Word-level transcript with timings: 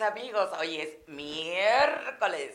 amigos, 0.00 0.50
hoy 0.58 0.80
es 0.80 1.08
miércoles 1.08 2.52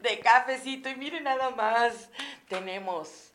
de 0.00 0.20
cafecito 0.20 0.88
y 0.88 0.96
miren 0.96 1.24
nada 1.24 1.50
más, 1.50 2.08
tenemos 2.48 3.32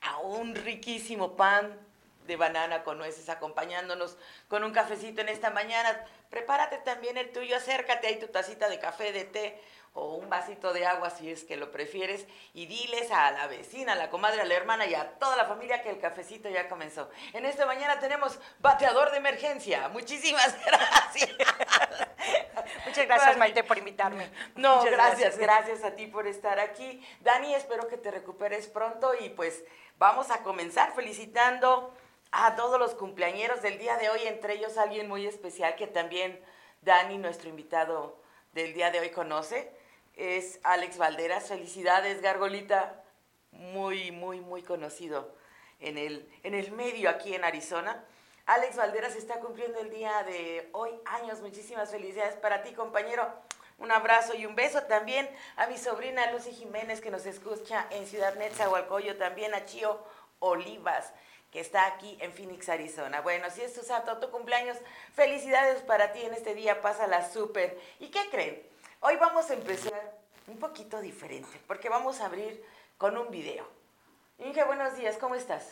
a 0.00 0.18
un 0.18 0.54
riquísimo 0.54 1.36
pan 1.36 1.78
de 2.26 2.36
banana 2.36 2.82
con 2.82 2.98
nueces 2.98 3.28
acompañándonos 3.28 4.16
con 4.48 4.64
un 4.64 4.72
cafecito 4.72 5.20
en 5.20 5.28
esta 5.28 5.50
mañana. 5.50 6.04
Prepárate 6.30 6.78
también 6.78 7.16
el 7.16 7.32
tuyo, 7.32 7.56
acércate 7.56 8.06
ahí 8.06 8.18
tu 8.18 8.28
tacita 8.28 8.68
de 8.68 8.78
café, 8.78 9.12
de 9.12 9.24
té 9.24 9.60
o 9.92 10.14
un 10.14 10.30
vasito 10.30 10.72
de 10.72 10.86
agua 10.86 11.10
si 11.10 11.30
es 11.30 11.42
que 11.42 11.56
lo 11.56 11.72
prefieres 11.72 12.26
y 12.54 12.66
diles 12.66 13.10
a 13.10 13.30
la 13.32 13.48
vecina, 13.48 13.92
a 13.92 13.96
la 13.96 14.08
comadre, 14.08 14.40
a 14.40 14.44
la 14.44 14.54
hermana 14.54 14.86
y 14.86 14.94
a 14.94 15.18
toda 15.18 15.36
la 15.36 15.46
familia 15.46 15.82
que 15.82 15.90
el 15.90 15.98
cafecito 15.98 16.48
ya 16.48 16.68
comenzó. 16.68 17.10
En 17.32 17.44
esta 17.44 17.66
mañana 17.66 17.98
tenemos 17.98 18.38
bateador 18.60 19.10
de 19.10 19.16
emergencia. 19.16 19.88
Muchísimas 19.88 20.56
gracias. 20.64 21.30
Muchas 22.86 23.06
gracias, 23.06 23.36
Maite, 23.36 23.64
por 23.64 23.78
invitarme. 23.78 24.30
No, 24.54 24.82
gracias, 24.84 25.36
gracias, 25.36 25.82
a 25.82 25.94
ti 25.96 26.06
por 26.06 26.26
estar 26.26 26.60
aquí. 26.60 27.04
Dani, 27.20 27.54
espero 27.54 27.88
que 27.88 27.96
te 27.96 28.10
recuperes 28.10 28.68
pronto 28.68 29.12
y 29.18 29.30
pues 29.30 29.64
vamos 29.98 30.30
a 30.30 30.42
comenzar 30.42 30.92
felicitando 30.94 31.92
a 32.30 32.54
todos 32.54 32.78
los 32.78 32.94
cumpleañeros 32.94 33.60
del 33.60 33.78
día 33.78 33.96
de 33.96 34.08
hoy, 34.08 34.20
entre 34.26 34.54
ellos 34.54 34.78
alguien 34.78 35.08
muy 35.08 35.26
especial 35.26 35.74
que 35.74 35.88
también 35.88 36.40
Dani, 36.82 37.18
nuestro 37.18 37.48
invitado 37.48 38.20
del 38.52 38.72
día 38.72 38.90
de 38.90 39.00
hoy, 39.00 39.10
conoce. 39.10 39.79
Es 40.20 40.60
Alex 40.64 40.98
Valderas. 40.98 41.48
Felicidades, 41.48 42.20
Gargolita. 42.20 43.02
Muy, 43.52 44.10
muy, 44.10 44.42
muy 44.42 44.62
conocido 44.62 45.34
en 45.80 45.96
el, 45.96 46.30
en 46.42 46.52
el 46.52 46.72
medio 46.72 47.08
aquí 47.08 47.34
en 47.34 47.42
Arizona. 47.42 48.04
Alex 48.44 48.76
Valderas 48.76 49.16
está 49.16 49.40
cumpliendo 49.40 49.80
el 49.80 49.88
día 49.88 50.22
de 50.24 50.68
hoy 50.72 50.90
años. 51.06 51.40
Muchísimas 51.40 51.90
felicidades 51.90 52.34
para 52.34 52.62
ti, 52.62 52.74
compañero. 52.74 53.26
Un 53.78 53.90
abrazo 53.92 54.34
y 54.34 54.44
un 54.44 54.54
beso 54.54 54.82
también 54.82 55.26
a 55.56 55.66
mi 55.68 55.78
sobrina 55.78 56.30
Lucy 56.32 56.52
Jiménez 56.52 57.00
que 57.00 57.10
nos 57.10 57.24
escucha 57.24 57.86
en 57.88 58.06
Ciudad 58.06 58.34
Netzahualcoyo, 58.34 59.16
también 59.16 59.54
a 59.54 59.64
Chio 59.64 60.04
Olivas 60.38 61.14
que 61.50 61.60
está 61.60 61.86
aquí 61.86 62.18
en 62.20 62.32
Phoenix, 62.32 62.68
Arizona. 62.68 63.22
Bueno, 63.22 63.48
si 63.50 63.62
es 63.62 63.72
tu 63.72 63.82
santo, 63.82 64.18
tu 64.18 64.30
cumpleaños, 64.30 64.76
felicidades 65.14 65.82
para 65.82 66.12
ti 66.12 66.22
en 66.22 66.34
este 66.34 66.54
día, 66.54 66.82
pásala 66.82 67.28
súper. 67.28 67.76
¿Y 67.98 68.10
qué 68.10 68.20
creen? 68.30 68.70
Hoy 69.02 69.16
vamos 69.16 69.48
a 69.48 69.54
empezar 69.54 69.89
un 70.50 70.58
poquito 70.58 71.00
diferente, 71.00 71.60
porque 71.68 71.88
vamos 71.88 72.20
a 72.20 72.26
abrir 72.26 72.64
con 72.98 73.16
un 73.16 73.30
video. 73.30 73.66
Inge, 74.38 74.64
buenos 74.64 74.96
días, 74.96 75.16
¿cómo 75.16 75.36
estás? 75.36 75.64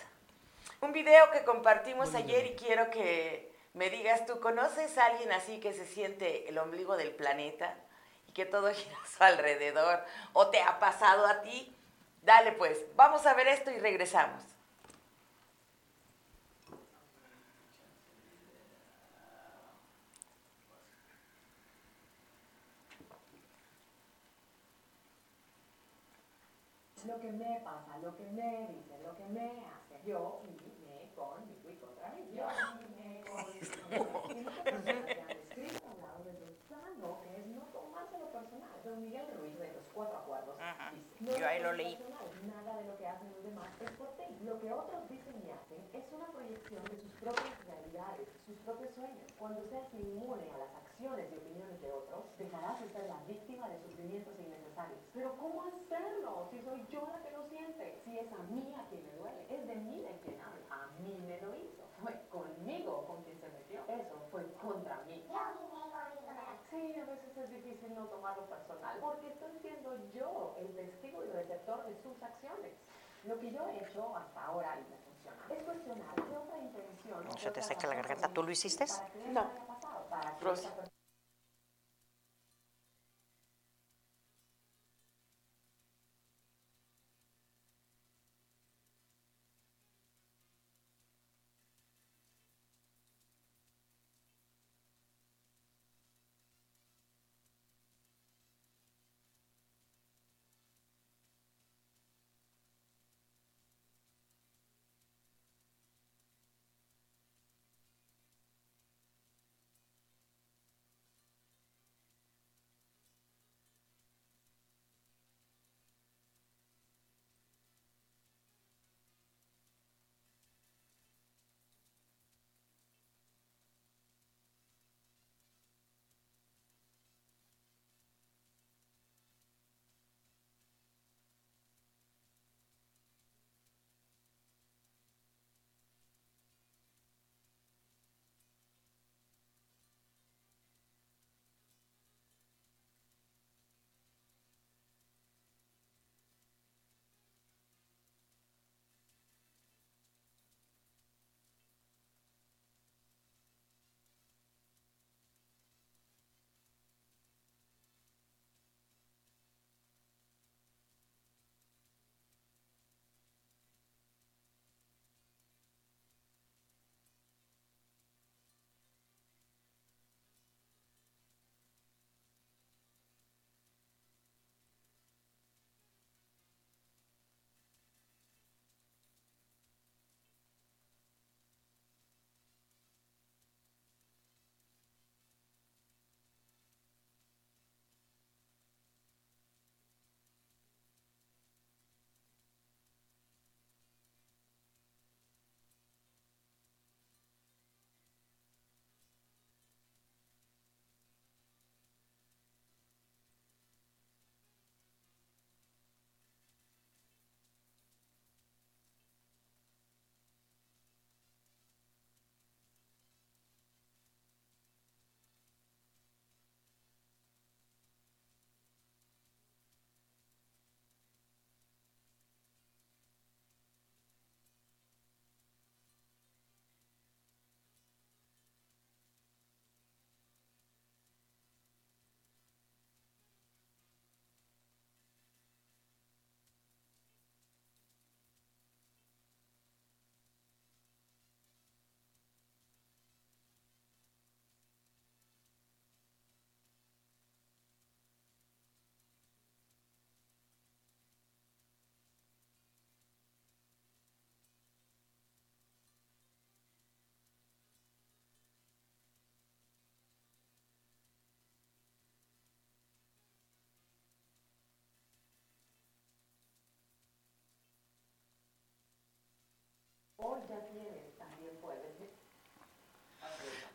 Un 0.80 0.92
video 0.92 1.32
que 1.32 1.42
compartimos 1.42 2.14
ayer 2.14 2.46
y 2.46 2.54
quiero 2.54 2.88
que 2.90 3.52
me 3.74 3.90
digas, 3.90 4.24
¿tú 4.24 4.38
conoces 4.38 4.96
a 4.96 5.06
alguien 5.06 5.32
así 5.32 5.58
que 5.58 5.72
se 5.72 5.84
siente 5.84 6.48
el 6.48 6.58
ombligo 6.58 6.96
del 6.96 7.10
planeta 7.10 7.74
y 8.28 8.32
que 8.32 8.46
todo 8.46 8.70
gira 8.72 8.96
a 9.02 9.08
su 9.08 9.24
alrededor? 9.24 10.04
¿O 10.32 10.46
te 10.48 10.62
ha 10.62 10.78
pasado 10.78 11.26
a 11.26 11.42
ti? 11.42 11.74
Dale 12.22 12.52
pues, 12.52 12.78
vamos 12.94 13.26
a 13.26 13.34
ver 13.34 13.48
esto 13.48 13.72
y 13.72 13.78
regresamos. 13.78 14.44
Lo 27.06 27.18
que 27.20 27.32
me 27.32 27.60
pasa, 27.64 27.96
lo 27.98 28.16
que 28.16 28.24
me 28.24 28.66
dice, 28.66 28.98
lo 29.02 29.16
que 29.16 29.28
me 29.28 29.64
hace, 29.66 30.00
yo 30.04 30.42
Miguel 38.96 39.26
Ruiz 39.38 39.58
de 39.58 39.72
los 39.72 39.84
cuatro 39.92 40.18
acuerdos. 40.18 40.56
Yo 41.20 41.46
ahí 41.46 41.62
lo 41.62 41.72
leí. 41.72 41.98
Nada 42.46 42.76
de 42.78 42.84
lo 42.84 42.96
que 42.96 43.06
hacen 43.06 43.32
los 43.32 43.42
demás 43.42 43.68
es 43.80 43.90
por 43.92 44.08
ti. 44.16 44.24
Lo 44.44 44.60
que 44.60 44.72
otros 44.72 45.08
dicen 45.08 45.34
y 45.44 45.50
hacen 45.50 45.82
es 45.92 46.04
una 46.12 46.26
proyección 46.32 46.84
de 46.84 46.96
sus 46.96 47.12
propias 47.20 47.66
realidades, 47.66 48.28
sus 48.46 48.56
propios 48.58 48.94
sueños. 48.94 49.32
Cuando 49.38 49.64
seas 49.68 49.92
inmune 49.94 50.50
a 50.50 50.58
las 50.58 50.74
acciones 50.74 51.30
y 51.32 51.36
opiniones 51.36 51.80
de 51.80 51.92
otros, 51.92 52.24
dejarás 52.38 52.80
de 52.80 52.88
ser 52.90 53.08
la 53.08 53.18
víctima 53.26 53.68
de 53.68 53.78
sufrimientos 53.82 54.34
innecesarios. 54.38 55.00
Pero 55.12 55.36
¿cómo 55.38 55.62
hacerlo 55.64 56.48
si 56.50 56.60
soy 56.62 56.86
yo 56.88 57.06
la 57.12 57.20
que 57.22 57.30
lo 57.30 57.48
siente? 57.48 58.00
Si 58.04 58.18
es 58.18 58.32
a 58.32 58.42
mí 58.44 58.72
a 58.76 58.88
quien 58.88 59.04
me 59.06 59.12
duele, 59.16 59.46
es 59.48 59.66
de 59.66 59.74
mí 59.76 60.00
de 60.02 60.18
quien 60.20 60.40
habla. 60.40 60.66
A 60.70 60.86
mí 61.00 61.18
me 61.26 61.40
lo 61.40 61.54
hizo. 61.56 61.82
Fue 62.00 62.14
conmigo 62.30 63.04
con 63.06 63.24
quien 63.24 63.40
se 63.40 63.48
metió. 63.48 63.82
Eso 63.88 64.14
fue 64.30 64.44
contra 64.62 65.02
mí. 65.06 65.24
Sí, 66.70 66.94
a 67.00 67.04
veces 67.04 67.36
es 67.36 67.50
difícil 67.50 67.94
no 67.94 68.04
tomarlo 68.06 68.44
personal, 68.46 68.98
porque 69.00 69.28
estoy 69.28 69.58
siendo 69.62 69.96
yo 70.12 70.54
el 70.58 70.74
testigo 70.76 71.24
y 71.24 71.28
receptor 71.28 71.86
de 71.86 71.96
sus 72.02 72.22
acciones. 72.22 72.72
Lo 73.24 73.38
que 73.40 73.50
yo 73.50 73.66
he 73.68 73.84
hecho 73.84 74.14
hasta 74.16 74.44
ahora 74.44 74.78
y 74.78 74.90
me 74.90 74.98
funciona 74.98 75.38
es 75.50 75.64
cuestionar 75.64 76.14
qué 76.14 76.36
otra 76.36 76.58
intención. 76.58 77.24
No 77.24 77.36
se 77.38 77.50
te 77.50 77.62
seca 77.62 77.88
la 77.88 77.94
garganta. 77.94 78.28
¿Tú 78.28 78.42
lo 78.42 78.50
hiciste? 78.50 78.84
No. 79.32 79.50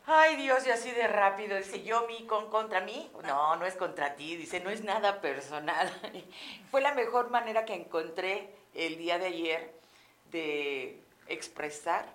Ay, 0.05 0.35
Dios, 0.35 0.67
y 0.67 0.71
así 0.71 0.91
de 0.91 1.07
rápido. 1.07 1.57
Dice, 1.57 1.83
yo, 1.83 2.05
mi, 2.07 2.25
con, 2.25 2.49
contra 2.49 2.81
mí. 2.81 3.09
No, 3.23 3.55
no 3.55 3.65
es 3.65 3.75
contra 3.75 4.15
ti. 4.15 4.35
Dice, 4.35 4.59
no 4.59 4.69
es 4.69 4.83
nada 4.83 5.21
personal. 5.21 5.91
Fue 6.71 6.81
la 6.81 6.93
mejor 6.93 7.29
manera 7.29 7.63
que 7.65 7.73
encontré 7.73 8.49
el 8.73 8.97
día 8.97 9.17
de 9.17 9.27
ayer 9.27 9.73
de 10.31 10.99
expresar 11.27 12.05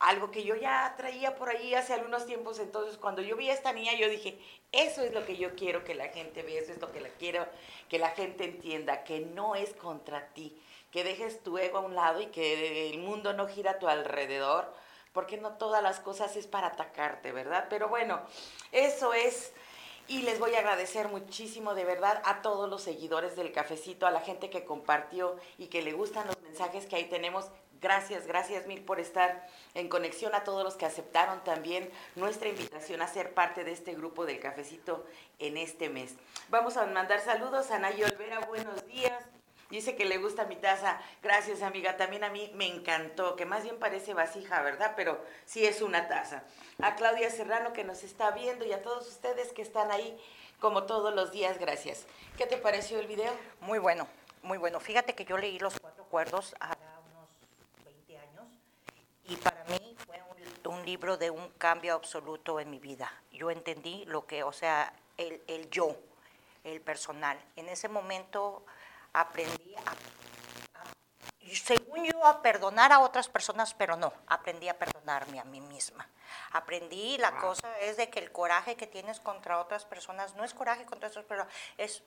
algo 0.00 0.30
que 0.30 0.44
yo 0.44 0.56
ya 0.56 0.94
traía 0.96 1.36
por 1.36 1.50
ahí 1.50 1.74
hace 1.74 1.92
algunos 1.92 2.26
tiempos. 2.26 2.58
Entonces, 2.58 2.96
cuando 2.96 3.22
yo 3.22 3.36
vi 3.36 3.50
a 3.50 3.54
esta 3.54 3.72
niña, 3.72 3.94
yo 3.94 4.08
dije, 4.08 4.38
eso 4.72 5.02
es 5.02 5.12
lo 5.12 5.24
que 5.24 5.36
yo 5.36 5.54
quiero 5.54 5.84
que 5.84 5.94
la 5.94 6.08
gente 6.08 6.42
vea, 6.42 6.60
eso 6.60 6.72
es 6.72 6.80
lo 6.80 6.90
que 6.90 7.00
la 7.00 7.10
quiero 7.10 7.46
que 7.88 7.98
la 7.98 8.10
gente 8.10 8.44
entienda, 8.44 9.04
que 9.04 9.20
no 9.20 9.54
es 9.54 9.74
contra 9.74 10.28
ti, 10.28 10.56
que 10.90 11.04
dejes 11.04 11.42
tu 11.42 11.58
ego 11.58 11.78
a 11.78 11.82
un 11.82 11.94
lado 11.94 12.20
y 12.20 12.26
que 12.26 12.90
el 12.90 12.98
mundo 12.98 13.34
no 13.34 13.46
gira 13.46 13.72
a 13.72 13.78
tu 13.78 13.88
alrededor, 13.88 14.72
porque 15.12 15.36
no 15.36 15.52
todas 15.52 15.82
las 15.82 16.00
cosas 16.00 16.36
es 16.36 16.46
para 16.46 16.68
atacarte, 16.68 17.32
¿verdad? 17.32 17.66
Pero 17.68 17.88
bueno, 17.88 18.20
eso 18.72 19.12
es 19.12 19.52
y 20.10 20.22
les 20.22 20.40
voy 20.40 20.56
a 20.56 20.58
agradecer 20.58 21.06
muchísimo 21.08 21.74
de 21.74 21.84
verdad 21.84 22.20
a 22.24 22.42
todos 22.42 22.68
los 22.68 22.82
seguidores 22.82 23.36
del 23.36 23.52
cafecito, 23.52 24.08
a 24.08 24.10
la 24.10 24.20
gente 24.20 24.50
que 24.50 24.64
compartió 24.64 25.36
y 25.56 25.68
que 25.68 25.82
le 25.82 25.92
gustan 25.92 26.26
los 26.26 26.40
mensajes 26.40 26.86
que 26.86 26.96
ahí 26.96 27.04
tenemos. 27.04 27.46
Gracias, 27.80 28.26
gracias 28.26 28.66
mil 28.66 28.82
por 28.82 28.98
estar 28.98 29.48
en 29.74 29.88
conexión 29.88 30.34
a 30.34 30.42
todos 30.42 30.64
los 30.64 30.74
que 30.74 30.84
aceptaron 30.84 31.44
también 31.44 31.88
nuestra 32.16 32.48
invitación 32.48 33.02
a 33.02 33.06
ser 33.06 33.34
parte 33.34 33.62
de 33.62 33.70
este 33.70 33.94
grupo 33.94 34.26
del 34.26 34.40
cafecito 34.40 35.06
en 35.38 35.56
este 35.56 35.88
mes. 35.88 36.14
Vamos 36.48 36.76
a 36.76 36.86
mandar 36.86 37.20
saludos 37.20 37.70
a 37.70 37.78
Nayo 37.78 38.06
Olvera, 38.06 38.40
buenos 38.40 38.84
días. 38.86 39.39
Dice 39.70 39.94
que 39.94 40.04
le 40.04 40.18
gusta 40.18 40.46
mi 40.46 40.56
taza. 40.56 41.00
Gracias, 41.22 41.62
amiga. 41.62 41.96
También 41.96 42.24
a 42.24 42.30
mí 42.30 42.50
me 42.54 42.66
encantó, 42.66 43.36
que 43.36 43.46
más 43.46 43.62
bien 43.62 43.78
parece 43.78 44.14
vasija, 44.14 44.62
¿verdad? 44.62 44.94
Pero 44.96 45.24
sí 45.46 45.64
es 45.64 45.80
una 45.80 46.08
taza. 46.08 46.42
A 46.82 46.96
Claudia 46.96 47.30
Serrano 47.30 47.72
que 47.72 47.84
nos 47.84 48.02
está 48.02 48.32
viendo 48.32 48.64
y 48.64 48.72
a 48.72 48.82
todos 48.82 49.06
ustedes 49.06 49.52
que 49.52 49.62
están 49.62 49.92
ahí 49.92 50.20
como 50.58 50.82
todos 50.84 51.14
los 51.14 51.30
días, 51.30 51.58
gracias. 51.58 52.04
¿Qué 52.36 52.46
te 52.46 52.56
pareció 52.56 52.98
el 52.98 53.06
video? 53.06 53.32
Muy 53.60 53.78
bueno, 53.78 54.08
muy 54.42 54.58
bueno. 54.58 54.80
Fíjate 54.80 55.14
que 55.14 55.24
yo 55.24 55.38
leí 55.38 55.58
los 55.60 55.78
cuatro 55.78 56.02
acuerdos 56.02 56.54
hace 56.58 56.80
unos 57.08 57.28
20 57.84 58.18
años 58.18 58.46
y 59.26 59.36
para 59.36 59.64
mí 59.64 59.96
fue 60.04 60.20
un, 60.66 60.74
un 60.74 60.84
libro 60.84 61.16
de 61.16 61.30
un 61.30 61.48
cambio 61.58 61.94
absoluto 61.94 62.58
en 62.58 62.70
mi 62.70 62.80
vida. 62.80 63.10
Yo 63.32 63.50
entendí 63.50 64.04
lo 64.06 64.26
que, 64.26 64.42
o 64.42 64.52
sea, 64.52 64.92
el, 65.16 65.40
el 65.46 65.70
yo, 65.70 65.96
el 66.64 66.80
personal. 66.80 67.40
En 67.56 67.68
ese 67.68 67.88
momento 67.88 68.64
aprendí 69.12 69.74
a, 69.76 69.94
según 71.56 72.04
yo, 72.04 72.24
a 72.26 72.42
perdonar 72.42 72.92
a 72.92 73.00
otras 73.00 73.28
personas, 73.28 73.74
pero 73.74 73.96
no, 73.96 74.12
aprendí 74.26 74.68
a 74.68 74.78
perdonarme 74.78 75.40
a 75.40 75.44
mí 75.44 75.60
misma. 75.60 76.08
Aprendí, 76.52 77.18
la 77.18 77.36
cosa 77.38 77.78
es 77.80 77.96
de 77.96 78.08
que 78.10 78.20
el 78.20 78.30
coraje 78.32 78.76
que 78.76 78.86
tienes 78.86 79.20
contra 79.20 79.58
otras 79.58 79.84
personas 79.84 80.34
no 80.34 80.44
es 80.44 80.54
coraje 80.54 80.84
contra 80.84 81.08
otras 81.08 81.24
personas, 81.24 81.52
es, 81.76 82.02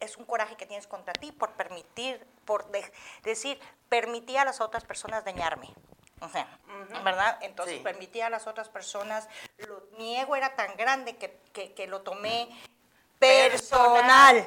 es 0.00 0.16
un 0.16 0.24
coraje 0.24 0.56
que 0.56 0.66
tienes 0.66 0.86
contra 0.86 1.12
ti 1.12 1.32
por 1.32 1.52
permitir, 1.52 2.26
por 2.44 2.70
decir, 3.22 3.60
permití 3.88 4.36
a 4.36 4.44
las 4.44 4.60
otras 4.60 4.84
personas 4.84 5.24
dañarme. 5.24 5.74
O 6.20 6.28
sea, 6.28 6.46
¿verdad? 7.02 7.38
Entonces 7.42 7.80
permití 7.80 8.20
a 8.20 8.30
las 8.30 8.46
otras 8.46 8.68
personas, 8.68 9.28
mi 9.98 10.16
ego 10.16 10.36
era 10.36 10.54
tan 10.54 10.76
grande 10.76 11.16
que, 11.16 11.36
que, 11.52 11.74
que 11.74 11.88
lo 11.88 12.02
tomé 12.02 12.48
personal. 13.18 14.46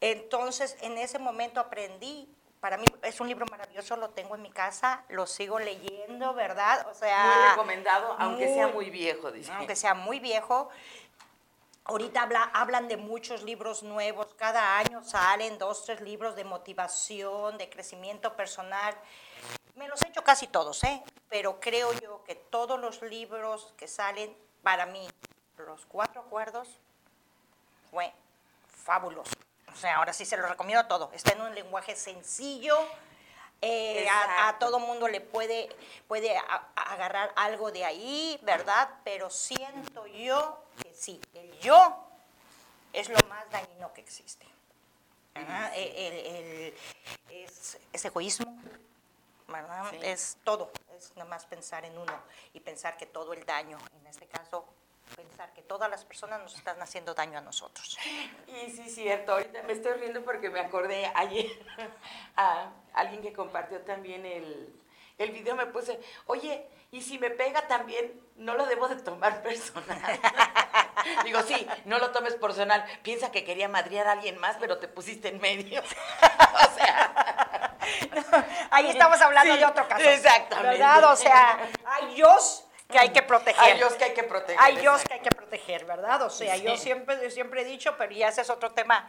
Entonces, 0.00 0.76
en 0.80 0.98
ese 0.98 1.18
momento 1.18 1.60
aprendí. 1.60 2.28
Para 2.60 2.78
mí 2.78 2.86
es 3.02 3.20
un 3.20 3.28
libro 3.28 3.46
maravilloso, 3.50 3.96
lo 3.96 4.10
tengo 4.10 4.34
en 4.34 4.42
mi 4.42 4.50
casa, 4.50 5.04
lo 5.08 5.26
sigo 5.26 5.58
leyendo, 5.58 6.34
¿verdad? 6.34 6.86
O 6.90 6.94
sea, 6.94 7.24
muy 7.24 7.50
recomendado, 7.50 8.16
aunque 8.18 8.52
sea 8.52 8.68
muy 8.68 8.90
viejo, 8.90 9.30
dice. 9.30 9.52
Aunque 9.52 9.76
sea 9.76 9.94
muy 9.94 10.18
viejo. 10.18 10.68
Ahorita 11.84 12.22
habla, 12.22 12.50
hablan 12.52 12.88
de 12.88 12.96
muchos 12.96 13.44
libros 13.44 13.84
nuevos, 13.84 14.34
cada 14.34 14.78
año 14.78 15.04
salen 15.04 15.58
dos, 15.58 15.84
tres 15.84 16.00
libros 16.00 16.34
de 16.34 16.42
motivación, 16.42 17.58
de 17.58 17.70
crecimiento 17.70 18.34
personal. 18.34 18.96
Me 19.76 19.86
los 19.86 20.02
he 20.02 20.08
hecho 20.08 20.24
casi 20.24 20.48
todos, 20.48 20.82
¿eh? 20.82 21.04
Pero 21.28 21.60
creo 21.60 21.92
yo 21.92 22.24
que 22.24 22.34
todos 22.34 22.80
los 22.80 23.02
libros 23.02 23.72
que 23.76 23.86
salen, 23.86 24.36
para 24.64 24.86
mí, 24.86 25.06
los 25.58 25.86
cuatro 25.86 26.22
acuerdos, 26.22 26.80
fue 27.90 28.12
fabuloso. 28.66 29.35
O 29.76 29.78
sea, 29.78 29.96
ahora 29.96 30.14
sí 30.14 30.24
se 30.24 30.38
lo 30.38 30.46
recomiendo 30.48 30.86
todo. 30.86 31.10
Está 31.12 31.32
en 31.32 31.42
un 31.42 31.54
lenguaje 31.54 31.94
sencillo. 31.94 32.78
Eh, 33.60 34.06
a, 34.08 34.56
todo 34.58 34.78
mundo 34.78 35.06
le 35.06 35.20
puede, 35.20 35.68
puede 36.08 36.34
agarrar 36.74 37.30
algo 37.36 37.70
de 37.70 37.84
ahí, 37.84 38.40
¿verdad? 38.42 38.88
Pero 39.04 39.28
siento 39.28 40.06
yo 40.06 40.64
que 40.82 40.94
sí, 40.94 41.20
el 41.34 41.58
yo 41.58 41.94
es 42.94 43.10
lo 43.10 43.18
más 43.28 43.50
dañino 43.50 43.92
que 43.92 44.00
existe. 44.00 44.46
El, 45.34 46.74
es, 47.28 48.04
egoísmo, 48.04 48.58
¿verdad? 49.48 49.92
Es 50.02 50.38
todo, 50.42 50.72
es 50.96 51.14
nada 51.16 51.28
más 51.28 51.44
pensar 51.44 51.84
en 51.84 51.98
uno 51.98 52.14
y 52.54 52.60
pensar 52.60 52.96
que 52.96 53.04
todo 53.04 53.34
el 53.34 53.44
daño, 53.44 53.78
en 54.00 54.06
este 54.06 54.26
caso 54.26 54.66
pensar 55.14 55.52
que 55.52 55.62
todas 55.62 55.90
las 55.90 56.04
personas 56.04 56.40
nos 56.40 56.54
están 56.56 56.80
haciendo 56.82 57.14
daño 57.14 57.38
a 57.38 57.42
nosotros. 57.42 57.98
Y 58.46 58.70
sí, 58.70 58.88
cierto. 58.88 59.32
Ahorita 59.32 59.62
me 59.62 59.72
estoy 59.72 59.92
riendo 59.94 60.24
porque 60.24 60.50
me 60.50 60.60
acordé 60.60 61.10
ayer 61.14 61.50
a 62.36 62.70
alguien 62.94 63.22
que 63.22 63.32
compartió 63.32 63.80
también 63.82 64.24
el, 64.26 64.74
el 65.18 65.30
video, 65.30 65.54
me 65.54 65.66
puse, 65.66 66.00
oye, 66.26 66.66
y 66.90 67.02
si 67.02 67.18
me 67.18 67.30
pega 67.30 67.66
también, 67.66 68.20
no 68.36 68.54
lo 68.54 68.66
debo 68.66 68.88
de 68.88 68.96
tomar 68.96 69.42
personal. 69.42 70.00
Digo, 71.24 71.42
sí, 71.42 71.66
no 71.84 71.98
lo 71.98 72.10
tomes 72.10 72.34
personal. 72.34 72.84
Piensa 73.02 73.30
que 73.30 73.44
quería 73.44 73.68
madrear 73.68 74.06
a 74.08 74.12
alguien 74.12 74.38
más, 74.38 74.56
pero 74.58 74.78
te 74.78 74.88
pusiste 74.88 75.28
en 75.28 75.40
medio. 75.40 75.80
o 75.82 76.74
sea... 76.74 77.76
ahí 78.70 78.88
estamos 78.88 79.20
hablando 79.20 79.56
de 79.56 79.64
otro 79.64 79.88
caso. 79.88 80.08
Exactamente. 80.08 80.78
¿Verdad? 80.78 81.12
O 81.12 81.16
sea, 81.16 81.58
ay 81.84 82.14
Dios 82.14 82.65
que 82.88 82.98
hay 82.98 83.10
que 83.10 83.22
proteger. 83.22 83.60
Hay 83.62 83.76
Dios 83.76 83.94
que 83.94 84.04
hay 84.04 84.14
que 84.14 84.22
proteger. 84.22 84.60
Hay 84.60 84.76
Dios 84.76 85.02
que 85.02 85.14
hay 85.14 85.20
que 85.20 85.30
proteger, 85.30 85.84
¿verdad? 85.84 86.22
O 86.22 86.30
sea, 86.30 86.56
yo 86.56 86.76
siempre, 86.76 87.30
siempre 87.30 87.62
he 87.62 87.64
dicho, 87.64 87.96
pero 87.96 88.12
ya 88.12 88.28
ese 88.28 88.42
es 88.42 88.50
otro 88.50 88.72
tema 88.72 89.08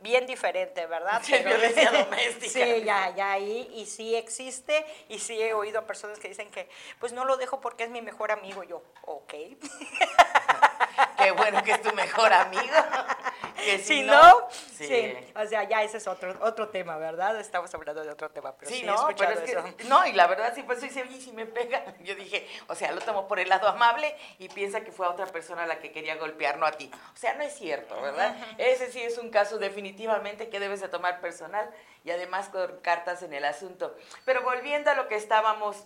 bien 0.00 0.26
diferente, 0.26 0.86
¿verdad? 0.86 1.22
Sí, 1.24 1.34
violencia 1.38 1.90
doméstica. 2.04 2.50
Sí, 2.50 2.82
ya, 2.84 3.14
ya 3.14 3.32
ahí, 3.32 3.70
y 3.74 3.86
sí 3.86 4.14
existe, 4.14 4.84
y 5.08 5.18
sí 5.18 5.40
he 5.40 5.54
oído 5.54 5.80
a 5.80 5.86
personas 5.86 6.18
que 6.18 6.28
dicen 6.28 6.50
que, 6.50 6.68
pues 7.00 7.12
no 7.12 7.24
lo 7.24 7.36
dejo 7.36 7.60
porque 7.60 7.84
es 7.84 7.90
mi 7.90 8.02
mejor 8.02 8.30
amigo, 8.30 8.62
yo, 8.62 8.82
ok. 9.02 9.34
Qué 11.18 11.30
bueno 11.32 11.62
que 11.62 11.72
es 11.72 11.82
tu 11.82 11.92
mejor 11.94 12.32
amigo. 12.32 12.62
Que 13.66 13.78
si, 13.80 14.02
no, 14.02 14.48
sí. 14.50 15.16
O 15.34 15.44
sea, 15.46 15.64
ya 15.64 15.82
ese 15.82 15.96
es 15.96 16.06
otro, 16.06 16.36
otro 16.40 16.68
tema, 16.68 16.98
¿verdad? 16.98 17.40
Estamos 17.40 17.74
hablando 17.74 18.04
de 18.04 18.10
otro 18.10 18.30
tema, 18.30 18.54
pero 18.56 18.70
sí, 18.70 18.84
no, 18.84 19.08
pero 19.16 19.32
es 19.32 19.40
que, 19.40 19.84
no, 19.86 20.06
y 20.06 20.12
la 20.12 20.28
verdad 20.28 20.52
sí, 20.54 20.62
pues 20.62 20.80
dice, 20.80 21.02
oye, 21.02 21.20
si 21.20 21.32
me 21.32 21.46
pega, 21.46 21.82
yo 22.04 22.14
dije, 22.14 22.46
o 22.68 22.76
sea, 22.76 22.92
lo 22.92 23.00
tomo 23.00 23.26
por 23.26 23.40
el 23.40 23.48
lado 23.48 23.66
amable 23.66 24.14
y 24.38 24.48
piensa 24.50 24.82
que 24.82 24.92
fue 24.92 25.06
a 25.06 25.10
otra 25.10 25.26
persona 25.26 25.64
a 25.64 25.66
la 25.66 25.80
que 25.80 25.90
quería 25.90 26.14
golpear, 26.14 26.58
no 26.58 26.66
a 26.66 26.72
ti. 26.72 26.88
O 27.12 27.16
sea, 27.16 27.34
no 27.34 27.42
es 27.42 27.54
cierto, 27.54 28.00
¿verdad? 28.00 28.36
Ese 28.58 28.92
sí 28.92 29.02
es 29.02 29.18
un 29.18 29.30
caso 29.30 29.58
definitivamente 29.58 30.48
que 30.48 30.60
debes 30.60 30.80
de 30.80 30.88
tomar 30.88 31.20
personal 31.20 31.68
y 32.04 32.12
además 32.12 32.48
con 32.50 32.78
cartas 32.82 33.24
en 33.24 33.34
el 33.34 33.44
asunto. 33.44 33.96
Pero 34.24 34.42
volviendo 34.42 34.92
a 34.92 34.94
lo 34.94 35.08
que 35.08 35.16
estábamos, 35.16 35.84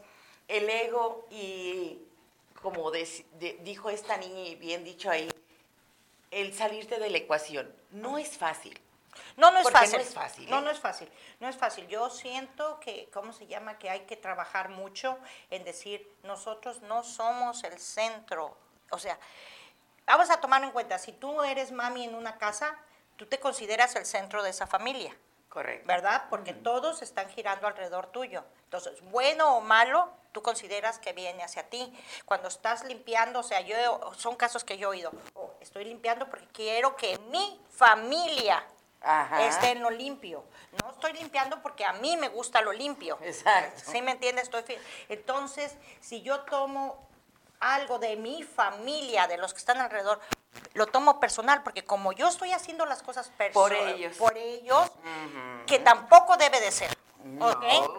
el 0.49 0.69
ego 0.69 1.27
y 1.31 2.10
como 2.63 2.91
dijo 2.91 3.91
esta 3.91 4.17
niña 4.17 4.43
y 4.43 4.55
bien 4.57 4.85
dicho 4.85 5.11
ahí, 5.11 5.31
el 6.31 6.55
salirte 6.55 6.99
de 6.99 7.11
la 7.11 7.19
ecuación. 7.19 7.75
No 7.91 8.19
es 8.19 8.37
fácil. 8.37 8.81
No, 9.37 9.51
no 9.51 9.59
es 9.59 9.71
fácil. 9.71 9.99
No 9.99 10.03
es 10.03 10.15
fácil. 10.15 10.51
No, 10.51 10.59
¿eh? 10.59 10.63
no 10.63 10.71
es 10.71 10.79
fácil. 10.79 11.11
No 11.41 11.49
es 11.49 11.57
fácil. 11.57 11.89
Yo 11.89 12.11
siento 12.11 12.79
que, 12.81 13.09
¿cómo 13.13 13.33
se 13.33 13.47
llama? 13.47 13.79
Que 13.79 13.91
hay 13.91 14.01
que 14.01 14.17
trabajar 14.17 14.69
mucho 14.69 15.19
en 15.51 15.65
decir, 15.65 16.11
nosotros 16.23 16.83
no 16.83 17.03
somos 17.03 17.65
el 17.65 17.79
centro. 17.79 18.57
O 18.91 18.99
sea, 18.99 19.19
vamos 20.07 20.31
a 20.31 20.41
tomar 20.41 20.63
en 20.63 20.71
cuenta, 20.71 20.99
si 20.99 21.13
tú 21.13 21.43
eres 21.43 21.73
mami 21.73 22.05
en 22.05 22.15
una 22.15 22.39
casa, 22.39 22.77
tú 23.17 23.27
te 23.27 23.41
consideras 23.41 23.97
el 23.97 24.07
centro 24.07 24.43
de 24.43 24.51
esa 24.51 24.67
familia. 24.67 25.17
Correcto. 25.51 25.87
¿Verdad? 25.87 26.27
Porque 26.31 26.55
todos 26.55 27.03
están 27.03 27.29
girando 27.29 27.67
alrededor 27.67 28.07
tuyo. 28.07 28.45
Entonces, 28.65 29.01
bueno 29.11 29.57
o 29.57 29.61
malo, 29.61 30.09
tú 30.31 30.43
consideras 30.43 31.01
que 31.01 31.13
viene 31.13 31.43
hacia 31.43 31.69
ti. 31.69 31.93
Cuando 32.25 32.47
estás 32.47 32.85
limpiando, 32.85 33.41
o 33.41 33.43
sea, 33.43 33.61
yo 33.61 33.77
son 34.17 34.37
casos 34.37 34.63
que 34.63 34.79
yo 34.79 34.89
he 34.89 34.97
oído, 34.97 35.13
oh, 35.35 35.51
estoy 35.61 35.85
limpiando 35.85 36.29
porque 36.31 36.47
quiero 36.53 36.95
que 36.95 37.19
mi 37.33 37.61
familia 37.69 38.65
esté 39.41 39.73
en 39.73 39.83
lo 39.83 39.91
limpio. 39.91 40.45
No 40.83 40.93
estoy 40.93 41.15
limpiando 41.15 41.61
porque 41.63 41.85
a 41.85 41.95
mí 41.95 42.17
me 42.17 42.29
gusta 42.29 42.61
lo 42.61 42.73
limpio. 42.73 43.19
Exacto. 43.21 43.83
¿Sí 43.91 44.03
me 44.03 44.13
entiendes? 44.13 44.45
Estoy 44.45 44.79
Entonces, 45.09 45.75
si 46.01 46.23
yo 46.23 46.43
tomo 46.43 47.09
algo 47.59 47.99
de 47.99 48.15
mi 48.15 48.45
familia, 48.45 49.27
de 49.27 49.37
los 49.37 49.53
que 49.53 49.59
están 49.59 49.79
alrededor, 49.79 50.21
lo 50.75 50.87
tomo 50.87 51.21
personal, 51.21 51.63
porque 51.63 51.85
como 51.85 52.13
yo 52.13 52.29
estoy 52.29 52.53
haciendo 52.53 52.87
las 52.87 53.03
cosas 53.03 53.31
por 53.53 53.73
ellos, 53.73 54.17
por 54.17 54.37
ellos 54.37 54.91
que 55.67 55.79
tampoco 55.79 56.37
debe 56.37 56.61
de 56.61 56.71
ser. 56.71 56.97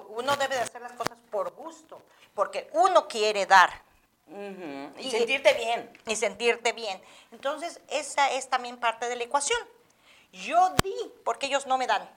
Uno 0.10 0.36
debe 0.38 0.56
de 0.56 0.62
hacer 0.62 0.82
las 0.82 0.94
cosas 0.94 1.18
por 1.30 1.52
gusto, 1.52 2.02
porque 2.34 2.70
uno 2.74 3.08
quiere 3.08 3.46
dar. 3.46 3.70
Ujú. 4.28 4.94
Y, 4.98 5.12
sentirte 5.12 5.54
bien. 5.54 6.00
Y 6.08 6.16
sentirte 6.16 6.72
bien. 6.72 7.02
Entonces, 7.32 7.82
esa 7.90 8.32
es 8.32 8.50
también 8.50 8.78
parte 8.78 9.10
de 9.10 9.16
la 9.16 9.24
ecuación. 9.26 9.60
Yo 10.32 10.70
di 10.82 10.96
porque 11.26 11.48
ellos 11.48 11.68
no 11.68 11.78
me 11.78 11.86
dan. 11.86 12.10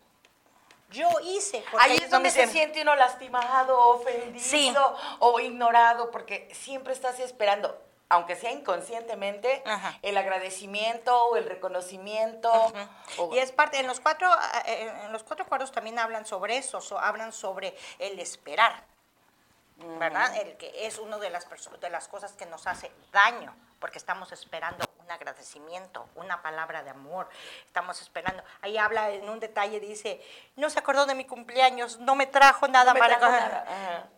Yo 0.91 1.09
hice 1.25 1.65
porque 1.71 1.91
Ahí 1.91 1.97
es 1.97 2.05
no 2.05 2.17
donde 2.17 2.31
se 2.31 2.47
siente 2.47 2.83
uno 2.83 2.95
lastimado, 2.95 3.77
ofendido 3.89 4.39
Sí. 4.39 4.73
o 5.19 5.41
ignorado, 5.41 6.11
porque 6.13 6.49
siempre 6.55 6.93
estás 6.93 7.19
esperando, 7.19 7.77
aunque 8.09 8.37
sea 8.37 8.53
inconscientemente, 8.53 9.63
Ajá. 9.67 9.99
el 10.03 10.17
agradecimiento 10.17 11.17
o 11.27 11.37
el 11.37 11.45
reconocimiento. 11.47 12.51
o- 13.19 13.35
Y 13.35 13.39
es 13.39 13.51
parte, 13.53 13.79
en 13.81 13.87
los 13.87 14.01
cuatro, 14.01 14.29
eh, 14.67 14.93
en 15.05 15.13
los 15.13 15.23
cuatro 15.25 15.47
cuadros 15.47 15.73
también 15.73 15.99
hablan 15.99 16.27
sobre 16.27 16.57
eso, 16.59 16.81
so- 16.81 16.99
hablan 16.99 17.33
sobre 17.33 17.77
el 17.99 18.19
esperar, 18.21 18.85
¿verdad? 19.99 20.37
El 20.37 20.57
que 20.57 20.87
es 20.87 20.99
una 20.99 21.19
de 21.19 21.31
las, 21.31 21.47
de 21.81 21.91
las 21.91 22.07
cosas 22.09 22.33
que 22.33 22.47
nos 22.47 22.67
hace 22.67 22.93
daño, 23.13 23.55
porque 23.81 23.99
estamos 23.99 24.31
esperando 24.33 24.85
un 25.01 25.11
agradecimiento, 25.11 26.09
una 26.15 26.41
palabra 26.43 26.83
de 26.83 26.91
amor, 26.91 27.29
estamos 27.67 28.01
esperando. 28.01 28.43
Ahí 28.63 28.79
habla 28.79 29.11
en 29.11 29.29
un 29.29 29.41
detalle, 29.41 29.81
dice, 29.81 30.23
no 30.57 30.71
se 30.71 30.79
acordó 30.79 31.05
de 31.07 31.15
mi 31.15 31.25
cumpleaños, 31.27 31.99
no 31.99 32.15
me 32.15 32.27
trajo 32.27 32.69
nada 32.69 32.93
no 32.93 32.95
me 32.95 33.01
para... 33.01 33.19
trajo 33.19 33.33
nada. 33.33 34.09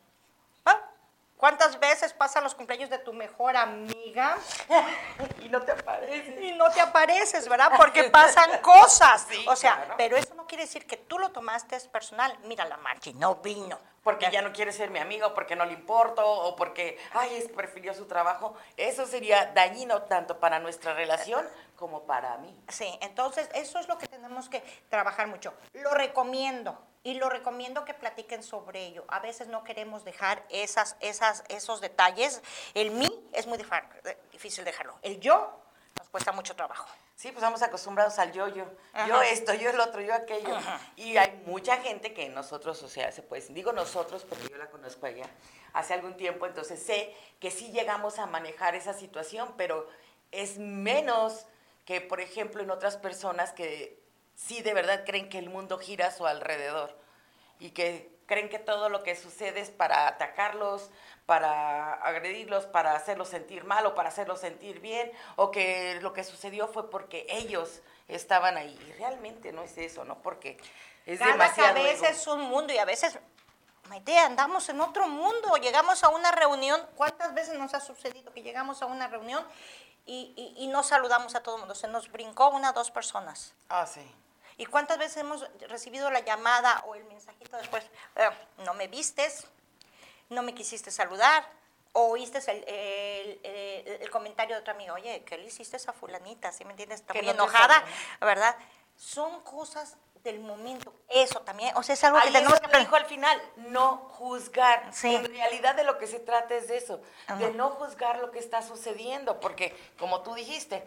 ¿Cuántas 1.37 1.79
veces 1.79 2.14
pasan 2.14 2.44
los 2.44 2.55
cumpleaños 2.55 2.88
de 2.88 2.99
tu 2.99 3.12
mejor 3.12 3.57
amiga 3.57 4.38
Y 5.42 5.49
no 5.49 5.61
te 5.62 5.72
aparece. 5.72 6.42
y 6.42 6.53
no 6.53 6.70
te 6.70 6.81
apareces, 6.81 7.49
¿verdad? 7.49 7.72
Porque 7.77 8.05
pasan 8.05 8.61
cosas. 8.62 9.27
Sí, 9.29 9.44
o 9.46 9.55
sea, 9.55 9.77
claro. 9.77 9.94
pero 9.99 10.16
eso 10.16 10.35
no 10.35 10.46
quiere 10.46 10.64
decir 10.64 10.87
que 10.87 10.96
tú 10.96 11.18
lo 11.18 11.31
tomaste 11.31 11.77
es 11.77 11.88
personal. 11.88 12.37
Mira, 12.44 12.64
la 12.64 12.79
Marchi 12.79 13.12
no 13.14 13.37
vino. 13.37 13.79
Porque 14.03 14.31
ya 14.31 14.40
no 14.40 14.53
quiere 14.53 14.70
ser 14.72 14.90
mi 14.90 15.01
amigo, 15.01 15.35
porque 15.35 15.57
no 15.57 15.64
le 15.64 15.72
importo, 15.72 16.25
o 16.25 16.55
porque, 16.55 16.96
ay, 17.12 17.38
es 17.38 17.49
prefirió 17.49 17.92
su 17.92 18.07
trabajo. 18.07 18.55
Eso 18.77 19.05
sería 19.05 19.46
dañino 19.46 20.03
tanto 20.03 20.38
para 20.38 20.61
nuestra 20.61 20.94
relación 20.94 21.44
como 21.75 22.05
para 22.05 22.38
mí. 22.38 22.57
Sí, 22.68 22.96
entonces 23.03 23.49
eso 23.53 23.81
es 23.81 23.88
lo 23.88 23.99
que 23.99 24.07
tenemos 24.07 24.49
que 24.49 24.62
trabajar 24.88 25.27
mucho. 25.27 25.53
Lo 25.72 25.92
recomiendo 25.92 26.79
y 27.07 27.14
lo 27.14 27.31
recomiendo 27.31 27.85
que 27.85 27.95
platiquen 27.95 28.42
sobre 28.42 28.85
ello. 28.85 29.05
A 29.07 29.21
veces 29.21 29.47
no 29.47 29.62
queremos 29.62 30.05
dejar 30.05 30.45
esas, 30.49 30.97
esas, 30.99 31.45
esos 31.49 31.81
detalles. 31.81 32.42
El 32.75 32.90
mí 32.90 33.09
es 33.33 33.47
muy 33.47 33.57
difa- 33.59 33.88
difícil 34.33 34.64
dejarlo. 34.64 34.99
El 35.03 35.21
yo 35.21 35.57
nos 35.97 36.09
cuesta 36.09 36.33
mucho 36.33 36.57
trabajo. 36.57 36.88
Sí, 37.14 37.29
pues 37.29 37.37
estamos 37.37 37.62
acostumbrados 37.62 38.19
al 38.19 38.33
yo-yo. 38.33 38.66
Ajá. 38.92 39.07
Yo 39.07 39.23
esto, 39.23 39.55
yo 39.55 39.71
el 39.71 39.79
otro, 39.79 40.01
yo 40.01 40.14
aquello. 40.14 40.57
Ajá. 40.57 40.81
Y 40.97 41.16
hay 41.16 41.40
mucha 41.47 41.77
gente 41.77 42.12
que 42.12 42.29
nosotros, 42.29 42.83
o 42.83 42.88
sea, 42.88 43.12
se 43.12 43.23
puede 43.23 43.42
digo 43.51 43.71
nosotros 43.71 44.25
porque 44.25 44.49
yo 44.49 44.57
la 44.57 44.66
conozco 44.69 45.07
allá 45.07 45.31
hace 45.75 45.95
algún 45.95 46.16
tiempo, 46.16 46.45
entonces 46.45 46.83
sé 46.83 47.14
que 47.38 47.53
sí 47.53 47.71
llegamos 47.71 48.19
a 48.19 48.27
manejar 48.27 48.75
esa 48.75 48.95
situación, 48.95 49.55
pero 49.57 49.88
es 50.33 50.59
menos 50.59 51.47
que, 51.85 52.01
por 52.01 52.21
ejemplo, 52.21 52.64
en 52.64 52.71
otras 52.73 52.97
personas 52.97 53.53
que 53.53 54.05
sí 54.37 54.62
de 54.62 54.72
verdad 54.75 55.03
creen 55.05 55.29
que 55.29 55.38
el 55.38 55.51
mundo 55.51 55.79
gira 55.79 56.07
a 56.07 56.11
su 56.12 56.27
alrededor 56.27 56.96
y 57.59 57.70
que 57.70 58.14
creen 58.27 58.49
que 58.49 58.59
todo 58.61 58.88
lo 58.88 59.03
que 59.03 59.16
sucede 59.16 59.61
es 59.61 59.70
para 59.70 60.07
atacarlos, 60.09 60.90
para 61.27 61.94
agredirlos, 61.94 62.66
para 62.66 62.94
hacerlos 62.94 63.29
sentir 63.29 63.64
mal 63.64 63.87
o 63.87 63.94
para 63.94 64.11
hacerlos 64.11 64.40
sentir 64.40 64.81
bien, 64.81 65.11
o 65.37 65.51
que 65.51 65.99
lo 66.03 66.12
que 66.12 66.22
sucedió 66.25 66.68
fue 66.68 66.90
porque 66.90 67.27
ellos 67.29 67.81
estaban 68.09 68.57
ahí. 68.57 68.77
Y 68.88 68.92
realmente 68.99 69.53
no 69.53 69.62
es 69.62 69.77
eso, 69.79 70.05
¿no? 70.05 70.22
Porque 70.22 70.59
es 71.07 71.18
Cada 71.18 71.33
demasiado 71.33 71.75
cabeza 71.75 72.07
ego. 72.09 72.16
es 72.16 72.27
un 72.27 72.40
mundo 72.42 72.72
y 72.72 72.79
a 72.79 72.85
veces, 72.85 73.18
Maite, 73.88 74.18
andamos 74.18 74.68
en 74.68 74.81
otro 74.81 75.07
mundo. 75.09 75.57
Llegamos 75.57 76.03
a 76.05 76.09
una 76.09 76.33
reunión. 76.33 76.85
¿Cuántas 76.96 77.33
veces 77.33 77.57
nos 77.59 77.75
ha 77.75 77.81
sucedido 77.81 78.33
que 78.33 78.42
llegamos 78.42 78.83
a 78.83 78.87
una 78.87 79.07
reunión 79.09 79.44
y, 80.05 80.33
y- 80.37 80.64
y 80.64 80.66
no 80.68 80.83
saludamos 80.83 81.35
a 81.37 81.42
todo 81.44 81.55
el 81.57 81.61
mundo? 81.61 81.75
Se 81.77 81.87
nos 81.88 82.11
brincó 82.11 82.49
una 82.51 82.70
o 82.70 82.72
dos 82.72 82.90
personas. 82.90 83.55
Ah, 83.68 83.87
sí. 83.87 84.05
¿Y 84.59 84.66
cuántas 84.66 84.99
veces 84.99 85.19
hemos 85.19 85.47
recibido 85.69 86.11
la 86.11 86.21
llamada 86.21 86.83
o 86.87 86.95
el 86.95 87.05
mensajito 87.05 87.57
después? 87.59 87.85
eh, 88.16 88.29
no 88.64 88.75
me 88.75 88.88
vistes, 88.88 89.47
no 90.31 90.42
me 90.42 90.55
quisiste 90.55 90.90
saludar, 90.90 91.47
o 91.92 92.09
oíste 92.09 92.38
el, 92.51 92.64
el- 92.69 93.40
el- 93.45 94.03
el 94.03 94.11
comentario 94.11 94.55
de 94.57 94.61
otra 94.61 94.75
amiga, 94.75 94.92
oye, 94.95 95.23
¿qué 95.25 95.38
le 95.38 95.47
hiciste 95.47 95.77
a 95.77 95.79
esa 95.79 95.92
fulanita? 95.92 96.53
¿Sí 96.53 96.64
me 96.64 96.71
entiendes? 96.73 97.01
Está 97.01 97.12
Que 97.12 97.21
muy 97.23 97.29
no 97.29 97.45
enojada. 97.45 97.85
¿verdad? 98.21 98.57
Son 98.97 99.40
cosas 99.42 99.97
del 100.25 100.40
momento. 100.40 100.92
Eso 101.09 101.40
también, 101.42 101.77
o 101.77 101.83
sea, 101.83 101.92
es 101.95 102.03
algo 102.03 102.19
Ahí 102.19 102.27
que 102.29 102.33
tenemos 102.33 102.59
que 102.61 102.79
dijo 102.79 102.97
al 102.97 103.07
final, 103.07 103.40
no 103.57 104.09
juzgar. 104.11 104.88
Sí. 104.92 105.14
En 105.14 105.25
realidad 105.27 105.75
de 105.77 105.85
lo 105.85 105.99
que 105.99 106.07
se 106.07 106.19
trata 106.19 106.55
es 106.57 106.66
de 106.69 106.79
eso, 106.79 107.01
de 107.38 107.53
no 107.53 107.71
juzgar 107.71 108.19
lo 108.19 108.31
que 108.33 108.40
está 108.40 108.61
sucediendo, 108.62 109.38
porque 109.38 109.77
como 109.99 110.23
tú 110.23 110.35
dijiste. 110.35 110.83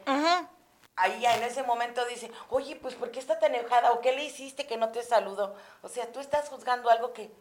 Ahí 0.99 1.25
en 1.25 1.43
ese 1.43 1.63
momento 1.63 2.05
dice, 2.05 2.31
oye, 2.49 2.75
pues 2.75 2.95
¿por 2.95 3.11
qué 3.11 3.19
está 3.19 3.39
tan 3.39 3.55
enojada? 3.55 3.91
¿O 3.91 4.01
qué 4.01 4.13
le 4.13 4.23
hiciste 4.23 4.67
que 4.67 4.77
no 4.77 4.89
te 4.89 5.03
saludó? 5.03 5.55
O 5.81 5.89
sea, 5.89 6.11
tú 6.11 6.19
estás 6.19 6.49
juzgando 6.49 6.89
algo 6.89 7.13
que... 7.13 7.31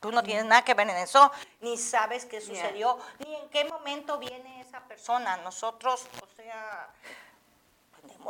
Tú 0.00 0.12
no 0.12 0.22
tienes 0.22 0.44
nada 0.44 0.62
que 0.62 0.74
ver 0.74 0.88
en 0.90 0.96
eso, 0.96 1.32
ni 1.60 1.78
sabes 1.78 2.26
qué 2.26 2.40
sucedió, 2.40 2.98
ni 3.18 3.34
en 3.34 3.48
qué 3.48 3.64
momento 3.64 4.18
viene 4.18 4.60
esa 4.60 4.80
persona. 4.80 5.38
Nosotros, 5.38 6.06
o 6.22 6.36
sea, 6.36 6.90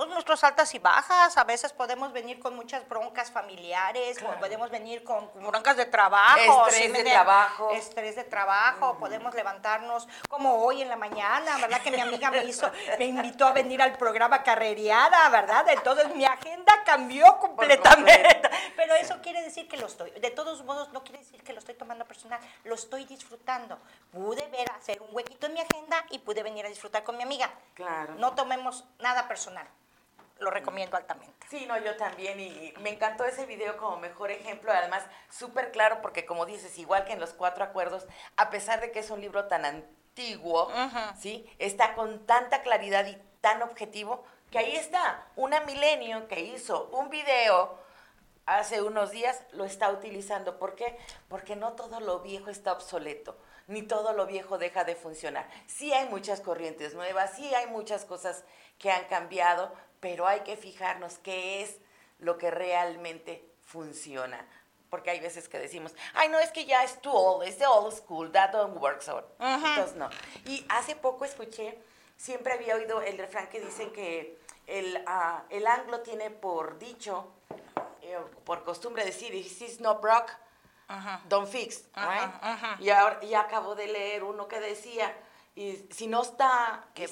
nuestras 0.05 0.45
altas 0.45 0.75
y 0.75 0.79
bajas. 0.79 1.39
A 1.39 1.45
veces 1.45 1.73
podemos 1.73 2.13
venir 2.13 2.39
con 2.39 2.55
muchas 2.55 2.87
broncas 2.89 3.31
familiares, 3.31 4.19
Claro. 4.19 4.39
podemos 4.39 4.71
venir 4.71 5.03
con 5.03 5.31
broncas 5.35 5.77
de 5.77 5.87
trabajo. 5.87 6.67
Estrés 6.67 6.83
¿sí 6.83 6.89
me 6.91 7.03
de 7.03 7.11
trabajo. 7.11 7.71
Estrés 7.73 8.17
de 8.17 8.25
trabajo. 8.25 8.99
Podemos 8.99 9.35
levantarnos 9.35 10.07
como 10.29 10.63
hoy 10.65 10.83
en 10.83 10.89
la 10.89 10.97
mañana, 10.97 11.57
¿verdad? 11.59 11.81
Que 11.81 11.91
mi 11.91 12.01
amiga 12.01 12.31
me 12.31 12.45
hizo, 12.45 12.71
me 12.99 13.07
invitó 13.07 13.47
a 13.47 13.53
venir 13.53 13.81
al 13.81 13.97
programa 13.97 14.43
Carreriada, 14.43 15.29
¿verdad? 15.31 15.67
Entonces 15.71 16.15
mi 16.15 16.25
agenda 16.25 16.73
cambió 16.85 17.39
completamente. 17.39 18.41
Pero 18.77 18.95
eso 18.95 19.21
quiere 19.23 19.43
decir 19.43 19.69
que 19.69 19.77
lo 19.77 19.87
estoy, 19.87 20.11
de 20.11 20.31
todos 20.31 20.63
modos, 20.65 20.93
no 20.93 21.03
quiere 21.03 21.19
decir 21.19 21.43
que 21.43 21.53
lo 21.53 21.59
estoy 21.59 21.75
tomando 21.75 22.05
personal, 22.05 22.41
lo 22.65 22.75
estoy 22.75 23.05
disfrutando. 23.05 23.79
Pude 24.13 24.47
ver, 24.49 24.71
hacer 24.73 25.01
un 25.01 25.09
huequito 25.13 25.47
en 25.47 25.55
mi 25.55 25.61
agenda 25.61 26.05
y 26.11 26.19
pude 26.19 26.43
venir 26.43 26.67
a 26.67 26.69
disfrutar 26.69 27.03
con 27.03 27.17
mi 27.17 27.23
amiga. 27.23 27.51
Claro. 27.75 28.15
No 28.17 28.35
tomemos 28.35 28.85
nada 28.99 29.27
personal. 29.29 29.67
Lo 30.39 30.51
recomiendo 30.51 30.97
altamente. 30.97 31.47
Sí, 31.49 31.65
no, 31.67 31.79
yo 31.79 31.97
también, 31.97 32.39
y 32.39 32.75
me 32.81 32.91
encantó 32.91 33.25
ese 33.25 33.47
video 33.47 33.77
como 33.79 33.97
mejor 33.99 34.31
ejemplo, 34.31 34.71
además 34.71 35.03
súper 35.31 35.73
claro, 35.73 36.03
porque 36.03 36.27
como 36.27 36.45
dices, 36.45 36.79
igual 36.79 37.05
que 37.05 37.15
en 37.15 37.21
los 37.21 37.33
cuatro 37.33 37.65
acuerdos, 37.65 38.07
a 38.37 38.51
pesar 38.51 38.81
de 38.81 38.93
que 38.93 38.99
es 38.99 39.11
un 39.11 39.21
libro 39.21 39.47
tan 39.47 39.65
antiguo, 39.65 40.67
Ujú. 40.67 40.99
¿sí? 41.19 41.51
Está 41.59 41.95
con 41.95 42.27
tanta 42.27 42.63
claridad 42.63 43.07
y 43.07 43.17
tan 43.41 43.63
objetivo, 43.63 44.25
que 44.51 44.59
ahí 44.59 44.77
está, 44.77 45.27
una 45.37 45.61
milenio 45.61 46.29
que 46.29 46.41
hizo 46.41 46.89
un 46.93 47.09
video 47.11 47.79
hace 48.47 48.81
unos 48.81 49.11
días, 49.11 49.43
lo 49.53 49.65
está 49.65 49.91
utilizando. 49.91 50.59
¿Por 50.59 50.77
qué? 50.77 50.97
Porque 51.29 51.57
no 51.57 51.73
todo 51.73 52.01
lo 52.01 52.21
viejo 52.21 52.49
está 52.51 52.73
obsoleto, 52.73 53.37
ni 53.67 53.83
todo 53.83 54.13
lo 54.13 54.27
viejo 54.27 54.57
deja 54.57 54.85
de 54.85 54.95
funcionar. 54.95 55.49
Sí 55.67 55.93
hay 55.93 56.09
muchas 56.09 56.41
corrientes 56.41 56.95
nuevas, 56.95 57.33
sí 57.35 57.55
hay 57.55 57.67
muchas 57.67 58.05
cosas 58.05 58.45
que 58.79 58.91
han 58.91 59.05
cambiado, 59.07 59.73
pero 60.07 60.29
hay 60.29 60.43
que 60.43 60.57
fijarnos 60.57 61.19
qué 61.19 61.63
es 61.63 61.79
lo 62.21 62.39
que 62.39 62.49
realmente 62.53 63.45
funciona. 63.65 64.47
Porque 64.89 65.11
hay 65.11 65.19
veces 65.19 65.49
que 65.49 65.59
decimos, 65.59 65.97
ay, 66.15 66.29
no, 66.29 66.39
es 66.39 66.53
que 66.53 66.65
ya 66.65 66.85
es 66.85 67.03
too 67.03 67.11
old, 67.13 67.43
es 67.43 67.59
the 67.59 67.67
old 67.67 67.93
school, 67.93 68.31
that 68.31 68.53
don't 68.53 68.81
work 68.81 69.03
so. 69.03 69.29
Ajá. 69.41 69.75
Entonces, 69.75 69.97
no. 69.97 70.09
Y 70.45 70.65
hace 70.69 70.95
poco 70.95 71.25
escuché, 71.25 71.77
siempre 72.17 72.53
había 72.53 72.77
oído 72.77 73.03
el 73.03 73.19
refrán 73.19 73.49
que 73.49 73.59
dicen 73.59 73.93
que 73.93 74.39
el, 74.69 75.03
ah, 75.09 75.43
el 75.51 75.67
anglo 75.67 75.99
tiene 76.03 76.31
por 76.31 76.79
dicho, 76.79 77.27
eh, 78.01 78.17
por 78.45 78.63
costumbre 78.63 79.05
decir, 79.05 79.35
if 79.35 79.61
it's 79.61 79.81
not 79.81 80.01
broke, 80.01 80.31
Ajá. 80.87 81.21
don't 81.29 81.49
fix, 81.49 81.83
right? 81.97 82.31
ajá. 82.41 82.77
Y 82.79 82.91
ahora 82.91 83.21
ya 83.23 83.41
acabo 83.41 83.75
de 83.75 83.89
leer 83.89 84.23
uno 84.23 84.47
que 84.47 84.61
decía, 84.61 85.13
y 85.57 85.85
si 85.91 86.07
no 86.07 86.23
está 86.23 86.85
dice, 86.95 87.09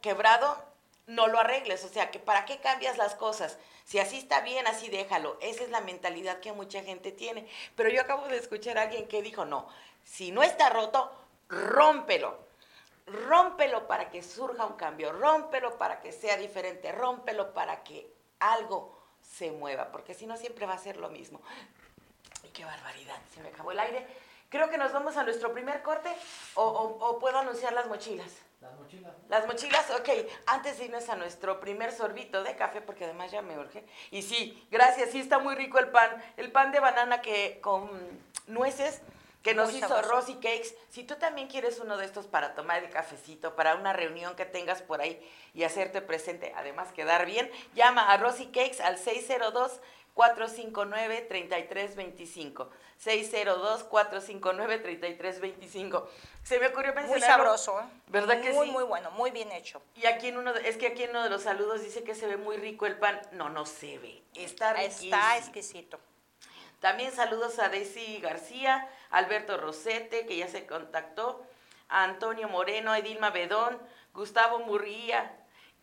Quebrado. 0.00 0.67
No 1.08 1.26
lo 1.26 1.40
arregles, 1.40 1.84
o 1.84 1.88
sea, 1.88 2.10
que 2.10 2.20
para 2.20 2.44
qué 2.44 2.58
cambias 2.58 2.98
las 2.98 3.14
cosas. 3.14 3.58
Si 3.84 3.98
así 3.98 4.18
está 4.18 4.42
bien, 4.42 4.66
así 4.66 4.90
déjalo. 4.90 5.38
Esa 5.40 5.64
es 5.64 5.70
la 5.70 5.80
mentalidad 5.80 6.40
que 6.40 6.52
mucha 6.52 6.82
gente 6.82 7.10
tiene. 7.12 7.48
Pero 7.74 7.88
yo 7.88 8.02
acabo 8.02 8.28
de 8.28 8.36
escuchar 8.36 8.76
a 8.76 8.82
alguien 8.82 9.08
que 9.08 9.22
dijo, 9.22 9.46
no, 9.46 9.66
si 10.04 10.30
no 10.30 10.42
está 10.42 10.68
roto, 10.68 11.10
rómpelo. 11.48 12.38
Rómpelo 13.06 13.86
para 13.86 14.10
que 14.10 14.22
surja 14.22 14.66
un 14.66 14.74
cambio, 14.74 15.10
rómpelo 15.12 15.78
para 15.78 16.00
que 16.00 16.12
sea 16.12 16.36
diferente, 16.36 16.92
rómpelo 16.92 17.54
para 17.54 17.82
que 17.82 18.12
algo 18.38 18.94
se 19.22 19.50
mueva, 19.50 19.90
porque 19.90 20.12
si 20.12 20.26
no 20.26 20.36
siempre 20.36 20.66
va 20.66 20.74
a 20.74 20.78
ser 20.78 20.98
lo 20.98 21.08
mismo. 21.08 21.40
Qué 22.52 22.66
barbaridad, 22.66 23.18
se 23.34 23.40
me 23.40 23.48
acabó 23.48 23.72
el 23.72 23.80
aire. 23.80 24.06
Creo 24.50 24.68
que 24.68 24.76
nos 24.76 24.92
vamos 24.92 25.16
a 25.16 25.24
nuestro 25.24 25.54
primer 25.54 25.82
corte 25.82 26.14
o 26.54 27.18
puedo 27.18 27.38
anunciar 27.38 27.72
las 27.72 27.86
mochilas. 27.86 28.47
Las 28.60 28.76
mochilas. 28.76 29.14
Las 29.28 29.46
mochilas, 29.46 29.90
ok. 29.90 30.08
Antes 30.46 30.78
de 30.78 30.86
irnos 30.86 31.08
a 31.08 31.16
nuestro 31.16 31.60
primer 31.60 31.92
sorbito 31.92 32.42
de 32.42 32.56
café, 32.56 32.80
porque 32.80 33.04
además 33.04 33.30
ya 33.30 33.40
me 33.40 33.58
urge. 33.58 33.84
Y 34.10 34.22
sí, 34.22 34.66
gracias, 34.70 35.10
sí 35.10 35.20
está 35.20 35.38
muy 35.38 35.54
rico 35.54 35.78
el 35.78 35.88
pan. 35.88 36.10
El 36.36 36.50
pan 36.50 36.72
de 36.72 36.80
banana 36.80 37.20
que 37.20 37.60
con 37.60 37.88
nueces 38.48 39.00
que 39.42 39.54
nos 39.54 39.70
Muy 39.70 39.78
hizo 39.78 39.88
sabroso. 39.88 40.10
Rosy 40.10 40.34
Cakes. 40.34 40.74
Si 40.90 41.04
tú 41.04 41.14
también 41.14 41.46
quieres 41.46 41.78
uno 41.78 41.96
de 41.96 42.04
estos 42.04 42.26
para 42.26 42.54
tomar 42.54 42.82
el 42.82 42.90
cafecito, 42.90 43.54
para 43.54 43.76
una 43.76 43.92
reunión 43.92 44.34
que 44.34 44.44
tengas 44.44 44.82
por 44.82 45.00
ahí 45.00 45.20
y 45.54 45.62
hacerte 45.62 46.02
presente, 46.02 46.52
además 46.56 46.92
quedar 46.92 47.24
bien, 47.24 47.50
llama 47.74 48.12
a 48.12 48.16
Rosy 48.16 48.46
Cakes 48.46 48.80
al 48.82 48.98
602 48.98 49.80
459 50.18 51.26
3325. 51.28 52.70
602 52.98 53.84
459 53.84 54.78
3325. 54.80 56.08
Se 56.42 56.58
me 56.58 56.66
ocurrió 56.66 56.92
Muy 56.92 57.02
mencionarlo. 57.04 57.56
sabroso, 57.56 57.80
¿eh? 57.80 57.84
¿Verdad 58.08 58.40
que 58.40 58.52
muy, 58.52 58.66
sí? 58.66 58.72
muy 58.72 58.82
bueno, 58.82 59.12
muy 59.12 59.30
bien 59.30 59.52
hecho. 59.52 59.80
Y 59.94 60.06
aquí 60.06 60.26
en 60.28 60.38
uno, 60.38 60.52
de- 60.54 60.68
es 60.68 60.76
que 60.76 60.88
aquí 60.88 61.04
en 61.04 61.10
uno 61.10 61.22
de 61.22 61.30
los 61.30 61.42
saludos 61.44 61.82
dice 61.82 62.02
que 62.02 62.16
se 62.16 62.26
ve 62.26 62.36
muy 62.36 62.56
rico 62.56 62.86
el 62.86 62.96
pan. 62.98 63.20
No, 63.30 63.48
no 63.48 63.64
se 63.64 63.98
ve. 63.98 64.20
Está 64.34 64.72
riquísimo. 64.72 65.14
Está 65.14 65.36
exquisito. 65.38 66.00
También 66.80 67.12
saludos 67.12 67.60
a 67.60 67.68
Daisy 67.68 68.18
García, 68.20 68.88
Alberto 69.10 69.56
Rosete, 69.56 70.26
que 70.26 70.36
ya 70.36 70.48
se 70.48 70.66
contactó, 70.66 71.46
a 71.88 72.02
Antonio 72.02 72.48
Moreno, 72.48 72.90
a 72.90 72.98
Edilma 72.98 73.30
Bedón, 73.30 73.78
Gustavo 74.14 74.58
Murría. 74.58 75.32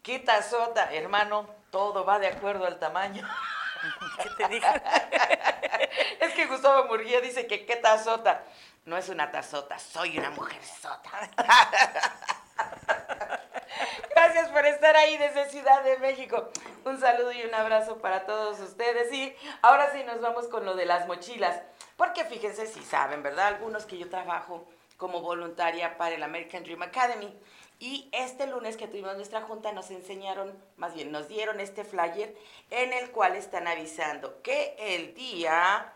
¡Qué 0.04 0.20
tazota, 0.20 0.94
hermano! 0.94 1.50
Todo 1.72 2.04
va 2.04 2.20
de 2.20 2.28
acuerdo 2.28 2.66
al 2.66 2.80
tamaño. 2.80 3.26
¿Qué 4.24 4.30
te 4.38 4.48
dije? 4.48 4.68
es 6.22 6.34
que 6.34 6.46
Gustavo 6.46 6.86
Murguía 6.86 7.22
dice 7.22 7.48
que 7.48 7.66
qué 7.66 7.76
tazota. 7.78 8.44
No 8.86 8.98
es 8.98 9.10
una 9.10 9.32
tazota, 9.32 9.80
soy 9.80 10.18
una 10.20 10.30
mujer 10.30 10.64
sota. 10.64 11.10
Gracias 14.12 14.50
por 14.50 14.66
estar 14.66 14.96
ahí 14.96 15.18
desde 15.18 15.50
Ciudad 15.50 15.84
de 15.84 15.98
México. 15.98 16.52
Un 16.86 17.00
saludo 17.00 17.32
y 17.32 17.44
un 17.44 17.54
abrazo 17.54 17.98
para 17.98 18.26
todos 18.26 18.60
ustedes. 18.60 19.12
Y 19.12 19.36
ahora 19.64 19.92
sí 19.92 20.04
nos 20.04 20.22
vamos 20.22 20.48
con 20.48 20.66
lo 20.66 20.76
de 20.76 20.86
las 20.86 21.08
mochilas. 21.08 21.62
Porque 21.98 22.26
fíjense 22.26 22.68
si 22.68 22.84
saben, 22.84 23.24
¿verdad? 23.24 23.48
Algunos 23.48 23.86
que 23.86 23.98
yo 23.98 24.10
trabajo 24.10 24.68
como 24.98 25.22
voluntaria 25.22 25.98
para 25.98 26.16
el 26.16 26.24
American 26.24 26.64
Dream 26.64 26.84
Academy. 26.84 27.36
Y 27.80 28.10
este 28.14 28.48
lunes 28.48 28.78
que 28.78 28.88
tuvimos 28.88 29.16
nuestra 29.16 29.42
junta 29.42 29.72
nos 29.74 29.92
enseñaron, 29.92 30.58
más 30.78 30.94
bien 30.94 31.12
nos 31.12 31.28
dieron 31.28 31.60
este 31.60 31.84
flyer 31.84 32.36
en 32.70 32.94
el 32.94 33.12
cual 33.12 33.36
están 33.36 33.68
avisando 33.68 34.42
que 34.42 34.76
el 34.80 35.14
día 35.14 35.94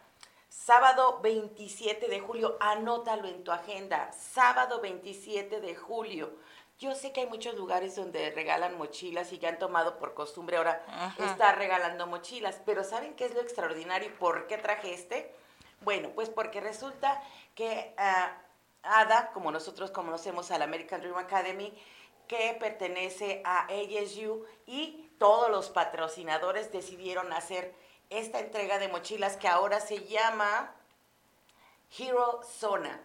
sábado 0.49 1.19
27 1.21 2.07
de 2.07 2.19
julio, 2.19 2.57
anótalo 2.59 3.27
en 3.27 3.43
tu 3.43 3.51
agenda, 3.51 4.11
sábado 4.11 4.81
27 4.81 5.61
de 5.61 5.75
julio. 5.75 6.33
Yo 6.79 6.95
sé 6.95 7.11
que 7.11 7.21
hay 7.21 7.27
muchos 7.27 7.55
lugares 7.55 7.95
donde 7.95 8.31
regalan 8.31 8.77
mochilas 8.77 9.31
y 9.33 9.37
que 9.37 9.47
han 9.47 9.59
tomado 9.59 9.97
por 9.97 10.13
costumbre 10.13 10.57
ahora 10.57 10.81
estar 11.17 11.57
regalando 11.57 12.07
mochilas, 12.07 12.61
pero 12.65 12.83
¿saben 12.83 13.15
qué 13.15 13.25
es 13.25 13.33
lo 13.33 13.41
extraordinario 13.41 14.09
y 14.09 14.11
por 14.11 14.47
qué 14.47 14.57
traje 14.57 14.93
este? 14.93 15.33
Bueno, 15.81 16.09
pues 16.15 16.29
porque 16.29 16.61
resulta 16.61 17.21
que 17.53 17.93
ah, 17.97 18.37
ADA, 18.83 19.31
como 19.31 19.51
nosotros 19.51 19.91
conocemos 19.91 20.51
al 20.51 20.61
American 20.61 21.01
Dream 21.01 21.17
Academy, 21.17 21.73
que 22.27 22.55
pertenece 22.59 23.41
a 23.43 23.65
ASU 23.65 24.45
y 24.65 25.09
todos 25.17 25.49
los 25.49 25.69
patrocinadores 25.69 26.71
decidieron 26.71 27.33
hacer 27.33 27.73
esta 28.09 28.39
entrega 28.39 28.79
de 28.79 28.87
mochilas 28.87 29.37
que 29.37 29.47
ahora 29.47 29.79
se 29.79 30.05
llama 30.05 30.75
Hero 31.97 32.41
Zona. 32.43 33.01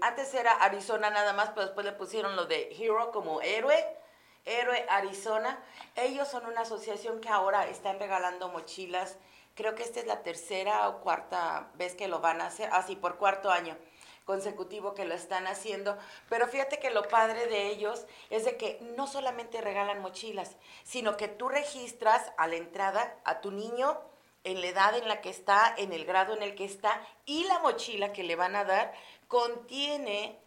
Antes 0.00 0.34
era 0.34 0.52
Arizona 0.52 1.10
nada 1.10 1.32
más, 1.32 1.50
pero 1.50 1.66
después 1.66 1.86
le 1.86 1.92
pusieron 1.92 2.36
lo 2.36 2.46
de 2.46 2.74
Hero 2.78 3.10
como 3.12 3.40
héroe. 3.40 3.98
Héroe 4.44 4.84
Arizona. 4.88 5.62
Ellos 5.94 6.26
son 6.26 6.46
una 6.46 6.62
asociación 6.62 7.20
que 7.20 7.28
ahora 7.28 7.68
están 7.68 8.00
regalando 8.00 8.48
mochilas. 8.48 9.16
Creo 9.54 9.76
que 9.76 9.84
esta 9.84 10.00
es 10.00 10.06
la 10.06 10.22
tercera 10.22 10.88
o 10.88 11.00
cuarta 11.00 11.70
vez 11.74 11.94
que 11.94 12.08
lo 12.08 12.20
van 12.20 12.40
a 12.40 12.46
hacer. 12.46 12.68
Así, 12.72 12.96
por 12.96 13.18
cuarto 13.18 13.50
año 13.50 13.78
consecutivo 14.24 14.94
que 14.94 15.04
lo 15.04 15.14
están 15.14 15.46
haciendo. 15.46 15.96
Pero 16.28 16.46
fíjate 16.46 16.78
que 16.78 16.90
lo 16.90 17.02
padre 17.08 17.46
de 17.46 17.68
ellos 17.68 18.06
es 18.30 18.44
de 18.44 18.56
que 18.56 18.78
no 18.96 19.06
solamente 19.06 19.60
regalan 19.60 20.00
mochilas, 20.00 20.56
sino 20.84 21.16
que 21.16 21.28
tú 21.28 21.48
registras 21.48 22.32
a 22.36 22.46
la 22.46 22.56
entrada 22.56 23.16
a 23.24 23.40
tu 23.40 23.50
niño 23.50 24.00
en 24.44 24.60
la 24.60 24.66
edad 24.66 24.96
en 24.96 25.06
la 25.08 25.20
que 25.20 25.30
está, 25.30 25.72
en 25.76 25.92
el 25.92 26.04
grado 26.04 26.34
en 26.34 26.42
el 26.42 26.54
que 26.54 26.64
está, 26.64 27.00
y 27.26 27.44
la 27.44 27.60
mochila 27.60 28.12
que 28.12 28.24
le 28.24 28.34
van 28.36 28.56
a 28.56 28.64
dar 28.64 28.92
contiene, 29.28 30.38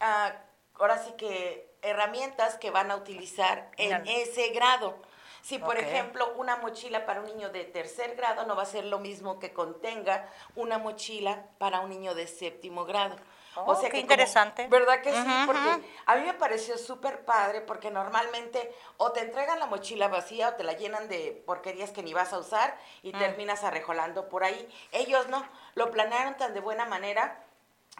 ah, 0.00 0.32
ahora 0.74 0.98
sí 1.02 1.12
que, 1.16 1.70
herramientas 1.82 2.56
que 2.58 2.70
van 2.70 2.90
a 2.90 2.96
utilizar 2.96 3.70
en 3.76 3.88
Claro. 3.88 4.04
ese 4.06 4.48
grado. 4.50 4.96
Si, 5.42 5.58
por 5.58 5.76
ejemplo, 5.76 6.32
una 6.36 6.56
mochila 6.56 7.04
para 7.04 7.20
un 7.20 7.26
niño 7.26 7.50
de 7.50 7.64
tercer 7.64 8.14
grado 8.16 8.46
no 8.46 8.54
va 8.56 8.62
a 8.62 8.66
ser 8.66 8.84
lo 8.84 8.98
mismo 9.00 9.38
que 9.40 9.52
contenga 9.52 10.28
una 10.54 10.78
mochila 10.78 11.46
para 11.58 11.80
un 11.80 11.90
niño 11.90 12.14
de 12.14 12.26
séptimo 12.28 12.84
grado. 12.84 13.16
Oh, 13.54 13.78
qué 13.80 13.88
como- 13.90 14.00
interesante. 14.00 14.66
¿Verdad 14.68 15.02
que 15.02 15.12
sí? 15.12 15.28
Porque 15.44 15.82
a 16.06 16.14
mí 16.16 16.22
me 16.24 16.32
pareció 16.32 16.78
súper 16.78 17.24
padre 17.26 17.60
porque 17.60 17.90
normalmente 17.90 18.72
o 18.96 19.12
te 19.12 19.20
entregan 19.20 19.58
la 19.58 19.66
mochila 19.66 20.08
vacía 20.08 20.48
o 20.50 20.54
te 20.54 20.64
la 20.64 20.72
llenan 20.72 21.06
de 21.08 21.42
porquerías 21.44 21.90
que 21.90 22.02
ni 22.02 22.14
vas 22.14 22.32
a 22.32 22.38
usar 22.38 22.74
Mm. 23.02 23.08
y 23.08 23.12
terminas 23.12 23.62
arrejolando 23.64 24.28
por 24.30 24.44
ahí. 24.44 24.66
Ellos 24.92 25.28
no, 25.28 25.46
lo 25.74 25.90
planearon 25.90 26.36
tan 26.38 26.54
de 26.54 26.60
buena 26.60 26.86
manera 26.86 27.44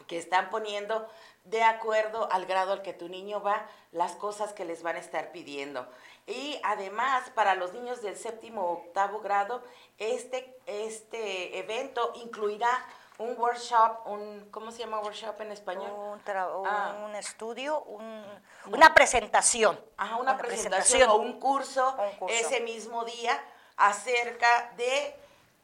que 0.06 0.16
están 0.16 0.48
poniendo 0.48 1.06
de 1.44 1.62
acuerdo 1.64 2.30
al 2.32 2.46
grado 2.46 2.72
al 2.72 2.80
que 2.82 2.94
tu 2.94 3.08
niño 3.10 3.42
va 3.42 3.66
las 3.90 4.12
cosas 4.12 4.54
que 4.54 4.64
les 4.64 4.82
van 4.82 4.96
a 4.96 5.00
estar 5.00 5.32
pidiendo. 5.32 5.86
Y 6.26 6.60
además, 6.62 7.30
para 7.30 7.54
los 7.54 7.72
niños 7.72 8.00
del 8.02 8.16
séptimo 8.16 8.62
o 8.62 8.72
octavo 8.74 9.20
grado, 9.20 9.62
este, 9.98 10.56
este 10.66 11.58
evento 11.58 12.12
incluirá 12.14 12.70
un 13.18 13.36
workshop, 13.38 14.06
un, 14.06 14.48
¿cómo 14.50 14.70
se 14.70 14.78
llama 14.78 15.00
workshop 15.00 15.40
en 15.40 15.52
español? 15.52 15.90
Un, 15.92 16.20
Ah. 16.66 17.18
estudio, 17.18 17.80
un- 17.82 18.24
una 18.66 18.94
presentación. 18.94 19.78
Ajá, 19.96 20.16
una, 20.16 20.38
presentación, 20.38 21.10
o 21.10 21.16
un 21.16 21.38
curso, 21.38 21.94
Un 21.98 22.16
curso. 22.18 22.34
ese 22.34 22.60
mismo 22.60 23.04
día 23.04 23.40
acerca 23.76 24.72
de 24.76 25.14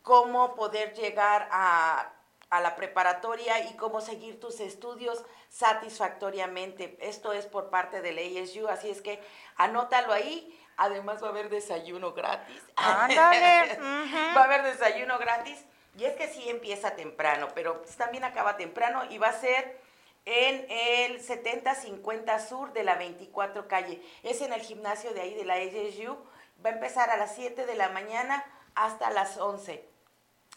cómo 0.02 0.54
poder 0.54 0.94
llegar 0.94 1.48
a, 1.50 2.10
a 2.50 2.60
la 2.60 2.76
preparatoria 2.76 3.68
y 3.68 3.74
cómo 3.76 4.00
seguir 4.00 4.40
tus 4.40 4.60
estudios 4.60 5.24
satisfactoriamente. 5.48 6.96
Esto 7.00 7.32
es 7.32 7.46
por 7.46 7.70
parte 7.70 8.00
del 8.00 8.18
ASU, 8.18 8.68
así 8.68 8.90
es 8.90 9.02
que 9.02 9.20
anótalo 9.56 10.12
ahí. 10.12 10.54
Además 10.76 11.22
va 11.22 11.26
a 11.26 11.30
haber 11.30 11.48
desayuno 11.48 12.12
gratis. 12.12 12.62
Ándale. 12.76 13.76
Va 14.36 14.42
a 14.42 14.44
haber 14.44 14.62
desayuno 14.62 15.18
gratis. 15.18 15.64
Y 15.96 16.04
es 16.04 16.14
que 16.14 16.28
sí 16.28 16.48
empieza 16.48 16.94
temprano, 16.94 17.48
pero 17.52 17.82
pues 17.82 17.96
también 17.96 18.22
acaba 18.22 18.56
temprano 18.56 19.02
y 19.10 19.18
va 19.18 19.30
a 19.30 19.32
ser 19.32 19.80
en 20.24 20.66
el 20.70 21.20
7050 21.20 22.38
Sur 22.38 22.72
de 22.72 22.84
la 22.84 22.94
24 22.94 23.66
calle. 23.66 24.00
Es 24.22 24.40
en 24.40 24.52
el 24.52 24.60
gimnasio 24.60 25.12
de 25.12 25.22
ahí 25.22 25.34
de 25.34 25.44
la 25.44 25.54
ASU. 25.54 26.16
Va 26.64 26.70
a 26.70 26.74
empezar 26.74 27.10
a 27.10 27.16
las 27.16 27.34
7 27.34 27.66
de 27.66 27.74
la 27.74 27.88
mañana 27.88 28.44
hasta 28.76 29.10
las 29.10 29.38
11. 29.38 29.84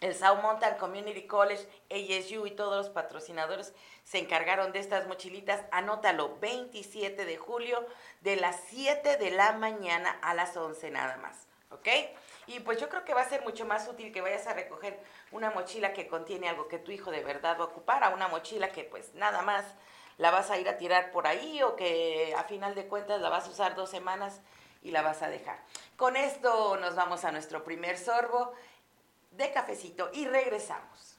El 0.02 0.16
South 0.16 0.42
Mountain 0.42 0.78
Community 0.78 1.28
College, 1.28 1.64
ASU 1.92 2.48
y 2.48 2.52
todos 2.52 2.76
los 2.76 2.90
patrocinadores 2.90 3.72
se 4.04 4.18
encargaron 4.18 4.72
de 4.72 4.80
estas 4.80 5.08
mochilitas. 5.08 5.64
Anótalo, 5.72 6.40
27 6.40 7.24
de 7.24 7.38
julio, 7.38 7.86
de 8.22 8.36
las 8.36 8.60
7 8.70 9.18
de 9.18 9.30
la 9.30 9.54
mañana 9.54 10.18
a 10.24 10.34
las 10.34 10.58
11 10.58 10.90
nada 10.90 11.18
más. 11.18 11.48
¿Ok? 11.70 11.88
Y 12.48 12.62
pues 12.62 12.82
yo 12.82 12.90
creo 12.90 13.06
que 13.06 13.14
va 13.14 13.22
a 13.22 13.30
ser 13.30 13.44
mucho 13.44 13.64
más 13.66 13.88
útil 13.88 14.12
que 14.12 14.22
vayas 14.22 14.48
a 14.48 14.54
recoger 14.54 15.00
una 15.32 15.52
mochila 15.52 15.94
que 15.94 16.08
contiene 16.08 16.50
algo 16.50 16.68
que 16.68 16.80
tu 16.80 16.92
hijo 16.92 17.12
de 17.12 17.24
verdad 17.24 17.58
va 17.60 17.66
a 17.66 17.68
ocupar, 17.68 18.04
a 18.04 18.10
una 18.10 18.28
mochila 18.28 18.72
que 18.72 18.84
pues 18.84 19.14
nada 19.14 19.44
más 19.44 19.64
la 20.18 20.32
vas 20.32 20.50
a 20.50 20.58
ir 20.58 20.68
a 20.68 20.78
tirar 20.78 21.12
por 21.12 21.28
ahí 21.28 21.62
o 21.62 21.76
que 21.76 22.34
a 22.36 22.44
final 22.44 22.74
de 22.74 22.88
cuentas 22.88 23.22
la 23.22 23.30
vas 23.30 23.46
a 23.46 23.52
usar 23.52 23.76
dos 23.76 23.92
semanas 23.92 24.42
y 24.84 24.92
la 24.92 25.02
vas 25.02 25.22
a 25.22 25.30
dejar. 25.30 25.60
Con 25.96 26.16
esto 26.16 26.78
nos 26.78 26.96
vamos 26.96 27.24
a 27.24 27.32
nuestro 27.32 27.64
primer 27.64 27.98
sorbo 27.98 28.54
de 29.41 29.51
cafecito 29.51 30.10
y 30.13 30.25
regresamos. 30.25 31.17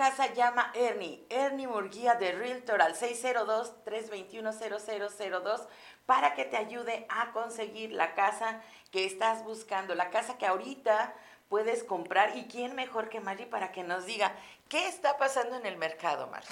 Casa, 0.00 0.32
llama 0.32 0.72
Ernie, 0.72 1.26
Ernie 1.28 1.66
Murguía 1.66 2.14
de 2.14 2.32
Realtor 2.32 2.80
al 2.80 2.94
602-321-0002 2.94 5.66
para 6.06 6.32
que 6.32 6.46
te 6.46 6.56
ayude 6.56 7.04
a 7.10 7.32
conseguir 7.32 7.92
la 7.92 8.14
casa 8.14 8.62
que 8.92 9.04
estás 9.04 9.44
buscando, 9.44 9.94
la 9.94 10.08
casa 10.08 10.38
que 10.38 10.46
ahorita 10.46 11.12
puedes 11.50 11.84
comprar. 11.84 12.34
¿Y 12.34 12.46
quién 12.46 12.74
mejor 12.74 13.10
que 13.10 13.20
Mari 13.20 13.44
para 13.44 13.72
que 13.72 13.82
nos 13.82 14.06
diga 14.06 14.32
qué 14.70 14.88
está 14.88 15.18
pasando 15.18 15.56
en 15.56 15.66
el 15.66 15.76
mercado, 15.76 16.28
Mari? 16.28 16.46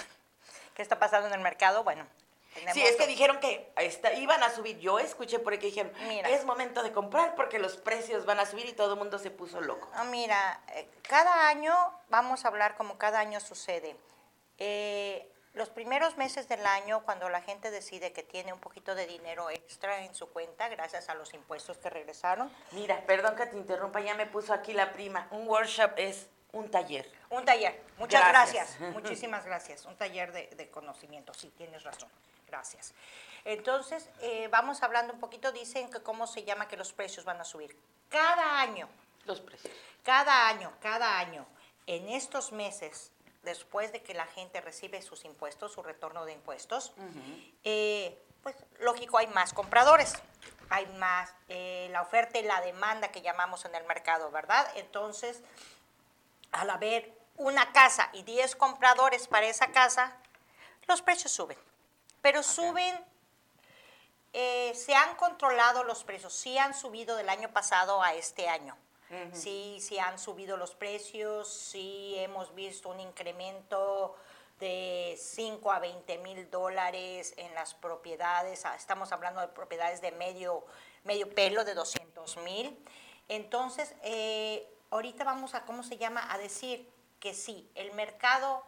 ¿Qué 0.75 0.83
está 0.83 0.99
pasando 0.99 1.29
en 1.29 1.33
el 1.33 1.41
mercado? 1.41 1.85
Bueno, 1.85 2.05
Sí, 2.73 2.83
es 2.83 2.97
que 2.97 3.07
dijeron 3.07 3.39
que 3.41 3.73
iban 4.17 4.43
a 4.43 4.51
subir. 4.51 4.79
Yo 4.79 4.99
escuché 4.99 5.39
por 5.39 5.53
ahí 5.53 5.59
que 5.59 5.67
dijeron, 5.67 5.93
es 6.27 6.45
momento 6.45 6.83
de 6.83 6.93
comprar 6.93 7.35
porque 7.35 7.59
los 7.59 7.77
precios 7.77 8.25
van 8.25 8.41
a 8.41 8.47
subir 8.47 8.67
y 8.67 8.73
todo 8.73 8.95
el 8.95 8.99
mundo 8.99 9.19
se 9.19 9.31
puso 9.31 9.61
loco. 9.61 9.89
Ah, 9.95 10.05
mira, 10.05 10.61
eh, 10.75 10.89
cada 11.03 11.49
año, 11.49 11.75
vamos 12.09 12.45
a 12.45 12.49
hablar 12.49 12.77
como 12.77 12.99
cada 12.99 13.21
año 13.21 13.41
sucede. 13.41 13.97
Eh, 14.59 15.31
los 15.55 15.71
primeros 15.71 16.17
meses 16.17 16.49
del 16.49 16.65
año, 16.67 17.03
cuando 17.05 17.29
la 17.29 17.41
gente 17.41 17.71
decide 17.71 18.13
que 18.13 18.23
tiene 18.23 18.53
un 18.53 18.61
poquito 18.61 18.95
de 18.95 19.07
dinero 19.07 19.51
extra 19.51 20.05
en 20.05 20.15
su 20.15 20.29
cuenta, 20.29 20.69
gracias 20.69 21.09
a 21.09 21.15
los 21.15 21.35
impuestos 21.35 21.79
que 21.79 21.91
regresaron. 21.91 22.51
Mira, 22.73 23.05
perdón 23.07 23.35
que 23.35 23.47
te 23.47 23.57
interrumpa, 23.57 24.01
ya 24.01 24.15
me 24.15 24.27
puso 24.27 24.53
aquí 24.53 24.73
la 24.73 24.93
prima. 24.93 25.27
Un 25.31 25.49
workshop 25.49 25.93
es 25.97 26.29
un 26.59 26.71
taller. 26.71 27.11
Un 27.31 27.45
taller. 27.45 27.81
Muchas 27.99 28.29
gracias. 28.29 28.81
Muchísimas 28.93 29.45
gracias. 29.45 29.85
Un 29.85 29.97
taller 29.97 30.33
de, 30.33 30.71
conocimiento. 30.71 31.33
Sí, 31.35 31.53
tienes 31.57 31.85
razón. 31.85 32.09
Gracias. 32.47 32.95
Entonces, 33.45 34.09
eh, 34.21 34.49
vamos 34.51 34.83
hablando 34.83 35.13
un 35.13 35.21
poquito. 35.21 35.53
Dicen 35.53 35.91
que 35.91 36.03
cómo 36.03 36.27
se 36.27 36.45
llama 36.45 36.69
que 36.69 36.77
los 36.77 36.93
precios 36.93 37.25
van 37.25 37.41
a 37.41 37.45
subir. 37.45 37.77
Cada 38.09 38.61
año. 38.61 38.89
Los 39.25 39.41
precios. 39.41 39.73
Cada 40.03 40.49
año, 40.49 40.73
cada 40.81 41.19
año. 41.19 41.47
En 41.87 42.09
estos 42.09 42.53
meses, 42.53 43.13
después 43.43 43.93
de 43.93 44.03
que 44.03 44.15
la 44.15 44.27
gente 44.27 44.61
recibe 44.61 45.01
sus 45.03 45.25
impuestos, 45.25 45.73
su 45.73 45.83
retorno 45.83 46.25
de 46.25 46.33
impuestos, 46.33 46.93
eh, 47.65 48.19
pues 48.43 48.57
lógico, 48.81 49.19
hay 49.19 49.27
más 49.29 49.53
compradores. 49.53 50.15
Hay 50.71 50.87
más 50.99 51.33
eh, 51.49 51.89
la 51.93 52.03
oferta 52.03 52.39
y 52.39 52.43
la 52.43 52.61
demanda 52.61 53.09
que 53.09 53.23
llamamos 53.23 53.65
en 53.65 53.75
el 53.75 53.85
mercado, 53.85 54.31
¿verdad? 54.31 54.67
Entonces, 54.77 55.43
al 56.53 56.71
haber 56.71 57.13
una 57.37 57.73
casa 57.73 58.11
y 58.13 58.23
10 58.23 58.57
compradores 58.57 59.29
para 59.29 59.47
esa 59.47 59.69
casa, 59.69 60.17
los 60.87 61.03
precios 61.03 61.33
suben. 61.33 61.59
Pero 62.21 62.43
suben, 62.43 62.99
eh, 64.33 64.73
se 64.75 64.95
han 64.95 65.17
controlado 65.17 65.85
los 65.85 66.05
precios, 66.05 66.35
sí 66.35 66.59
han 66.59 66.75
subido 66.75 67.17
del 67.17 67.29
año 67.29 67.51
pasado 67.53 68.03
a 68.03 68.15
este 68.15 68.49
año. 68.49 68.77
Sí, 69.33 69.79
sí 69.81 69.99
han 69.99 70.19
subido 70.19 70.59
los 70.59 70.75
precios, 70.75 71.51
sí 71.51 72.15
hemos 72.19 72.55
visto 72.55 72.91
un 72.91 73.01
incremento 73.01 74.15
de 74.61 75.17
5 75.19 75.73
a 75.73 75.79
20 75.79 76.19
mil 76.19 76.51
dólares 76.51 77.33
en 77.39 77.55
las 77.55 77.73
propiedades, 77.73 78.67
ah, 78.67 78.75
estamos 78.77 79.11
hablando 79.13 79.41
de 79.41 79.49
propiedades 79.49 80.03
de 80.03 80.13
medio, 80.13 80.67
medio 81.05 81.33
pelo 81.35 81.65
de 81.65 81.73
200 81.73 82.37
mil. 82.39 82.79
Entonces, 83.29 83.95
eh, 84.03 84.69
ahorita 84.91 85.25
vamos 85.25 85.55
a, 85.55 85.65
¿cómo 85.65 85.83
se 85.83 85.97
llama? 85.97 86.33
A 86.33 86.39
decir 86.39 86.89
que 87.21 87.35
sí, 87.35 87.69
el 87.75 87.93
mercado 87.93 88.63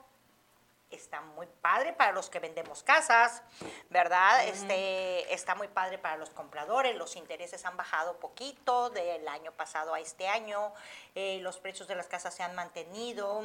está 0.90 1.20
muy 1.20 1.46
padre 1.46 1.92
para 1.92 2.12
los 2.12 2.30
que 2.30 2.40
vendemos 2.40 2.83
casas, 2.83 3.42
¿verdad? 3.90 4.44
este, 4.46 5.33
está 5.33 5.54
muy 5.54 5.68
padre 5.68 5.98
para 5.98 6.16
los 6.16 6.30
compradores, 6.30 6.96
los 6.96 7.14
intereses 7.16 7.64
han 7.64 7.76
bajado 7.76 8.18
poquito 8.18 8.90
del 8.90 9.26
año 9.28 9.52
pasado 9.52 9.94
a 9.94 10.00
este 10.00 10.28
año, 10.28 10.72
eh, 11.14 11.38
los 11.42 11.59
precios 11.59 11.87
de 11.87 11.94
las 11.94 12.09
casas 12.09 12.35
se 12.35 12.42
han 12.42 12.54
mantenido. 12.54 13.42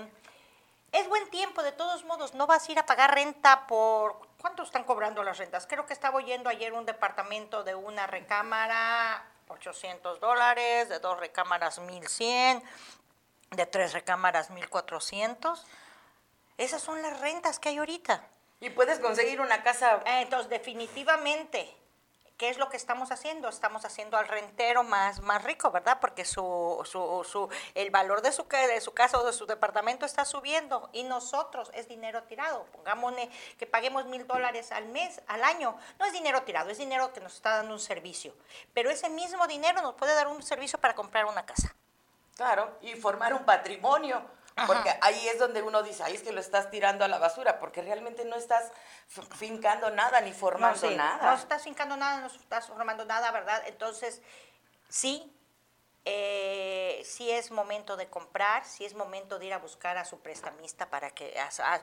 Es 0.92 1.08
buen 1.10 1.30
tiempo, 1.30 1.62
de 1.62 1.72
todos 1.72 2.04
modos, 2.06 2.34
no 2.34 2.48
vas 2.48 2.68
a 2.68 2.72
ir 2.72 2.80
a 2.80 2.86
pagar 2.86 3.14
renta 3.14 3.68
por... 3.68 4.18
¿Cuánto 4.40 4.64
están 4.64 4.84
cobrando 4.84 5.24
las 5.24 5.38
rentas? 5.38 5.68
Creo 5.68 5.86
que 5.86 5.94
estaba 5.94 6.18
oyendo 6.18 6.50
ayer 6.50 6.72
un 6.72 6.86
departamento 6.86 7.64
de 7.64 7.76
una 7.76 8.08
recámara 8.08 9.26
800 9.48 10.20
dólares, 10.20 10.90
de 10.90 11.00
dos 11.00 11.20
recámaras 11.20 11.80
1100, 11.80 12.64
de 13.52 13.66
tres 13.66 13.94
recámaras 13.94 14.50
1400. 14.50 15.66
Esas 16.58 16.82
son 16.82 17.02
las 17.02 17.20
rentas 17.20 17.60
que 17.60 17.70
hay 17.70 17.78
ahorita. 17.78 18.28
Y 18.60 18.70
puedes 18.70 19.00
conseguir 19.00 19.42
una 19.42 19.64
casa. 19.64 20.02
Eh, 20.06 20.22
entonces, 20.22 20.50
definitivamente, 20.50 21.76
¿qué 22.38 22.50
es 22.50 22.58
lo 22.58 22.70
que 22.70 22.78
estamos 22.78 23.12
haciendo? 23.12 23.48
Estamos 23.50 23.86
haciendo 23.86 24.18
al 24.18 24.28
rentero 24.28 24.84
más, 24.84 25.22
más 25.22 25.44
rico, 25.44 25.72
¿verdad? 25.72 26.00
Porque 26.00 26.26
su, 26.26 26.82
su, 26.84 27.26
su, 27.30 27.50
el 27.74 27.92
valor 27.92 28.22
de 28.22 28.32
su, 28.32 28.44
de 28.44 28.82
su 28.82 28.94
casa 28.94 29.20
o 29.20 29.26
de 29.26 29.34
su 29.34 29.46
departamento 29.46 30.06
está 30.06 30.26
subiendo 30.26 30.90
y 30.94 31.04
nosotros 31.04 31.72
es 31.74 31.88
dinero 31.88 32.24
tirado. 32.24 32.66
Pongámosle 32.74 33.30
que 33.58 33.66
paguemos 33.66 34.06
mil 34.06 34.28
dólares 34.28 34.72
al 34.72 34.88
mes, 34.88 35.22
al 35.28 35.44
año. 35.44 35.78
No 36.00 36.06
es 36.06 36.14
dinero 36.14 36.44
tirado, 36.44 36.70
es 36.70 36.78
dinero 36.78 37.14
que 37.14 37.22
nos 37.22 37.36
está 37.36 37.58
dando 37.58 37.74
un 37.74 37.80
servicio. 37.80 38.34
Pero 38.74 38.90
ese 38.90 39.10
mismo 39.10 39.48
dinero 39.48 39.82
nos 39.82 39.96
puede 39.96 40.14
dar 40.14 40.28
un 40.28 40.42
servicio 40.44 40.80
para 40.80 40.96
comprar 40.96 41.26
una 41.26 41.46
casa. 41.46 41.74
Claro, 42.36 42.78
y 42.82 42.96
formar 42.96 43.34
un 43.34 43.46
patrimonio. 43.46 44.22
Porque 44.68 44.98
ahí 45.02 45.28
es 45.28 45.38
donde 45.38 45.62
uno 45.62 45.84
dice, 45.84 46.04
ahí 46.04 46.16
es 46.16 46.24
que 46.24 46.32
lo 46.32 46.40
estás 46.40 46.70
tirando 46.70 47.04
a 47.04 47.10
la 47.10 47.20
basura, 47.20 47.60
porque 47.60 47.82
realmente 47.82 48.24
no 48.24 48.38
estás 48.38 48.72
fincando 49.38 49.90
nada 49.90 50.22
ni 50.22 50.32
formando 50.32 50.90
nada. 50.92 51.32
No 51.32 51.38
estás 51.38 51.64
fincando 51.64 51.98
nada, 51.98 52.22
no 52.22 52.28
estás 52.28 52.68
formando 52.68 53.04
nada, 53.04 53.32
¿verdad? 53.32 53.64
Entonces, 53.68 54.22
sí, 54.88 55.36
eh, 56.08 57.02
si 57.04 57.32
es 57.32 57.50
momento 57.50 57.98
de 57.98 58.08
comprar, 58.08 58.64
si 58.64 58.86
es 58.86 58.94
momento 58.94 59.40
de 59.40 59.48
ir 59.48 59.54
a 59.54 59.58
buscar 59.58 59.98
a 59.98 60.06
su 60.06 60.20
prestamista 60.20 60.88
para 60.88 61.10
que, 61.10 61.36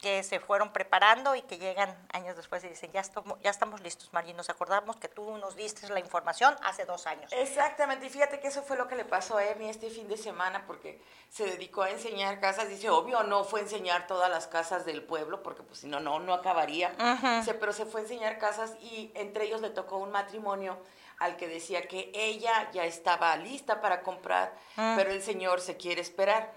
que 0.00 0.22
se 0.22 0.40
fueron 0.40 0.72
preparando 0.72 1.34
y 1.34 1.42
que 1.42 1.56
llegan 1.56 1.96
años 2.12 2.36
después 2.36 2.62
y 2.64 2.68
dicen, 2.68 2.92
ya 2.92 3.00
estamos, 3.00 3.38
ya 3.42 3.50
estamos 3.50 3.80
listos, 3.80 4.12
Margie, 4.12 4.34
nos 4.34 4.50
acordamos 4.50 4.96
que 4.96 5.08
tú 5.08 5.38
nos 5.38 5.56
diste 5.56 5.88
la 5.88 6.00
información 6.00 6.54
hace 6.62 6.84
dos 6.84 7.06
años. 7.06 7.32
Exactamente, 7.32 8.06
y 8.06 8.10
fíjate 8.10 8.40
que 8.40 8.48
eso 8.48 8.62
fue 8.62 8.76
lo 8.76 8.86
que 8.88 8.96
le 8.96 9.04
pasó 9.04 9.38
a 9.38 9.44
Ernie 9.44 9.70
este 9.70 9.88
fin 9.88 10.08
de 10.08 10.16
semana, 10.16 10.66
porque 10.66 11.00
se 11.30 11.44
dedicó 11.44 11.82
a 11.82 11.90
enseñar 11.90 12.40
casas, 12.40 12.68
dice, 12.68 12.90
obvio, 12.90 13.22
no 13.22 13.44
fue 13.44 13.60
enseñar 13.60 14.06
todas 14.06 14.28
las 14.28 14.46
casas 14.46 14.84
del 14.84 15.02
pueblo, 15.02 15.42
porque 15.42 15.62
pues 15.62 15.80
si 15.80 15.86
no, 15.86 16.00
no, 16.00 16.18
no 16.18 16.34
acabaría, 16.34 16.94
pero 17.58 17.72
se 17.72 17.86
fue 17.86 18.00
a 18.00 18.04
enseñar 18.04 18.38
casas 18.38 18.74
y 18.82 19.10
entre 19.14 19.44
ellos 19.44 19.62
le 19.62 19.70
tocó 19.70 19.96
un 19.96 20.10
matrimonio 20.10 20.76
al 21.24 21.36
que 21.36 21.48
decía 21.48 21.88
que 21.88 22.10
ella 22.14 22.70
ya 22.72 22.84
estaba 22.84 23.36
lista 23.36 23.80
para 23.80 24.02
comprar, 24.02 24.54
ah. 24.76 24.94
pero 24.96 25.10
el 25.10 25.22
señor 25.22 25.60
se 25.60 25.76
quiere 25.76 26.00
esperar. 26.00 26.52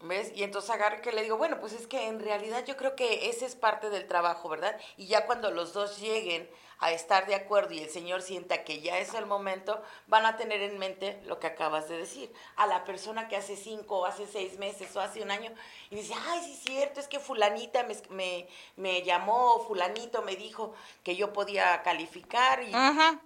¿Ves? 0.00 0.32
Y 0.34 0.42
entonces 0.42 0.70
agarro 0.70 1.02
que 1.02 1.12
le 1.12 1.22
digo, 1.22 1.36
bueno, 1.36 1.58
pues 1.58 1.72
es 1.72 1.86
que 1.86 2.06
en 2.06 2.20
realidad 2.20 2.64
yo 2.64 2.76
creo 2.76 2.96
que 2.96 3.28
ese 3.28 3.46
es 3.46 3.56
parte 3.56 3.90
del 3.90 4.06
trabajo, 4.06 4.48
¿verdad? 4.48 4.78
Y 4.96 5.06
ya 5.06 5.26
cuando 5.26 5.50
los 5.50 5.72
dos 5.72 6.00
lleguen 6.00 6.48
a 6.78 6.92
estar 6.92 7.26
de 7.26 7.34
acuerdo 7.34 7.72
y 7.72 7.78
el 7.78 7.90
Señor 7.90 8.22
sienta 8.22 8.64
que 8.64 8.80
ya 8.80 8.98
es 8.98 9.14
el 9.14 9.26
momento, 9.26 9.82
van 10.06 10.26
a 10.26 10.36
tener 10.36 10.62
en 10.62 10.78
mente 10.78 11.20
lo 11.24 11.38
que 11.38 11.46
acabas 11.46 11.88
de 11.88 11.96
decir. 11.98 12.32
A 12.56 12.66
la 12.66 12.84
persona 12.84 13.28
que 13.28 13.36
hace 13.36 13.56
cinco, 13.56 14.00
o 14.00 14.06
hace 14.06 14.26
seis 14.26 14.58
meses 14.58 14.94
o 14.94 15.00
hace 15.00 15.22
un 15.22 15.30
año 15.30 15.52
y 15.90 15.96
dice, 15.96 16.14
ay, 16.28 16.40
sí 16.44 16.52
es 16.52 16.60
cierto, 16.60 17.00
es 17.00 17.08
que 17.08 17.20
fulanita 17.20 17.82
me, 17.84 17.96
me, 18.10 18.48
me, 18.76 19.02
llamó, 19.02 19.60
fulanito 19.66 20.22
me 20.22 20.36
dijo 20.36 20.74
que 21.02 21.16
yo 21.16 21.32
podía 21.32 21.82
calificar 21.82 22.62
y 22.62 22.72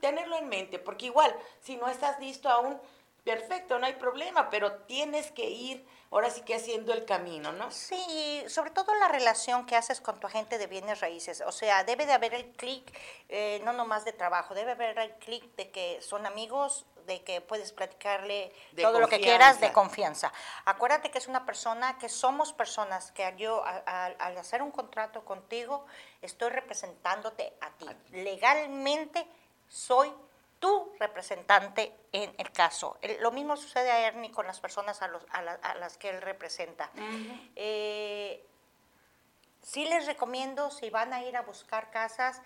tenerlo 0.00 0.36
en 0.36 0.48
mente, 0.48 0.78
porque 0.78 1.06
igual, 1.06 1.34
si 1.60 1.76
no 1.76 1.88
estás 1.88 2.20
listo 2.20 2.48
aún, 2.48 2.78
perfecto, 3.24 3.78
no 3.78 3.86
hay 3.86 3.94
problema, 3.94 4.50
pero 4.50 4.72
tienes 4.82 5.30
que 5.32 5.48
ir 5.50 5.84
ahora 6.10 6.30
sí 6.30 6.42
que 6.42 6.54
haciendo 6.54 6.92
el 6.92 7.04
camino, 7.04 7.52
¿no? 7.52 7.70
Sí, 7.70 8.44
sobre 8.48 8.70
todo 8.70 8.94
la 8.96 9.08
relación 9.08 9.64
que 9.66 9.76
haces 9.76 10.00
con 10.00 10.18
tu 10.18 10.26
agente 10.26 10.58
de 10.58 10.66
bienes 10.66 11.00
raíces. 11.00 11.42
O 11.46 11.52
sea, 11.52 11.84
debe 11.84 12.04
de 12.06 12.12
haber 12.12 12.34
el 12.34 12.50
clic, 12.52 12.92
eh, 13.28 13.60
no 13.64 13.72
nomás 13.72 14.04
de 14.04 14.12
trabajo, 14.12 14.54
debe 14.54 14.72
haber 14.72 14.98
el 14.98 15.12
clic 15.16 15.44
de 15.56 15.70
que 15.70 16.00
son 16.02 16.26
amigos, 16.26 16.84
de 17.06 17.22
que 17.22 17.40
puedes 17.40 17.72
platicarle 17.72 18.52
todo 18.76 19.00
lo 19.00 19.08
que 19.08 19.20
quieras 19.20 19.60
de 19.60 19.72
confianza. 19.72 20.32
Acuérdate 20.64 21.10
que 21.10 21.18
es 21.18 21.28
una 21.28 21.46
persona, 21.46 21.98
que 21.98 22.08
somos 22.08 22.52
personas, 22.52 23.12
que 23.12 23.32
yo 23.36 23.64
al 23.64 24.38
hacer 24.38 24.62
un 24.62 24.70
contrato 24.70 25.24
contigo, 25.24 25.86
estoy 26.22 26.50
representándote 26.50 27.52
a 27.60 27.70
ti. 27.70 27.86
Legalmente 28.10 29.26
soy 29.68 30.12
tu 30.60 30.92
representante 31.00 31.96
en 32.12 32.32
el 32.38 32.52
caso. 32.52 32.98
lo 33.20 33.32
mismo 33.32 33.56
sucede 33.56 33.90
a 33.90 34.06
Ernie 34.06 34.30
con 34.30 34.46
las 34.46 34.60
personas 34.60 35.00
a, 35.02 35.74
las 35.74 35.96
que 35.96 36.10
él 36.10 36.22
representa. 36.22 36.90
Eh, 37.56 38.46
sí 39.62 39.86
les 39.86 40.06
recomiendo, 40.06 40.70
si 40.70 40.90
van 40.90 41.12
a 41.12 41.22
ir 41.22 41.36
a 41.36 41.42
buscar 41.42 41.90
casas, 41.90 42.40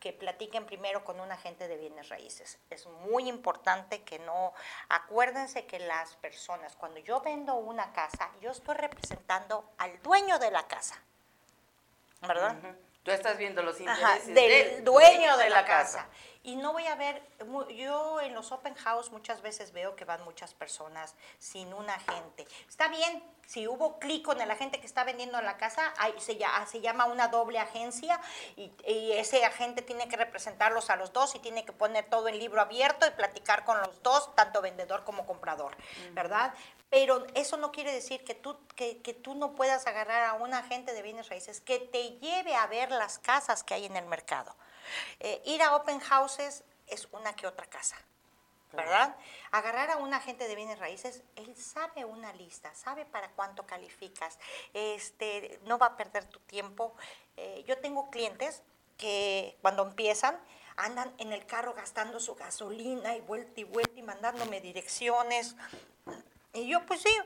que 0.00 0.12
platiquen 0.12 0.66
primero 0.66 1.04
con 1.04 1.20
un 1.20 1.32
agente 1.32 1.68
de 1.68 1.76
bienes 1.76 2.08
raíces. 2.08 2.58
Es 2.70 2.86
muy 2.86 3.28
importante 3.28 4.02
que 4.02 4.18
no, 4.18 4.52
acuérdense 4.88 5.66
que 5.66 5.78
las 5.78 6.16
personas, 6.16 6.76
cuando 6.76 7.00
yo 7.00 7.20
vendo 7.20 7.54
una 7.54 7.92
casa, 7.92 8.30
yo 8.40 8.50
estoy 8.50 8.74
representando 8.74 9.72
al 9.78 10.00
dueño 10.02 10.38
de 10.38 10.50
la 10.50 10.66
casa, 10.66 11.02
¿verdad? 12.20 12.56
Tú 13.02 13.12
estás 13.12 13.38
viendo 13.38 13.62
los 13.62 13.78
intereses 13.80 14.34
del, 14.34 14.84
dueño 14.84 15.36
de, 15.36 15.48
la, 15.48 15.64
casa. 15.64 16.08
Y 16.46 16.54
no 16.54 16.72
voy 16.72 16.86
a 16.86 16.94
ver, 16.94 17.20
yo 17.76 18.20
en 18.20 18.32
los 18.32 18.52
open 18.52 18.76
house 18.76 19.10
muchas 19.10 19.42
veces 19.42 19.72
veo 19.72 19.96
que 19.96 20.04
van 20.04 20.22
muchas 20.22 20.54
personas 20.54 21.16
sin 21.40 21.74
un 21.74 21.90
agente. 21.90 22.46
Está 22.68 22.86
bien, 22.86 23.20
si 23.46 23.66
hubo 23.66 23.98
clic 23.98 24.24
con 24.24 24.40
el 24.40 24.48
agente 24.48 24.78
que 24.78 24.86
está 24.86 25.02
vendiendo 25.02 25.40
la 25.40 25.56
casa, 25.56 25.92
se, 26.18 26.38
se, 26.66 26.80
llama 26.80 27.06
una 27.06 27.26
doble 27.26 27.58
agencia 27.58 28.20
y, 28.54 28.70
ese 28.86 29.44
agente 29.44 29.82
tiene 29.82 30.08
que 30.08 30.16
representarlos 30.16 30.88
a 30.88 30.94
los 30.94 31.12
dos 31.12 31.34
y 31.34 31.40
tiene 31.40 31.64
que 31.64 31.72
poner 31.72 32.08
todo 32.08 32.28
el 32.28 32.38
libro 32.38 32.60
abierto 32.60 33.08
y 33.08 33.10
platicar 33.10 33.64
con 33.64 33.80
los 33.80 34.00
dos, 34.04 34.32
tanto 34.36 34.62
vendedor 34.62 35.02
como 35.02 35.26
comprador, 35.26 35.76
¿verdad? 36.12 36.54
Pero 36.90 37.26
eso 37.34 37.56
no 37.56 37.72
quiere 37.72 37.92
decir 37.92 38.22
que 38.24 38.36
tú, 38.36 38.56
que, 38.76 38.94
tú 39.20 39.34
no 39.34 39.56
puedas 39.56 39.88
agarrar 39.88 40.22
a 40.22 40.34
un 40.34 40.54
agente 40.54 40.92
de 40.92 41.02
bienes 41.02 41.28
raíces 41.28 41.60
que 41.60 41.80
te 41.80 42.18
lleve 42.20 42.54
a 42.54 42.68
ver 42.68 42.92
las 42.92 43.18
casas 43.18 43.64
que 43.64 43.74
hay 43.74 43.86
en 43.86 43.96
el 43.96 44.06
mercado. 44.06 44.54
Eh, 45.20 45.42
ir 45.46 45.62
a 45.62 45.74
open 45.76 46.00
houses 46.00 46.64
es 46.86 47.08
una 47.12 47.34
que 47.34 47.46
otra 47.46 47.66
casa. 47.66 47.96
¿verdad? 48.72 49.16
Agarrar 49.52 49.90
a 49.90 49.96
un 49.96 50.12
agente 50.12 50.46
de 50.46 50.54
bienes 50.54 50.78
raíces, 50.78 51.22
él 51.36 51.56
sabe 51.56 52.04
una 52.04 52.32
lista, 52.34 52.74
sabe 52.74 53.06
para 53.06 53.30
cuánto 53.30 53.64
calificas, 53.64 54.38
este, 54.74 55.60
no 55.64 55.78
va 55.78 55.86
a 55.86 55.96
perder 55.96 56.24
tu 56.24 56.40
tiempo. 56.40 56.94
Eh, 57.36 57.64
yo 57.66 57.78
tengo 57.78 58.10
clientes 58.10 58.62
que 58.98 59.56
cuando 59.62 59.82
empiezan 59.82 60.38
andan 60.76 61.10
en 61.18 61.32
el 61.32 61.46
carro 61.46 61.72
gastando 61.72 62.20
su 62.20 62.34
gasolina 62.34 63.16
y 63.16 63.20
vuelta 63.22 63.60
y 63.60 63.64
vuelta 63.64 63.98
y 63.98 64.02
mandándome 64.02 64.60
direcciones. 64.60 65.56
Y 66.52 66.68
yo, 66.68 66.84
pues 66.84 67.00
sí, 67.00 67.16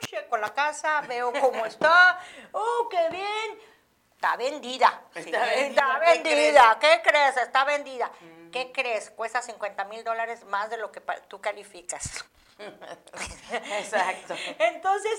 checo 0.00 0.36
la 0.36 0.52
casa, 0.52 1.00
veo 1.02 1.32
cómo 1.40 1.66
está, 1.66 2.18
oh, 2.52 2.88
qué 2.90 3.08
bien. 3.10 3.73
Está 4.24 4.36
vendida. 4.36 5.02
Está 5.14 5.98
vendida. 5.98 6.78
¿Qué 6.80 7.02
crees? 7.04 7.36
Está 7.36 7.64
vendida. 7.64 8.10
¿Qué 8.50 8.72
crees? 8.72 9.10
Cuesta 9.10 9.42
50 9.42 9.84
mil 9.84 10.02
dólares 10.02 10.44
más 10.46 10.70
de 10.70 10.78
lo 10.78 10.90
que 10.90 11.02
tú 11.28 11.42
calificas. 11.42 12.24
Exacto. 13.52 14.34
Entonces, 14.58 15.12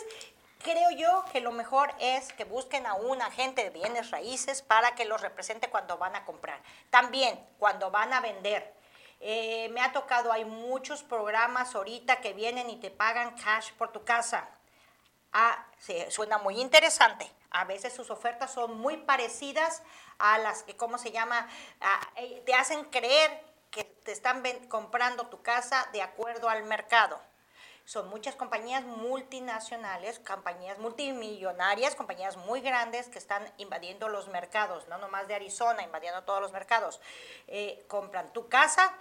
creo 0.64 0.90
yo 0.90 1.24
que 1.32 1.40
lo 1.40 1.52
mejor 1.52 1.94
es 2.00 2.34
que 2.34 2.46
busquen 2.46 2.88
a 2.88 2.96
un 2.96 3.22
agente 3.22 3.64
de 3.64 3.70
bienes 3.70 4.10
raíces 4.10 4.64
para 4.64 4.96
que 4.96 5.06
los 5.06 5.22
represente 5.22 5.70
cuando 5.70 6.00
van 6.00 6.16
a 6.16 6.26
comprar. 6.26 6.60
También 6.90 7.40
cuando 7.60 7.92
van 7.92 8.12
a 8.12 8.22
vender. 8.22 8.74
Eh, 9.20 9.70
me 9.70 9.82
ha 9.82 9.92
tocado, 9.92 10.32
hay 10.32 10.46
muchos 10.46 11.04
programas 11.04 11.76
ahorita 11.76 12.22
que 12.22 12.34
vienen 12.34 12.72
y 12.72 12.78
te 12.78 12.90
pagan 12.90 13.36
cash 13.38 13.72
por 13.74 13.92
tu 13.92 14.04
casa. 14.04 14.50
Ah, 15.32 15.64
sí, 15.78 15.96
suena 16.10 16.40
muy 16.40 16.60
interesante. 16.60 17.30
A 17.52 17.66
veces 17.66 17.94
sus 17.94 18.10
ofertas 18.10 18.54
son 18.54 18.78
muy 18.78 18.98
parecidas 18.98 19.84
a 20.18 20.38
las 20.38 20.64
que, 20.64 20.76
¿cómo 20.76 20.98
se 20.98 21.12
llama? 21.12 21.48
Eh, 22.16 22.42
te 22.46 22.54
hacen 22.54 22.86
creer 22.86 23.44
que 23.72 23.84
te 23.84 24.12
están 24.12 24.44
comprando 24.68 25.28
tu 25.28 25.42
casa 25.42 25.88
de 25.94 26.02
acuerdo 26.02 26.50
al 26.50 26.64
mercado. 26.64 27.20
Son 27.86 28.10
muchas 28.10 28.36
compañías 28.36 28.84
multinacionales, 28.84 30.20
compañías 30.20 30.80
multimillonarias, 30.80 31.94
compañías 31.94 32.36
muy 32.36 32.62
grandes 32.62 33.10
que 33.10 33.20
están 33.20 33.44
invadiendo 33.58 34.10
los 34.10 34.28
mercados, 34.30 34.88
no 34.88 34.98
nomás 34.98 35.28
de 35.28 35.36
Arizona, 35.36 35.84
invadiendo 35.84 36.24
todos 36.24 36.42
los 36.42 36.52
mercados. 36.52 37.00
Eh, 37.48 37.86
compran 37.88 38.34
tu 38.34 38.50
casa 38.50 38.92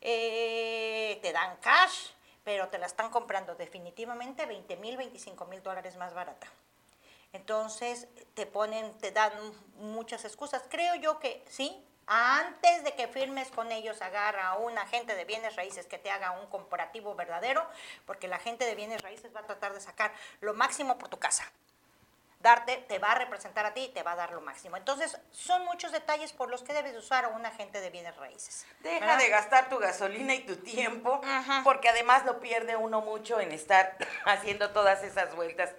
eh, 0.00 1.18
te 1.22 1.32
dan 1.32 1.56
cash, 1.56 2.10
pero 2.44 2.68
te 2.68 2.78
la 2.78 2.86
están 2.86 3.10
comprando 3.10 3.54
definitivamente 3.54 4.46
20 4.46 4.76
mil, 4.76 4.96
25 4.96 5.44
mil 5.46 5.62
dólares 5.62 5.96
más 5.96 6.14
barata. 6.14 6.46
Entonces 7.38 8.08
te 8.34 8.46
ponen, 8.46 8.92
te 8.98 9.12
dan 9.12 9.32
muchas 9.76 10.24
excusas. 10.24 10.62
Creo 10.68 10.96
yo 10.96 11.20
que 11.20 11.44
sí, 11.48 11.84
antes 12.06 12.82
de 12.82 12.94
que 12.94 13.06
firmes 13.06 13.48
con 13.50 13.70
ellos, 13.70 14.02
agarra 14.02 14.48
a 14.48 14.56
un 14.56 14.76
agente 14.76 15.14
de 15.14 15.24
bienes 15.24 15.54
raíces 15.54 15.86
que 15.86 15.98
te 15.98 16.10
haga 16.10 16.32
un 16.32 16.46
comparativo 16.46 17.14
verdadero, 17.14 17.64
porque 18.06 18.26
la 18.26 18.36
agente 18.36 18.64
de 18.64 18.74
bienes 18.74 19.02
raíces 19.02 19.34
va 19.34 19.40
a 19.40 19.46
tratar 19.46 19.72
de 19.72 19.80
sacar 19.80 20.12
lo 20.40 20.52
máximo 20.52 20.98
por 20.98 21.08
tu 21.08 21.18
casa 21.18 21.44
darte, 22.40 22.76
te 22.88 22.98
va 22.98 23.12
a 23.12 23.14
representar 23.16 23.66
a 23.66 23.74
ti 23.74 23.84
y 23.84 23.88
te 23.88 24.02
va 24.02 24.12
a 24.12 24.16
dar 24.16 24.32
lo 24.32 24.40
máximo. 24.40 24.76
Entonces, 24.76 25.18
son 25.32 25.64
muchos 25.64 25.92
detalles 25.92 26.32
por 26.32 26.50
los 26.50 26.62
que 26.62 26.72
debes 26.72 26.96
usar 26.96 27.24
a 27.24 27.28
un 27.28 27.44
agente 27.44 27.80
de 27.80 27.90
bienes 27.90 28.16
raíces. 28.16 28.66
Deja 28.80 29.16
de 29.16 29.28
gastar 29.28 29.68
tu 29.68 29.78
gasolina 29.78 30.34
y 30.34 30.40
tu 30.40 30.56
tiempo, 30.56 31.20
porque 31.64 31.88
además 31.88 32.24
lo 32.24 32.40
pierde 32.40 32.76
uno 32.76 33.00
mucho 33.00 33.40
en 33.40 33.52
estar 33.52 33.96
haciendo 34.24 34.70
todas 34.70 35.02
esas 35.02 35.34
vueltas. 35.34 35.70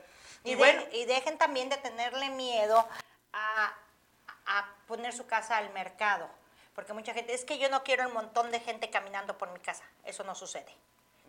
Y, 0.44 0.56
bueno, 0.56 0.82
y 0.92 1.06
dejen 1.06 1.38
también 1.38 1.70
de 1.70 1.78
tenerle 1.78 2.30
miedo 2.30 2.88
a, 3.34 3.74
a 4.46 4.76
poner 4.88 5.14
su 5.14 5.28
casa 5.28 5.58
al 5.58 5.72
mercado, 5.72 6.30
porque 6.74 6.94
mucha 6.94 7.14
gente, 7.14 7.34
es 7.34 7.46
que 7.46 7.58
yo 7.58 7.70
no 7.70 7.84
quiero 7.84 8.08
un 8.08 8.14
montón 8.14 8.52
de 8.52 8.60
gente 8.60 8.90
caminando 8.90 9.38
por 9.38 9.52
mi 9.52 9.60
casa, 9.60 9.84
eso 10.06 10.24
no 10.24 10.34
sucede. 10.36 10.74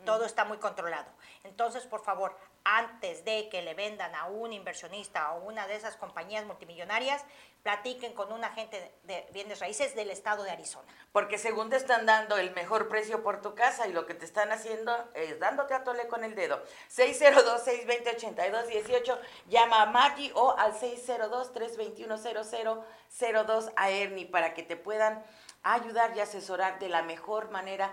Todo 0.04 0.24
está 0.24 0.44
muy 0.44 0.58
controlado. 0.58 1.10
Entonces, 1.44 1.86
por 1.86 2.02
favor, 2.02 2.36
antes 2.64 3.24
de 3.24 3.48
que 3.48 3.62
le 3.62 3.74
vendan 3.74 4.14
a 4.14 4.26
un 4.26 4.52
inversionista 4.52 5.32
o 5.32 5.44
una 5.44 5.66
de 5.66 5.76
esas 5.76 5.96
compañías 5.96 6.44
multimillonarias, 6.44 7.24
platiquen 7.62 8.12
con 8.14 8.32
un 8.32 8.42
agente 8.44 8.94
de 9.04 9.26
bienes 9.32 9.60
raíces 9.60 9.94
del 9.94 10.10
estado 10.10 10.42
de 10.44 10.50
Arizona. 10.50 10.88
Porque 11.12 11.38
según 11.38 11.70
te 11.70 11.76
están 11.76 12.06
dando 12.06 12.38
el 12.38 12.50
mejor 12.52 12.88
precio 12.88 13.22
por 13.22 13.42
tu 13.42 13.54
casa 13.54 13.86
y 13.86 13.92
lo 13.92 14.06
que 14.06 14.14
te 14.14 14.24
están 14.24 14.50
haciendo 14.52 14.96
es 15.14 15.38
dándote 15.38 15.74
a 15.74 15.84
tole 15.84 16.08
con 16.08 16.24
el 16.24 16.34
dedo. 16.34 16.64
602-620-8218, 16.90 19.18
llama 19.48 19.82
a 19.82 19.86
Maggie 19.86 20.32
o 20.34 20.56
al 20.56 20.72
602-321-0002 20.74 23.72
a 23.76 23.90
Ernie 23.90 24.24
para 24.26 24.54
que 24.54 24.62
te 24.62 24.76
puedan 24.76 25.22
ayudar 25.62 26.16
y 26.16 26.20
asesorar 26.20 26.78
de 26.78 26.88
la 26.88 27.02
mejor 27.02 27.50
manera 27.50 27.92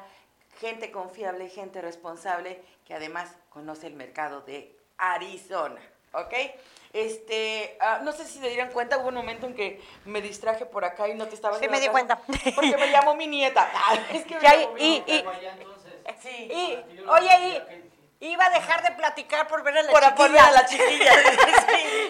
gente 0.59 0.91
confiable, 0.91 1.49
gente 1.49 1.81
responsable 1.81 2.61
que 2.85 2.93
además 2.93 3.35
conoce 3.49 3.87
el 3.87 3.93
mercado 3.93 4.41
de 4.41 4.75
Arizona, 4.97 5.81
¿ok? 6.13 6.33
Este, 6.93 7.77
ah, 7.79 7.99
no 8.03 8.11
sé 8.11 8.25
si 8.25 8.39
se 8.39 8.49
dieron 8.49 8.71
cuenta, 8.71 8.97
hubo 8.97 9.09
un 9.09 9.15
momento 9.15 9.45
en 9.45 9.53
que 9.53 9.81
me 10.05 10.21
distraje 10.21 10.65
por 10.65 10.85
acá 10.85 11.07
y 11.07 11.15
no 11.15 11.27
te 11.27 11.35
estaba 11.35 11.59
Sí, 11.59 11.67
me 11.67 11.79
di 11.79 11.87
cuenta. 11.89 12.19
Porque 12.55 12.77
me 12.77 12.91
llamó 12.91 13.15
mi 13.15 13.27
nieta. 13.27 13.69
es 14.13 14.25
que 14.25 14.35
me 14.35 14.41
llamó 14.41 14.73
mi 14.73 14.81
y, 14.81 15.03
y, 15.05 15.25
sí. 16.21 16.49
y, 16.51 16.99
oye, 17.07 17.29
y, 17.39 17.86
Iba 18.19 18.45
a 18.45 18.49
dejar 18.49 18.81
de 18.81 18.91
platicar 18.91 19.47
por 19.47 19.61
ver 19.63 19.77
a 19.77 19.83
la 19.83 19.91
por, 19.91 20.01
chiquilla. 20.01 20.27
ver 20.27 20.39
a 20.39 20.51
la 20.51 20.65
chiquilla. 20.65 21.11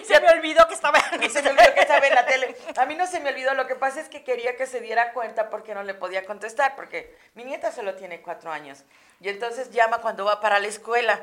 se 0.04 0.20
me 0.20 0.30
olvidó 0.30 0.66
que 0.66 0.74
estaba 0.74 0.98
se 1.00 1.42
me 1.42 1.50
olvidó 1.50 1.74
que 1.74 1.80
estaba 1.80 2.06
en 2.06 2.14
la 2.14 2.24
tele. 2.24 2.56
A 2.76 2.86
mí 2.86 2.94
no 2.94 3.06
se 3.06 3.20
me 3.20 3.28
olvidó, 3.28 3.52
lo 3.54 3.66
que 3.66 3.74
pasa 3.74 4.00
es 4.00 4.08
que 4.08 4.24
quería 4.24 4.56
que 4.56 4.66
se 4.66 4.80
diera 4.80 5.12
cuenta 5.12 5.50
porque 5.50 5.74
no 5.74 5.82
le 5.82 5.92
podía 5.92 6.24
contestar, 6.24 6.76
porque 6.76 7.14
mi 7.34 7.44
nieta 7.44 7.72
solo 7.72 7.94
tiene 7.94 8.22
cuatro 8.22 8.50
años. 8.50 8.84
Y 9.20 9.28
entonces 9.28 9.70
llama 9.70 9.98
cuando 9.98 10.24
va 10.24 10.40
para 10.40 10.60
la 10.60 10.68
escuela. 10.68 11.20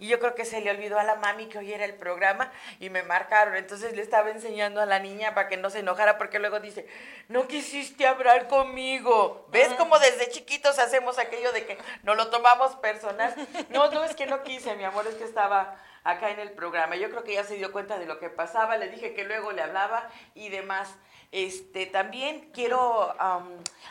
Y 0.00 0.06
yo 0.06 0.20
creo 0.20 0.36
que 0.36 0.44
se 0.44 0.60
le 0.60 0.70
olvidó 0.70 0.98
a 0.98 1.02
la 1.02 1.16
mami 1.16 1.46
que 1.46 1.58
hoy 1.58 1.72
era 1.72 1.84
el 1.84 1.94
programa 1.94 2.52
y 2.78 2.88
me 2.88 3.02
marcaron. 3.02 3.56
Entonces 3.56 3.96
le 3.96 4.02
estaba 4.02 4.30
enseñando 4.30 4.80
a 4.80 4.86
la 4.86 5.00
niña 5.00 5.34
para 5.34 5.48
que 5.48 5.56
no 5.56 5.70
se 5.70 5.80
enojara 5.80 6.18
porque 6.18 6.38
luego 6.38 6.60
dice, 6.60 6.86
no 7.28 7.48
quisiste 7.48 8.06
hablar 8.06 8.46
conmigo. 8.46 9.46
¿Ves 9.50 9.72
cómo 9.76 9.98
desde 9.98 10.30
chiquitos 10.30 10.78
hacemos 10.78 11.18
aquello 11.18 11.50
de 11.52 11.66
que 11.66 11.78
no 12.04 12.14
lo 12.14 12.28
tomamos 12.28 12.76
personal? 12.76 13.34
No, 13.70 13.90
no 13.90 14.04
es 14.04 14.14
que 14.18 14.26
no 14.26 14.42
quise, 14.42 14.74
mi 14.74 14.84
amor, 14.84 15.06
es 15.06 15.14
que 15.14 15.24
estaba 15.24 15.76
acá 16.02 16.30
en 16.30 16.40
el 16.40 16.50
programa. 16.50 16.96
Yo 16.96 17.08
creo 17.08 17.22
que 17.22 17.34
ya 17.34 17.44
se 17.44 17.54
dio 17.54 17.70
cuenta 17.70 17.98
de 17.98 18.06
lo 18.06 18.18
que 18.18 18.28
pasaba. 18.28 18.76
Le 18.76 18.88
dije 18.88 19.14
que 19.14 19.24
luego 19.24 19.52
le 19.52 19.62
hablaba 19.62 20.10
y 20.34 20.48
demás. 20.48 20.92
Este, 21.30 21.86
también 21.86 22.50
quiero 22.52 23.14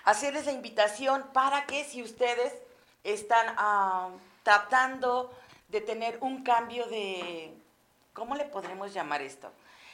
hacerles 0.04 0.46
la 0.46 0.52
invitación 0.52 1.24
para 1.32 1.66
que 1.66 1.86
si 1.86 2.04
ustedes 2.04 2.54
están 3.04 3.56
tratando 4.44 5.34
de 5.70 5.82
tener 5.82 6.18
un 6.20 6.44
cambio 6.44 6.88
de, 6.88 7.54
¿cómo 8.14 8.36
le 8.36 8.44
podremos 8.44 8.94
llamar 8.94 9.22
esto? 9.22 9.50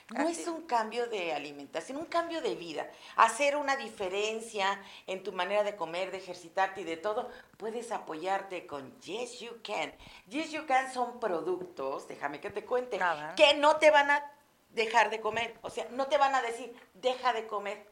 No 0.10 0.28
es 0.28 0.48
un 0.48 0.64
cambio 0.64 1.08
de 1.08 1.34
alimentación, 1.34 1.98
un 1.98 2.06
cambio 2.06 2.42
de 2.42 2.56
vida. 2.56 2.90
Hacer 3.16 3.56
una 3.56 3.76
diferencia 3.76 4.82
en 5.08 5.24
tu 5.24 5.32
manera 5.32 5.64
de 5.64 5.76
comer, 5.76 6.12
de 6.12 6.18
ejercitarte 6.18 6.82
y 6.82 6.84
de 6.84 6.98
todo, 6.98 7.30
puedes 7.58 7.92
apoyarte 7.92 8.68
con 8.68 9.00
Yes 9.02 9.40
You 9.40 9.62
Can. 9.64 9.94
Yes 10.28 10.52
You 10.52 10.66
Can 10.68 10.94
son 10.94 11.20
productos, 11.20 12.08
déjame 12.08 12.40
que 12.40 12.50
te 12.50 12.66
cuente, 12.66 13.00
que 13.36 13.56
no 13.56 13.78
te 13.78 13.92
van 13.92 14.12
a 14.12 14.32
dejar 14.70 15.10
de 15.10 15.22
comer. 15.22 15.58
O 15.62 15.70
sea, 15.70 15.88
no 15.92 16.08
te 16.08 16.18
van 16.18 16.36
a 16.36 16.42
decir, 16.42 16.76
deja 16.94 17.34
de 17.34 17.48
comer. 17.48 17.88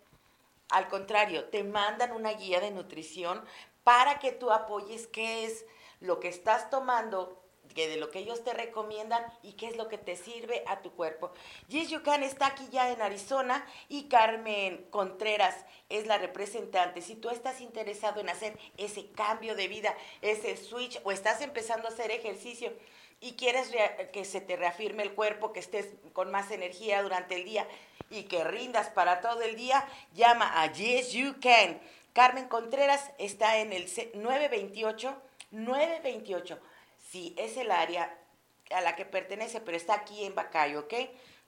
Al 0.69 0.87
contrario, 0.87 1.49
te 1.49 1.63
mandan 1.63 2.11
una 2.11 2.31
guía 2.31 2.59
de 2.59 2.71
nutrición 2.71 3.43
para 3.83 4.19
que 4.19 4.31
tú 4.31 4.51
apoyes 4.51 5.07
qué 5.07 5.45
es 5.45 5.65
lo 5.99 6.19
que 6.19 6.27
estás 6.27 6.69
tomando 6.69 7.40
que 7.73 7.87
de 7.87 7.97
lo 7.97 8.11
que 8.11 8.19
ellos 8.19 8.43
te 8.43 8.53
recomiendan 8.53 9.23
y 9.43 9.53
qué 9.53 9.67
es 9.67 9.77
lo 9.77 9.87
que 9.87 9.97
te 9.97 10.15
sirve 10.15 10.63
a 10.67 10.81
tu 10.81 10.91
cuerpo. 10.91 11.31
Yes 11.67 11.89
You 11.89 12.03
Can 12.03 12.23
está 12.23 12.47
aquí 12.47 12.67
ya 12.71 12.91
en 12.91 13.01
Arizona 13.01 13.65
y 13.89 14.03
Carmen 14.03 14.85
Contreras 14.89 15.55
es 15.89 16.07
la 16.07 16.17
representante. 16.17 17.01
Si 17.01 17.15
tú 17.15 17.29
estás 17.29 17.61
interesado 17.61 18.21
en 18.21 18.29
hacer 18.29 18.57
ese 18.77 19.11
cambio 19.11 19.55
de 19.55 19.67
vida, 19.67 19.95
ese 20.21 20.57
switch 20.57 20.99
o 21.03 21.11
estás 21.11 21.41
empezando 21.41 21.87
a 21.87 21.91
hacer 21.91 22.11
ejercicio 22.11 22.73
y 23.19 23.33
quieres 23.33 23.71
que 24.11 24.25
se 24.25 24.41
te 24.41 24.55
reafirme 24.55 25.03
el 25.03 25.13
cuerpo, 25.13 25.53
que 25.53 25.59
estés 25.59 25.87
con 26.13 26.31
más 26.31 26.51
energía 26.51 27.03
durante 27.03 27.35
el 27.35 27.45
día 27.45 27.67
y 28.09 28.23
que 28.23 28.43
rindas 28.43 28.89
para 28.89 29.21
todo 29.21 29.41
el 29.41 29.55
día, 29.55 29.87
llama 30.13 30.61
a 30.61 30.71
Yes 30.73 31.11
You 31.13 31.35
Can. 31.39 31.79
Carmen 32.13 32.47
Contreras 32.47 33.11
está 33.19 33.59
en 33.59 33.71
el 33.71 33.83
928 34.15 35.15
928 35.51 36.59
Sí, 37.11 37.35
es 37.37 37.57
el 37.57 37.69
área 37.71 38.17
a 38.69 38.79
la 38.79 38.95
que 38.95 39.03
pertenece, 39.03 39.59
pero 39.59 39.75
está 39.75 39.95
aquí 39.95 40.23
en 40.23 40.33
Bacayo, 40.33 40.79
¿ok? 40.79 40.93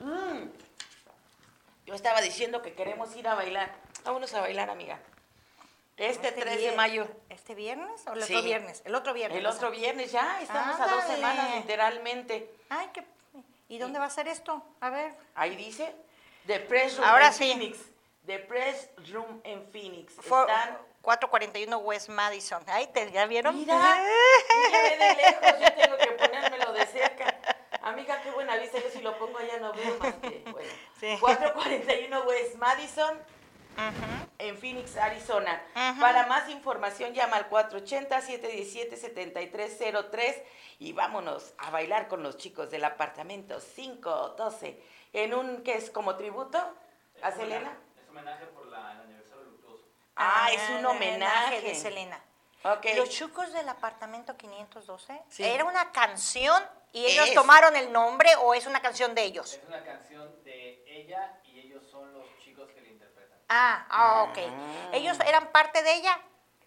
Mmm, 0.00 0.48
yo 1.86 1.94
estaba 1.94 2.20
diciendo 2.20 2.62
que 2.62 2.74
queremos 2.74 3.14
ir 3.14 3.28
a 3.28 3.36
bailar. 3.36 3.76
Vámonos 4.02 4.34
a 4.34 4.40
bailar, 4.40 4.70
amiga. 4.70 4.98
Este, 5.98 6.32
3 6.32 6.60
de 6.62 6.72
mayo. 6.72 7.08
¿Este 7.28 7.54
viernes 7.54 8.06
o 8.06 8.12
el 8.12 8.22
otro 8.22 8.42
viernes? 8.42 8.82
El 8.84 8.94
otro 8.94 9.12
viernes. 9.12 9.38
El 9.38 9.46
otro 9.46 9.70
viernes, 9.70 10.12
ya, 10.12 10.40
estamos 10.40 10.80
a 10.80 10.86
dos 10.86 11.04
semanas 11.04 11.56
literalmente. 11.56 12.50
Ay, 12.68 12.88
qué... 12.92 13.04
¿Y 13.68 13.78
dónde 13.78 13.98
va 13.98 14.06
a 14.06 14.10
ser 14.10 14.28
esto? 14.28 14.62
A 14.80 14.90
ver. 14.90 15.12
Ahí 15.34 15.54
dice, 15.56 15.94
The 16.46 16.60
Press 16.60 16.96
Room 16.96 17.06
Ahora 17.08 17.26
en 17.26 17.32
sí. 17.34 17.44
Phoenix. 17.52 17.78
The 18.26 18.38
Press 18.38 18.88
Room 19.12 19.40
en 19.44 19.66
Phoenix. 19.70 20.14
For- 20.20 20.48
Están... 20.48 20.78
441 21.02 21.78
West 21.78 22.08
Madison. 22.10 22.62
Ay, 22.66 22.86
¿te, 22.88 23.10
¿ya 23.10 23.26
vieron? 23.26 23.56
Mira, 23.56 23.76
ve 24.72 24.96
de 24.96 25.14
lejos, 25.14 25.60
yo 25.60 25.72
tengo 25.74 25.96
que 25.96 26.06
ponérmelo 26.12 26.72
de 26.72 26.86
cerca. 26.86 27.38
Amiga, 27.82 28.20
qué 28.22 28.30
buena 28.32 28.56
vista, 28.56 28.78
yo 28.78 28.90
si 28.90 29.00
lo 29.00 29.18
pongo 29.18 29.38
allá 29.38 29.58
no 29.58 29.72
veo 29.72 29.96
más 29.98 30.14
que, 30.16 30.44
bueno. 30.50 30.68
Sí. 31.00 31.16
441 31.20 32.22
West 32.24 32.56
Madison, 32.56 33.18
Ujú. 33.78 34.28
en 34.38 34.58
Phoenix, 34.58 34.96
Arizona. 34.96 35.62
Ajá. 35.74 36.00
Para 36.00 36.26
más 36.26 36.48
información 36.48 37.14
llama 37.14 37.36
al 37.36 37.48
480-717-7303 37.48 40.42
y 40.80 40.92
vámonos 40.92 41.54
a 41.58 41.70
bailar 41.70 42.08
con 42.08 42.22
los 42.22 42.36
chicos 42.36 42.70
del 42.70 42.84
apartamento 42.84 43.58
512 43.76 44.82
en 45.12 45.34
un 45.34 45.62
que 45.62 45.74
es 45.74 45.90
como 45.90 46.16
tributo 46.16 46.58
a 47.22 47.32
Selena. 47.32 47.76
Es 48.02 48.08
homenaje 48.08 48.46
por 48.46 48.66
la, 48.66 48.92
el 48.92 49.00
aniversario 49.02 49.44
luctuoso. 49.44 49.84
Ah, 50.16 50.48
es 50.52 50.68
un 50.70 50.84
homenaje. 50.86 51.60
de 51.62 51.74
Selena. 51.74 52.20
Ok. 52.64 52.86
Los 52.96 53.10
chucos 53.10 53.52
del 53.52 53.68
apartamento 53.68 54.36
512, 54.36 55.20
Sí. 55.28 55.44
¿era 55.44 55.64
una 55.64 55.92
canción 55.92 56.60
y 56.92 57.06
ellos 57.06 57.28
Es. 57.28 57.34
tomaron 57.34 57.76
el 57.76 57.92
nombre 57.92 58.30
o 58.42 58.54
es 58.54 58.66
una 58.66 58.80
canción 58.82 59.14
de 59.14 59.22
ellos? 59.22 59.54
Es 59.54 59.62
una 59.68 59.84
canción 59.84 60.42
de 60.44 60.82
ella 60.86 61.38
y 61.44 61.60
ellos 61.60 61.84
son 61.90 62.12
los 62.12 62.24
chicos 62.38 62.68
que 62.72 62.80
la 62.80 62.88
interpretan. 62.88 63.37
Ah, 63.48 63.86
ah, 63.88 64.22
ok. 64.24 64.38
Ah. 64.38 64.90
¿Ellos 64.92 65.18
eran 65.26 65.48
parte 65.48 65.82
de 65.82 65.94
ella? 65.94 66.18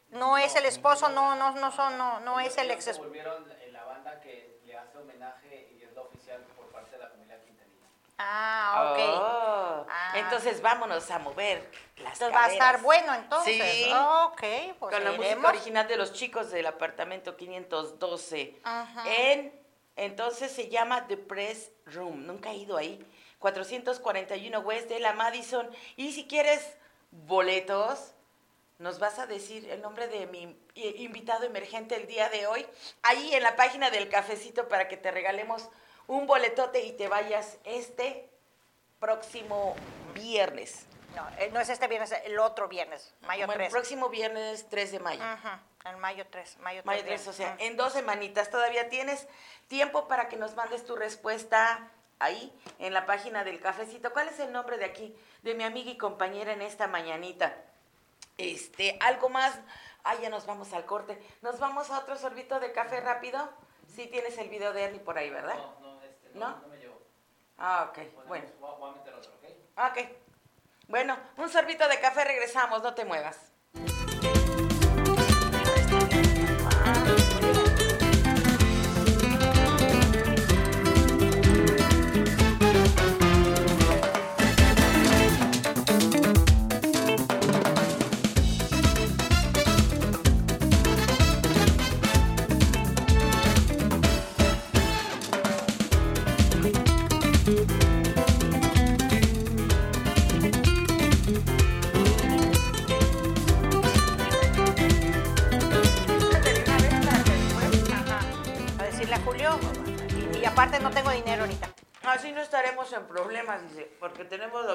No 0.10 0.38
es 0.38 0.56
el 0.56 0.66
esposo, 0.66 1.10
no, 1.10 1.36
no, 1.36 1.52
no 1.52 1.72
son, 1.72 1.98
no, 1.98 2.20
no 2.20 2.40
es 2.40 2.58
el 2.58 2.70
ex 2.72 2.88
esposo. 2.88 3.08
volvieron 3.08 3.50
en 3.62 3.72
la 3.74 3.86
banda 3.86 4.20
que 4.20 4.60
le 4.66 4.76
hace 4.78 4.98
homenaje 4.98 5.70
y 5.80 5.84
es 5.84 5.94
la 5.94 6.02
oficial 6.02 6.42
por 6.58 6.66
parte 6.68 6.92
de 6.92 6.98
la 6.98 7.10
familia 7.10 7.40
Quintanilla. 7.42 7.88
Ah, 8.18 8.92
ok. 8.92 9.00
Oh, 9.08 9.52
Ah. 9.90 10.14
Entonces 10.16 10.62
vámonos 10.62 11.10
a 11.12 11.20
mover 11.20 11.70
las 11.98 12.14
Entonces 12.14 12.36
va 12.36 12.46
a 12.46 12.52
estar 12.52 12.82
bueno 12.82 13.14
entonces. 13.14 13.62
Sí. 13.62 13.92
Ok, 14.26 14.42
pues 14.80 14.96
Con 14.96 15.04
la 15.04 15.12
música 15.12 15.48
original 15.50 15.88
de 15.88 15.98
los 15.98 16.14
chicos 16.14 16.52
del 16.52 16.66
apartamento 16.66 17.36
512. 17.36 18.60
Ajá. 18.64 19.04
En, 19.06 19.54
entonces 19.96 20.52
se 20.52 20.70
llama 20.70 21.08
The 21.08 21.18
Press 21.18 21.72
Room. 21.86 22.26
Nunca 22.26 22.52
he 22.52 22.56
ido 22.58 22.78
ahí. 22.78 23.06
441 23.42 24.60
West 24.62 24.88
de 24.88 25.00
la 25.02 25.12
Madison. 25.14 25.70
Y 25.98 26.14
si 26.14 26.28
quieres 26.28 26.76
boletos, 27.12 28.14
nos 28.80 29.00
vas 29.00 29.20
a 29.20 29.28
decir 29.28 29.70
el 29.70 29.82
nombre 29.82 30.08
de 30.08 30.26
mi 30.28 30.58
i- 30.76 31.04
invitado 31.04 31.44
emergente 31.46 31.96
el 31.96 32.08
día 32.08 32.30
de 32.30 32.48
hoy. 32.48 32.66
Ahí 33.04 33.34
en 33.36 33.44
la 33.44 33.56
página 33.56 33.90
del 33.92 34.08
cafecito 34.10 34.68
para 34.70 34.88
que 34.88 34.96
te 34.98 35.12
regalemos 35.12 35.70
un 36.08 36.26
boletote 36.26 36.82
y 36.84 36.94
te 36.94 37.08
vayas 37.08 37.58
este 37.66 38.30
próximo 39.00 39.76
viernes. 40.14 40.86
No, 41.16 41.28
eh, 41.38 41.50
no 41.52 41.60
es 41.60 41.68
este 41.70 41.88
viernes, 41.88 42.14
el 42.24 42.40
otro 42.40 42.70
viernes, 42.70 43.14
mayo 43.22 43.46
Bueno, 43.46 43.58
3. 43.60 43.68
el 43.68 43.72
próximo 43.72 44.08
viernes 44.10 44.68
3 44.70 44.92
de 44.94 45.00
mayo. 45.00 45.22
Ajá, 45.22 45.62
el 45.86 45.98
mayo 45.98 46.26
3, 46.30 46.58
mayo 46.60 46.82
3. 46.84 46.86
Mayo 46.86 47.04
3, 47.04 47.28
o 47.28 47.34
sea, 47.34 47.56
en 47.60 47.76
dos 47.76 47.92
semanitas 47.94 48.50
todavía 48.50 48.88
tienes 48.88 49.28
tiempo 49.68 50.08
para 50.08 50.30
que 50.30 50.38
nos 50.38 50.56
mandes 50.56 50.86
tu 50.86 50.96
respuesta 50.96 51.92
ahí 52.22 52.54
en 52.80 52.94
la 52.94 53.06
página 53.06 53.44
del 53.44 53.60
cafecito. 53.60 54.14
¿Cuál 54.14 54.30
es 54.30 54.40
el 54.40 54.52
nombre 54.52 54.78
de 54.78 54.86
aquí, 54.86 55.16
de 55.42 55.56
mi 55.56 55.64
amiga 55.64 55.92
y 55.92 55.98
compañera 55.98 56.54
en 56.54 56.62
esta 56.62 56.88
mañanita? 56.88 57.56
Este, 58.38 58.98
algo 59.02 59.30
más. 59.30 59.60
Ah, 60.04 60.16
ya 60.16 60.30
nos 60.30 60.46
vamos 60.46 60.74
al 60.74 60.86
corte. 60.86 61.22
Nos 61.42 61.60
vamos 61.60 61.90
a 61.92 62.00
otro 62.00 62.16
sorbito 62.16 62.60
de 62.60 62.72
café 62.72 63.02
rápido. 63.02 63.50
Sí 63.88 64.08
tienes 64.08 64.38
el 64.38 64.50
video 64.50 64.74
de 64.74 64.84
Ernie 64.84 65.00
por 65.00 65.18
ahí, 65.18 65.30
¿verdad? 65.30 65.56
No, 65.56 65.80
no, 65.80 66.02
este, 66.04 66.30
no, 66.34 66.50
¿No? 66.50 66.58
no 66.62 66.68
me 66.70 66.78
llevo. 66.78 67.02
Ah, 67.58 67.90
ok, 67.90 68.26
bueno. 68.28 68.48
A, 68.64 68.72
voy 68.78 68.90
a 68.90 68.94
meter 68.94 69.14
otro, 69.14 69.32
¿ok? 69.32 69.92
Ok. 69.92 70.10
Bueno, 70.88 71.18
un 71.38 71.50
sorbito 71.50 71.88
de 71.88 72.00
café, 72.00 72.24
regresamos, 72.24 72.82
no 72.82 72.94
te 72.94 73.06
muevas. 73.06 73.51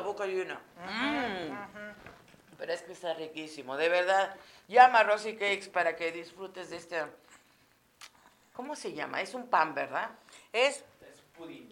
Boca 0.07 0.25
llena. 0.27 0.61
Mm. 0.77 2.57
Pero 2.59 2.73
es 2.73 2.83
que 2.83 2.93
está 2.93 3.13
riquísimo, 3.15 3.77
de 3.77 3.89
verdad. 3.91 4.35
Llama 4.69 5.01
a 5.01 5.05
Rosy 5.05 5.35
Cakes 5.35 5.69
para 5.69 5.95
que 5.95 6.11
disfrutes 6.13 6.71
de 6.71 6.77
este... 6.79 7.05
¿Cómo 8.55 8.75
se 8.75 8.95
llama? 8.95 9.21
Es 9.21 9.35
un 9.35 9.49
pan, 9.49 9.75
¿verdad? 9.75 10.11
Es 10.53 10.77
Es 11.03 11.21
pudín. 11.37 11.71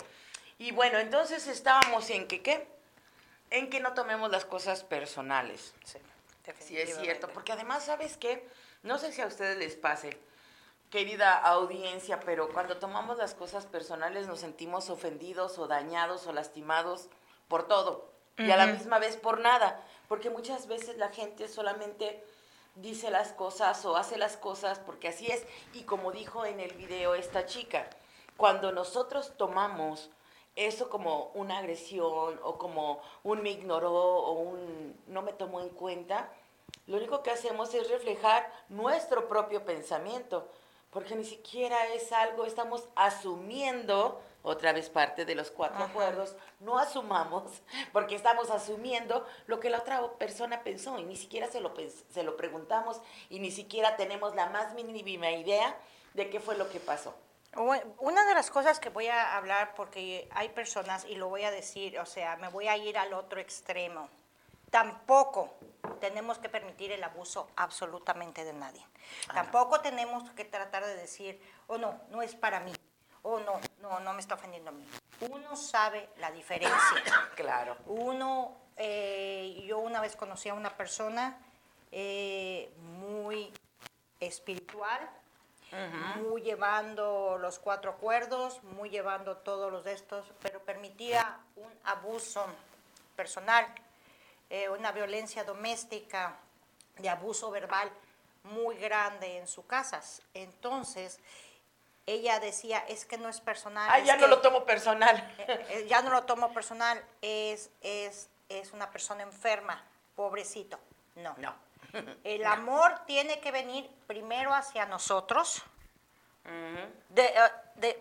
Y 0.59 0.71
bueno, 0.71 0.99
entonces 0.99 1.47
estábamos 1.47 2.09
en 2.09 2.27
que, 2.27 2.41
¿qué? 2.41 2.67
En 3.49 3.69
que 3.69 3.79
no 3.79 3.93
tomemos 3.93 4.31
las 4.31 4.45
cosas 4.45 4.83
personales. 4.83 5.73
Sí, 5.83 5.99
Sí, 6.59 6.77
es 6.77 6.99
cierto, 6.99 7.29
porque 7.29 7.53
además, 7.53 7.85
¿sabes 7.85 8.17
qué? 8.17 8.45
No 8.81 8.97
sé 8.97 9.13
si 9.13 9.21
a 9.21 9.27
ustedes 9.27 9.57
les 9.57 9.77
pase, 9.77 10.19
querida 10.89 11.37
audiencia, 11.37 12.19
pero 12.19 12.49
cuando 12.49 12.77
tomamos 12.77 13.17
las 13.17 13.33
cosas 13.33 13.65
personales 13.65 14.27
nos 14.27 14.41
sentimos 14.41 14.89
ofendidos 14.89 15.57
o 15.57 15.67
dañados 15.67 16.27
o 16.27 16.33
lastimados 16.33 17.07
por 17.47 17.67
todo 17.67 18.11
y 18.37 18.51
a 18.51 18.57
la 18.57 18.67
misma 18.67 18.99
vez 18.99 19.15
por 19.15 19.39
nada, 19.39 19.81
porque 20.13 20.29
muchas 20.29 20.67
veces 20.67 20.95
la 20.97 21.09
gente 21.09 21.47
solamente 21.47 22.23
dice 22.75 23.09
las 23.09 23.33
cosas 23.33 23.83
o 23.83 23.97
hace 23.97 24.15
las 24.15 24.37
cosas 24.37 24.77
porque 24.77 25.07
así 25.07 25.25
es. 25.25 25.43
Y 25.73 25.85
como 25.85 26.11
dijo 26.11 26.45
en 26.45 26.59
el 26.59 26.71
video 26.75 27.15
esta 27.15 27.47
chica, 27.47 27.89
cuando 28.37 28.71
nosotros 28.71 29.33
tomamos 29.37 30.11
eso 30.55 30.87
como 30.91 31.31
una 31.33 31.57
agresión 31.57 32.39
o 32.43 32.59
como 32.59 33.01
un 33.23 33.41
me 33.41 33.49
ignoró 33.49 33.91
o 33.91 34.33
un 34.33 34.95
no 35.07 35.23
me 35.23 35.33
tomó 35.33 35.61
en 35.61 35.69
cuenta, 35.69 36.29
lo 36.85 36.97
único 36.97 37.23
que 37.23 37.31
hacemos 37.31 37.73
es 37.73 37.89
reflejar 37.89 38.53
nuestro 38.69 39.27
propio 39.27 39.65
pensamiento, 39.65 40.47
porque 40.91 41.15
ni 41.15 41.25
siquiera 41.25 41.87
es 41.87 42.11
algo, 42.11 42.45
estamos 42.45 42.87
asumiendo, 42.93 44.21
otra 44.43 44.73
vez 44.73 44.89
parte 44.89 45.25
de 45.25 45.35
los 45.35 45.49
cuatro 45.49 45.83
acuerdos, 45.83 46.35
no 46.59 46.77
asumamos, 46.77 47.63
porque 47.93 48.15
estamos 48.15 48.51
asumiendo 48.51 49.25
lo 49.47 49.59
que 49.59 49.69
la 49.69 49.79
otra 49.79 50.01
persona 50.19 50.63
pensó 50.63 50.99
y 50.99 51.03
ni 51.03 51.15
siquiera 51.15 51.49
se 51.49 51.61
lo, 51.61 51.73
se 52.11 52.23
lo 52.23 52.37
preguntamos 52.37 53.01
y 53.29 53.39
ni 53.39 53.51
siquiera 53.51 53.95
tenemos 53.95 54.35
la 54.35 54.49
más 54.49 54.73
mínima 54.73 55.31
idea 55.31 55.75
de 56.13 56.29
qué 56.29 56.39
fue 56.39 56.57
lo 56.57 56.69
que 56.69 56.79
pasó. 56.79 57.15
Una 57.99 58.25
de 58.25 58.33
las 58.33 58.49
cosas 58.49 58.79
que 58.79 58.89
voy 58.89 59.07
a 59.07 59.37
hablar, 59.37 59.75
porque 59.75 60.27
hay 60.31 60.49
personas, 60.49 61.05
y 61.05 61.15
lo 61.15 61.29
voy 61.29 61.43
a 61.43 61.51
decir, 61.51 61.99
o 61.99 62.05
sea, 62.05 62.35
me 62.37 62.49
voy 62.49 62.67
a 62.67 62.75
ir 62.77 62.97
al 62.97 63.13
otro 63.13 63.39
extremo. 63.39 64.09
Tampoco 64.71 65.53
tenemos 65.99 66.39
que 66.39 66.49
permitir 66.49 66.91
el 66.91 67.03
abuso 67.03 67.47
absolutamente 67.55 68.43
de 68.43 68.53
nadie. 68.53 68.83
Tampoco 69.31 69.81
tenemos 69.81 70.27
que 70.31 70.45
tratar 70.45 70.83
de 70.83 70.95
decir, 70.95 71.39
oh 71.67 71.77
no, 71.77 72.01
no 72.09 72.23
es 72.23 72.33
para 72.33 72.59
mí, 72.59 72.73
oh 73.23 73.39
no, 73.39 73.59
no, 73.81 73.99
no 73.99 74.13
me 74.13 74.19
está 74.19 74.35
ofendiendo 74.35 74.69
a 74.69 74.73
mí. 74.73 74.85
Uno 75.21 75.55
sabe 75.55 76.09
la 76.19 76.31
diferencia. 76.31 76.79
Claro. 77.35 77.77
Uno, 77.87 78.55
eh, 78.77 79.63
yo 79.65 79.79
una 79.79 79.99
vez 80.01 80.15
conocí 80.15 80.49
a 80.49 80.53
una 80.53 80.77
persona 80.77 81.37
eh, 81.91 82.71
muy 82.77 83.51
espiritual, 84.19 85.09
muy 86.21 86.43
llevando 86.43 87.37
los 87.39 87.57
cuatro 87.57 87.91
acuerdos, 87.91 88.61
muy 88.63 88.91
llevando 88.91 89.37
todos 89.37 89.71
los 89.71 89.83
de 89.83 89.93
estos, 89.93 90.31
pero 90.39 90.59
permitía 90.59 91.39
un 91.55 91.71
abuso 91.85 92.45
personal, 93.15 93.65
eh, 94.51 94.69
una 94.69 94.91
violencia 94.91 95.43
doméstica, 95.43 96.37
de 96.97 97.09
abuso 97.09 97.49
verbal 97.49 97.91
muy 98.43 98.75
grande 98.77 99.39
en 99.39 99.47
sus 99.47 99.65
casas. 99.65 100.21
Entonces, 100.33 101.19
ella 102.05 102.39
decía, 102.39 102.79
es 102.87 103.05
que 103.05 103.17
no 103.17 103.29
es 103.29 103.39
personal. 103.39 103.89
Ah, 103.91 103.99
ya 103.99 104.17
no 104.17 104.27
lo 104.27 104.39
tomo 104.41 104.65
personal. 104.65 105.15
Eh, 105.39 105.65
eh, 105.69 105.87
ya 105.87 106.01
no 106.01 106.11
lo 106.11 106.23
tomo 106.23 106.53
personal, 106.53 107.03
es, 107.21 107.69
es, 107.81 108.29
es 108.49 108.71
una 108.73 108.89
persona 108.91 109.23
enferma, 109.23 109.83
pobrecito. 110.15 110.79
No. 111.15 111.33
No. 111.37 111.55
El 112.23 112.45
amor 112.45 113.01
tiene 113.05 113.39
que 113.39 113.51
venir 113.51 113.89
primero 114.07 114.53
hacia 114.53 114.85
nosotros 114.85 115.63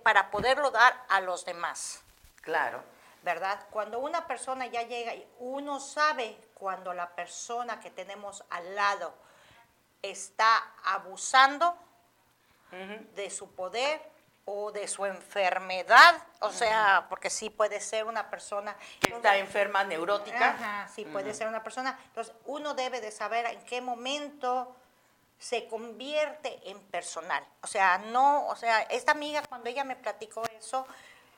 para 0.03 0.31
poderlo 0.31 0.71
dar 0.71 1.05
a 1.09 1.21
los 1.21 1.45
demás. 1.45 2.03
Claro. 2.41 2.83
¿Verdad? 3.23 3.67
Cuando 3.71 4.01
una 4.01 4.27
persona 4.27 4.67
ya 4.67 4.83
llega, 4.83 5.15
y 5.15 5.27
uno 5.39 5.79
sabe 5.79 6.37
cuando 6.55 6.93
la 6.93 7.15
persona 7.15 7.79
que 7.79 7.91
tenemos 7.91 8.45
al 8.51 8.75
lado 8.75 9.15
está 10.03 10.75
abusando 10.85 11.77
de 13.15 13.31
su 13.31 13.55
poder 13.55 14.01
o 14.45 14.73
de 14.73 14.89
su 14.89 15.07
enfermedad, 15.07 16.21
o 16.41 16.51
sea, 16.51 17.07
porque 17.09 17.31
sí 17.31 17.49
puede 17.49 17.81
ser 17.81 18.05
una 18.05 18.29
persona 18.29 18.77
que 19.01 19.13
está 19.13 19.37
enferma 19.37 19.85
neurótica. 19.85 20.51
Ajá, 20.51 20.89
sí 20.89 21.05
puede 21.05 21.33
ser 21.33 21.47
una 21.47 21.63
persona. 21.63 21.99
Entonces, 22.07 22.35
uno 22.47 22.75
debe 22.75 23.01
de 23.01 23.13
saber 23.13 23.47
en 23.47 23.65
qué 23.65 23.81
momento 23.81 24.75
se 25.39 25.67
convierte 25.69 26.61
en 26.71 26.81
personal. 26.81 27.45
O 27.63 27.67
sea, 27.67 27.99
no, 27.99 28.47
o 28.47 28.57
sea, 28.57 28.83
esta 28.83 29.13
amiga 29.13 29.43
cuando 29.49 29.69
ella 29.69 29.85
me 29.85 29.97
platicó 29.97 30.43
eso, 30.59 30.87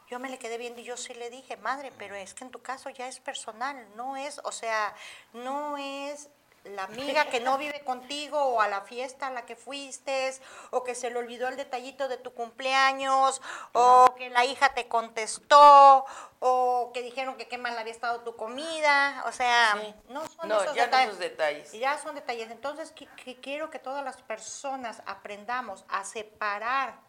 yo 0.08 0.18
me 0.18 0.28
le 0.28 0.38
quedé 0.38 0.58
viendo 0.58 0.80
y 0.80 0.84
yo 0.84 0.96
sí 0.96 1.14
le 1.14 1.30
dije, 1.30 1.56
madre, 1.56 1.92
pero 1.98 2.14
es 2.14 2.34
que 2.34 2.44
en 2.44 2.50
tu 2.50 2.62
caso 2.62 2.90
ya 2.90 3.08
es 3.08 3.20
personal, 3.20 3.86
no 3.96 4.16
es, 4.16 4.40
o 4.44 4.52
sea, 4.52 4.94
no 5.32 5.76
es 5.78 6.28
la 6.64 6.84
amiga 6.84 7.26
que 7.26 7.40
no 7.40 7.58
vive 7.58 7.80
contigo 7.84 8.38
o 8.38 8.60
a 8.60 8.68
la 8.68 8.80
fiesta 8.80 9.26
a 9.26 9.30
la 9.30 9.44
que 9.44 9.54
fuiste 9.54 10.32
o 10.70 10.82
que 10.82 10.94
se 10.94 11.10
le 11.10 11.18
olvidó 11.18 11.48
el 11.48 11.56
detallito 11.56 12.08
de 12.08 12.16
tu 12.16 12.32
cumpleaños 12.32 13.42
o 13.72 14.14
que 14.16 14.30
la 14.30 14.44
hija 14.44 14.72
te 14.72 14.88
contestó 14.88 16.06
o 16.40 16.90
que 16.92 17.02
dijeron 17.02 17.36
que 17.36 17.48
qué 17.48 17.58
mal 17.58 17.76
había 17.78 17.92
estado 17.92 18.20
tu 18.20 18.36
comida, 18.36 19.24
o 19.26 19.32
sea, 19.32 19.94
no 20.08 20.26
son 20.28 20.52
esos 20.52 20.74
ya 20.74 20.84
detalles. 20.84 21.14
No 21.14 21.20
detalles. 21.20 21.72
Ya 21.72 21.98
son 21.98 22.14
detalles. 22.14 22.50
Entonces, 22.50 22.92
que, 22.92 23.40
quiero 23.40 23.70
que 23.70 23.78
todas 23.78 24.04
las 24.04 24.20
personas 24.20 25.02
aprendamos 25.06 25.84
a 25.88 26.04
separar, 26.04 27.00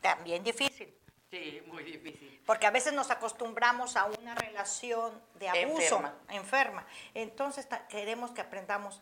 también 0.00 0.44
difícil, 0.44 0.96
Sí, 1.30 1.62
muy 1.66 1.84
difícil. 1.84 2.42
Porque 2.44 2.66
a 2.66 2.70
veces 2.70 2.92
nos 2.92 3.10
acostumbramos 3.10 3.96
a 3.96 4.06
una 4.06 4.34
relación 4.34 5.22
de 5.34 5.48
abuso, 5.48 6.02
enferma. 6.28 6.84
Entonces 7.14 7.68
queremos 7.88 8.32
que 8.32 8.40
aprendamos 8.40 9.00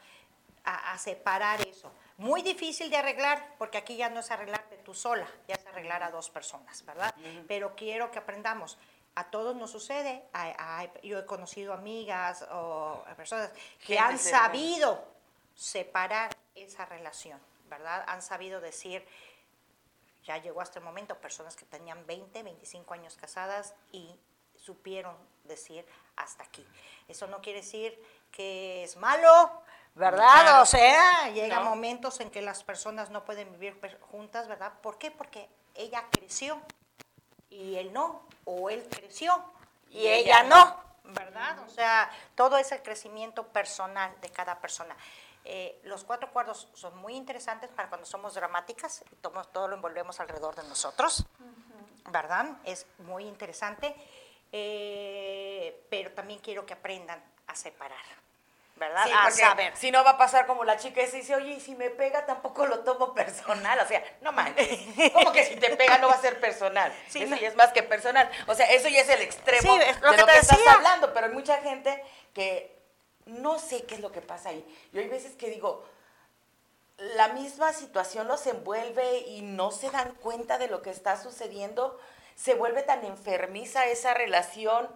a, 0.65 0.99
separar 0.99 1.67
eso. 1.67 1.91
Muy 2.19 2.43
difícil 2.43 2.91
de 2.91 2.99
arreglar, 2.99 3.55
porque 3.57 3.79
aquí 3.79 3.97
ya 3.97 4.11
no 4.11 4.21
es 4.21 4.31
arreglarte 4.31 4.77
tú 4.79 4.93
sola, 4.93 5.27
ya 5.47 5.55
es 5.55 5.67
arreglar 5.67 6.03
a 6.03 6.11
dos 6.11 6.29
personas, 6.29 6.85
¿verdad? 6.85 7.15
Pero 7.47 7.75
quiero 7.75 8.11
que 8.11 8.19
aprendamos. 8.19 8.77
A 9.15 9.31
todos 9.31 9.57
nos 9.57 9.71
sucede. 9.71 10.23
yo 11.03 11.19
he 11.19 11.27
conocido 11.27 11.73
amigas 11.73 12.47
o 12.53 13.03
personas 13.17 13.51
que 13.85 13.99
han 13.99 14.19
sabido 14.19 15.03
separar 15.55 16.37
esa 16.55 16.85
relación, 16.85 17.41
¿verdad? 17.69 18.05
Han 18.07 18.23
sabido 18.23 18.61
decir, 18.61 19.05
ya 20.29 20.37
llegó 20.37 20.61
hasta 20.61 20.79
el 20.79 20.85
momento 20.85 21.17
personas 21.17 21.57
que 21.57 21.65
tenían 21.65 22.07
20, 22.07 22.43
25 22.43 22.93
años 22.93 23.17
casadas 23.17 23.75
y 23.93 24.15
supieron 24.55 25.17
decir 25.45 25.87
hasta 26.17 26.45
aquí. 26.45 26.67
Eso 27.09 27.27
no 27.29 27.41
quiere 27.41 27.63
decir 27.63 27.99
que 28.31 28.85
es 28.85 28.99
malo, 28.99 29.63
¿verdad? 29.95 30.61
O 30.61 30.67
sea, 30.67 31.31
llega 31.31 31.61
momentos 31.61 32.21
en 32.21 32.31
que 32.31 32.43
las 32.43 32.63
personas 32.63 33.09
no 33.09 33.25
pueden 33.25 33.51
vivir 33.53 33.81
juntas, 34.03 34.49
¿verdad? 34.49 34.75
¿Por 34.83 34.99
qué? 34.99 35.11
Porque 35.11 35.49
ella 35.75 36.05
creció 36.11 36.61
y 37.49 37.77
él 37.77 37.95
no, 37.95 38.23
o 38.45 38.69
él 38.69 38.87
creció 38.91 39.43
y, 39.89 40.07
ella, 40.09 40.43
no, 40.43 40.77
¿verdad? 41.05 41.59
O 41.61 41.71
sea, 41.71 42.11
todo 42.35 42.59
es 42.59 42.71
el 42.73 42.83
crecimiento 42.83 43.47
personal 43.47 44.15
de 44.21 44.29
cada 44.29 44.61
persona. 44.61 44.95
Eh, 45.45 45.81
los 45.85 46.05
cuatro 46.05 46.31
cuadros 46.31 46.69
son 46.75 46.97
muy 46.99 47.15
interesantes 47.15 47.71
para 47.71 47.89
cuando 47.89 48.07
somos 48.07 48.35
dramáticas 48.35 49.03
y 49.11 49.17
todo, 49.17 49.69
lo 49.69 49.75
envolvemos 49.75 50.21
alrededor 50.21 50.55
de 50.55 50.63
nosotros, 50.65 51.25
¿verdad? 52.11 52.59
Es 52.65 52.87
muy 52.99 53.25
interesante, 53.25 53.95
eh, 54.53 55.87
pero 55.89 56.13
también 56.13 56.41
quiero 56.41 56.67
que 56.67 56.75
aprendan 56.75 57.23
a 57.47 57.55
separar. 57.55 58.19
¿verdad? 58.79 59.05
Sí, 59.05 59.13
a 59.13 59.31
saber. 59.31 59.77
Si 59.77 59.91
no 59.91 60.05
va 60.05 60.11
a 60.11 60.19
pasar 60.19 60.47
como 60.47 60.65
la 60.65 60.77
chica 60.77 61.01
esa 61.01 61.17
dice, 61.17 61.35
oye, 61.35 61.55
y 61.55 61.61
si 61.61 61.75
me 61.75 61.91
pega 61.91 62.25
tampoco 62.27 62.67
lo 62.67 62.81
tomo 62.81 63.15
personal. 63.15 63.79
O 63.81 63.87
sea, 63.87 64.03
no 64.21 64.33
manches. 64.33 64.79
¿Cómo 65.13 65.33
que 65.33 65.45
si 65.45 65.57
te 65.57 65.77
pega 65.77 65.99
no 65.99 66.09
va 66.09 66.15
a 66.15 66.21
ser 66.21 66.41
personal? 66.41 66.93
eso 67.09 67.37
ya 67.37 67.49
es 67.49 67.57
más 67.57 67.73
que 67.73 67.83
personal. 67.83 68.31
O 68.47 68.55
sea, 68.55 68.67
eso 68.71 68.89
ya 68.89 69.01
es 69.01 69.09
el 69.09 69.23
extremo 69.23 69.77
de 69.77 69.93
lo 70.01 70.27
que, 70.27 70.39
estás 70.39 70.59
hablando. 70.69 71.13
Pero 71.13 71.27
hay 71.27 71.33
mucha 71.33 71.59
gente 71.59 72.03
que 72.33 72.78
no 73.29 73.59
sé 73.59 73.85
qué 73.85 73.95
es 73.95 74.01
lo 74.01 74.13
que 74.13 74.21
pasa 74.21 74.51
ahí. 74.51 74.65
Yo 74.93 75.01
hay 75.01 75.09
veces 75.09 75.35
que 75.37 75.51
digo, 75.51 75.85
la 77.17 77.29
misma 77.29 77.73
situación 77.73 78.27
los 78.27 78.47
envuelve 78.47 79.21
y 79.21 79.43
no 79.43 79.71
se 79.71 79.91
dan 79.91 80.15
cuenta 80.17 80.59
de 80.59 80.69
lo 80.69 80.83
que 80.83 80.91
está 80.91 81.21
sucediendo. 81.23 81.99
Se 82.35 82.55
vuelve 82.55 82.83
tan 82.83 83.05
enfermiza 83.05 83.87
esa 83.87 84.15
relación 84.15 84.89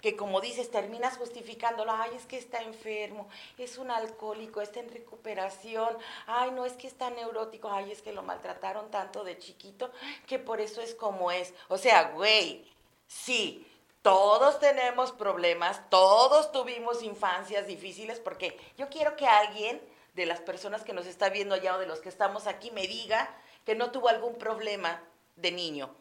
que 0.00 0.14
como 0.16 0.40
dices, 0.40 0.70
terminas 0.70 1.16
justificándolo, 1.16 1.90
ay, 1.90 2.10
es 2.14 2.26
que 2.26 2.36
está 2.36 2.60
enfermo, 2.60 3.28
es 3.58 3.78
un 3.78 3.90
alcohólico, 3.90 4.60
está 4.60 4.80
en 4.80 4.90
recuperación, 4.90 5.96
ay, 6.26 6.50
no, 6.50 6.66
es 6.66 6.74
que 6.74 6.86
está 6.86 7.10
neurótico, 7.10 7.70
ay, 7.70 7.90
es 7.90 8.02
que 8.02 8.12
lo 8.12 8.22
maltrataron 8.22 8.90
tanto 8.90 9.24
de 9.24 9.38
chiquito, 9.38 9.90
que 10.26 10.38
por 10.38 10.60
eso 10.60 10.80
es 10.80 10.94
como 10.94 11.30
es. 11.30 11.54
O 11.68 11.78
sea, 11.78 12.10
güey, 12.10 12.70
sí, 13.08 13.66
todos 14.06 14.60
tenemos 14.60 15.10
problemas, 15.10 15.80
todos 15.90 16.52
tuvimos 16.52 17.02
infancias 17.02 17.66
difíciles, 17.66 18.20
porque 18.20 18.56
yo 18.78 18.88
quiero 18.88 19.16
que 19.16 19.26
alguien 19.26 19.82
de 20.14 20.26
las 20.26 20.40
personas 20.40 20.84
que 20.84 20.92
nos 20.92 21.06
está 21.06 21.28
viendo 21.28 21.56
allá 21.56 21.74
o 21.74 21.80
de 21.80 21.88
los 21.88 21.98
que 21.98 22.08
estamos 22.08 22.46
aquí 22.46 22.70
me 22.70 22.86
diga 22.86 23.28
que 23.64 23.74
no 23.74 23.90
tuvo 23.90 24.08
algún 24.08 24.36
problema 24.36 25.02
de 25.34 25.50
niño, 25.50 25.92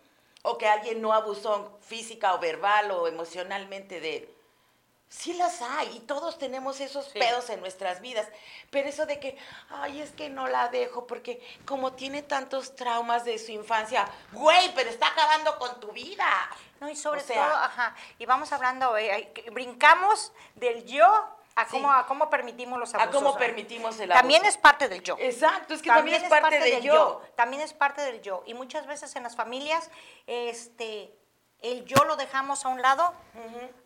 o 0.43 0.59
que 0.59 0.67
alguien 0.67 1.01
no 1.01 1.13
abusó 1.13 1.79
física 1.81 2.35
o 2.35 2.37
verbal 2.37 2.91
o 2.91 3.07
emocionalmente 3.07 3.99
de 3.99 4.17
él. 4.17 4.34
Sí 5.07 5.33
las 5.33 5.61
hay 5.61 5.95
y 5.95 5.99
todos 6.01 6.37
tenemos 6.37 6.81
esos 6.81 7.07
pedos 7.09 7.49
en 7.49 7.59
nuestras 7.61 8.01
vidas, 8.01 8.27
pero 8.69 8.89
eso 8.89 9.05
de 9.05 9.19
que, 9.19 9.37
ay, 9.69 10.01
es 10.01 10.11
que 10.11 10.29
no 10.29 10.47
la 10.47 10.67
dejo 10.69 11.05
porque 11.07 11.41
como 11.65 11.93
tiene 11.93 12.21
tantos 12.23 12.75
traumas 12.75 13.23
de 13.23 13.37
su 13.37 13.51
infancia, 13.51 14.07
güey, 14.33 14.73
pero 14.75 14.89
está 14.89 15.07
acabando 15.07 15.57
con 15.59 15.79
tu 15.79 15.91
vida. 15.91 16.25
No, 16.81 16.89
y 16.89 16.95
sobre 16.95 17.21
O 17.21 17.23
sea- 17.23 17.47
todo, 17.47 17.55
ajá, 17.55 17.95
y 18.17 18.25
vamos 18.25 18.51
hablando, 18.51 18.97
eh, 18.97 19.31
brincamos 19.53 20.33
del 20.55 20.83
yo 20.85 21.05
a 21.55 21.63
Sí. 21.65 21.71
cómo, 21.71 21.91
a 21.93 22.05
cómo 22.07 22.29
permitimos 22.29 22.77
los 22.77 22.93
A 22.95 23.03
abusos. 23.03 23.15
cómo 23.15 23.31
¿no? 23.33 23.37
permitimos 23.39 23.97
el 23.99 24.09
También 24.09 24.41
abuso. 24.41 24.57
es 24.57 24.61
parte 24.61 24.89
del 24.89 25.01
yo. 25.03 25.15
Exacto, 25.19 25.73
es 25.75 25.81
que 25.81 25.87
también, 25.89 26.21
es 26.21 26.29
parte, 26.29 26.59
del 26.59 26.81
yo. 26.81 27.21
También 27.37 27.61
es 27.61 27.73
parte 27.73 28.01
del 28.01 28.21
yo. 28.21 28.43
Y 28.47 28.53
muchas 28.55 28.85
veces 28.87 29.15
en 29.15 29.23
las 29.23 29.35
familias, 29.37 29.89
este, 30.27 31.15
el 31.61 31.85
yo 31.85 32.03
lo 32.03 32.17
dejamos 32.17 32.65
a 32.65 32.67
un 32.69 32.81
lado 32.81 33.13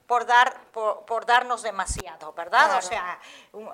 por 0.10 0.26
dar, 0.26 0.60
por, 0.72 1.06
por 1.06 1.28
darnos 1.28 1.62
demasiado, 1.62 2.34
¿verdad? 2.34 2.66
Claro. 2.66 2.80
O 2.80 2.82
sea, 2.82 3.20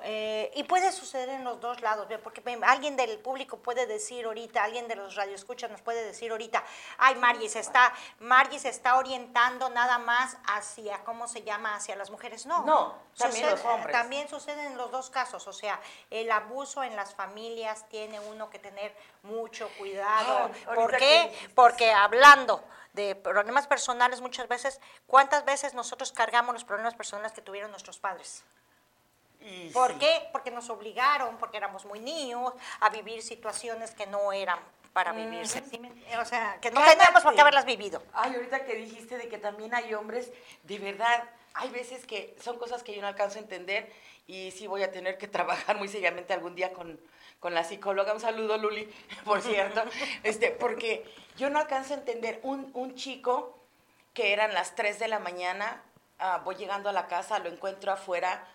eh, 0.03 0.51
y 0.53 0.65
puede 0.65 0.91
suceder 0.91 1.29
en 1.29 1.45
los 1.45 1.61
dos 1.61 1.79
lados, 1.79 2.09
porque 2.21 2.43
alguien 2.63 2.97
del 2.97 3.19
público 3.19 3.59
puede 3.59 3.87
decir 3.87 4.25
ahorita, 4.25 4.61
alguien 4.61 4.89
de 4.89 4.97
los 4.97 5.15
radioescuchas 5.15 5.71
nos 5.71 5.81
puede 5.81 6.03
decir 6.03 6.31
ahorita, 6.31 6.61
ay, 6.97 7.15
Margie 7.15 7.47
se 7.47 7.59
está, 7.59 7.93
Margie 8.19 8.59
se 8.59 8.67
está 8.67 8.97
orientando 8.97 9.69
nada 9.69 9.97
más 9.97 10.35
hacia, 10.45 11.05
¿cómo 11.05 11.29
se 11.29 11.41
llama? 11.41 11.75
Hacia 11.75 11.95
las 11.95 12.09
mujeres. 12.09 12.45
No, 12.45 12.65
No, 12.65 12.95
también 13.17 13.49
los 13.49 13.63
hombres. 13.63 13.93
También 13.93 14.27
sucede 14.27 14.65
en 14.65 14.75
los 14.75 14.91
dos 14.91 15.09
casos, 15.09 15.47
o 15.47 15.53
sea, 15.53 15.79
el 16.09 16.29
abuso 16.29 16.83
en 16.83 16.97
las 16.97 17.15
familias 17.15 17.87
tiene 17.87 18.19
uno 18.19 18.49
que 18.49 18.59
tener 18.59 18.93
mucho 19.23 19.69
cuidado. 19.77 20.51
¿Por 20.65 20.91
qué? 20.97 21.33
que 21.39 21.49
Porque 21.55 21.93
hablando 21.93 22.61
de 22.95 23.13
problemas 23.13 23.67
personales 23.67 24.21
muchas 24.21 24.47
veces, 24.47 24.79
¿cuántas 25.05 25.45
veces 25.45 25.73
nosotros 25.73 26.11
cargamos 26.25 26.53
los 26.55 26.63
problemas 26.63 26.95
personales 26.95 27.31
que 27.33 27.41
tuvieron 27.41 27.69
nuestros 27.69 27.99
padres? 27.99 28.43
Y 29.41 29.69
¿Por 29.69 29.93
sí. 29.93 29.99
qué? 29.99 30.27
Porque 30.31 30.49
nos 30.49 30.69
obligaron, 30.71 31.37
porque 31.37 31.57
éramos 31.57 31.85
muy 31.85 31.99
niños, 31.99 32.51
a 32.79 32.89
vivir 32.89 33.21
situaciones 33.21 33.91
que 33.91 34.07
no 34.07 34.33
eran 34.33 34.57
para 34.91 35.11
vivirse. 35.11 35.61
¿sí 35.69 35.77
me- 35.77 35.91
O 36.19 36.25
sea, 36.25 36.57
que 36.61 36.71
no 36.71 36.79
Cállate. 36.81 36.97
teníamos 36.97 37.21
por 37.21 37.35
qué 37.35 37.41
haberlas 37.41 37.65
vivido. 37.65 38.01
Ay, 38.13 38.33
ahorita 38.35 38.65
que 38.65 38.73
dijiste 38.75 39.17
de 39.19 39.27
que 39.27 39.37
también 39.37 39.75
hay 39.75 39.93
hombres, 39.93 40.31
de 40.63 40.79
verdad, 40.79 41.29
hay 41.53 41.69
veces 41.69 42.07
que 42.07 42.35
son 42.41 42.57
cosas 42.57 42.81
que 42.81 42.95
yo 42.95 43.01
no 43.03 43.07
alcanzo 43.07 43.37
a 43.37 43.41
entender 43.41 43.91
y 44.25 44.49
sí 44.51 44.65
voy 44.65 44.81
a 44.81 44.91
tener 44.91 45.19
que 45.19 45.27
trabajar 45.37 45.77
muy 45.77 45.89
seriamente 45.89 46.33
algún 46.33 46.55
día 46.55 46.73
con, 46.73 46.99
con 47.39 47.53
la 47.53 47.63
psicóloga. 47.63 48.13
Un 48.13 48.19
saludo, 48.21 48.57
Luli, 48.57 48.91
por 49.25 49.43
cierto. 49.43 49.83
este, 50.23 50.49
porque 50.49 51.05
yo 51.37 51.51
no 51.51 51.59
alcanzo 51.59 51.93
a 51.93 51.97
entender 51.97 52.39
un, 52.41 52.71
un 52.73 52.95
chico 52.95 53.59
que 54.15 54.33
eran 54.33 54.53
las 54.55 54.73
3 54.73 54.97
de 54.97 55.09
la 55.09 55.19
mañana, 55.19 55.83
ah, 56.19 56.41
voy 56.43 56.55
llegando 56.55 56.89
a 56.89 56.93
la 56.93 57.07
casa, 57.07 57.39
lo 57.39 57.49
encuentro 57.49 57.91
afuera 57.91 58.47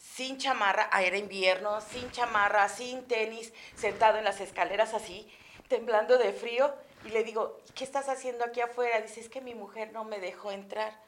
sin 0.00 0.38
chamarra, 0.38 0.88
era 1.00 1.18
invierno, 1.18 1.80
sin 1.82 2.10
chamarra, 2.10 2.68
sin 2.68 3.06
tenis, 3.06 3.52
sentado 3.76 4.18
en 4.18 4.24
las 4.24 4.40
escaleras 4.40 4.94
así, 4.94 5.30
temblando 5.68 6.16
de 6.16 6.32
frío, 6.32 6.74
y 7.04 7.10
le 7.10 7.22
digo, 7.22 7.58
¿qué 7.74 7.84
estás 7.84 8.08
haciendo 8.08 8.44
aquí 8.44 8.60
afuera? 8.60 9.00
Dice, 9.00 9.20
es 9.20 9.28
que 9.28 9.40
mi 9.40 9.54
mujer 9.54 9.92
no 9.92 10.04
me 10.04 10.18
dejó 10.18 10.52
entrar, 10.52 10.98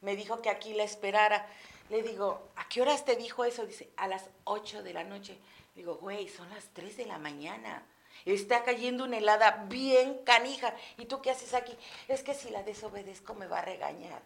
me 0.00 0.16
dijo 0.16 0.42
que 0.42 0.50
aquí 0.50 0.74
la 0.74 0.84
esperara. 0.84 1.46
Le 1.90 2.02
digo, 2.02 2.48
¿a 2.56 2.68
qué 2.68 2.80
horas 2.80 3.04
te 3.04 3.16
dijo 3.16 3.44
eso? 3.44 3.66
Dice, 3.66 3.90
a 3.96 4.08
las 4.08 4.30
8 4.44 4.82
de 4.82 4.94
la 4.94 5.04
noche. 5.04 5.38
Digo, 5.74 5.96
güey, 5.96 6.28
son 6.28 6.48
las 6.50 6.68
3 6.72 6.96
de 6.96 7.06
la 7.06 7.18
mañana. 7.18 7.86
Está 8.24 8.64
cayendo 8.64 9.04
una 9.04 9.18
helada 9.18 9.64
bien 9.68 10.24
canija. 10.24 10.74
¿Y 10.96 11.06
tú 11.06 11.20
qué 11.20 11.30
haces 11.30 11.54
aquí? 11.54 11.76
Es 12.08 12.22
que 12.22 12.34
si 12.34 12.50
la 12.50 12.62
desobedezco 12.62 13.34
me 13.34 13.46
va 13.46 13.58
a 13.58 13.64
regañar. 13.64 14.22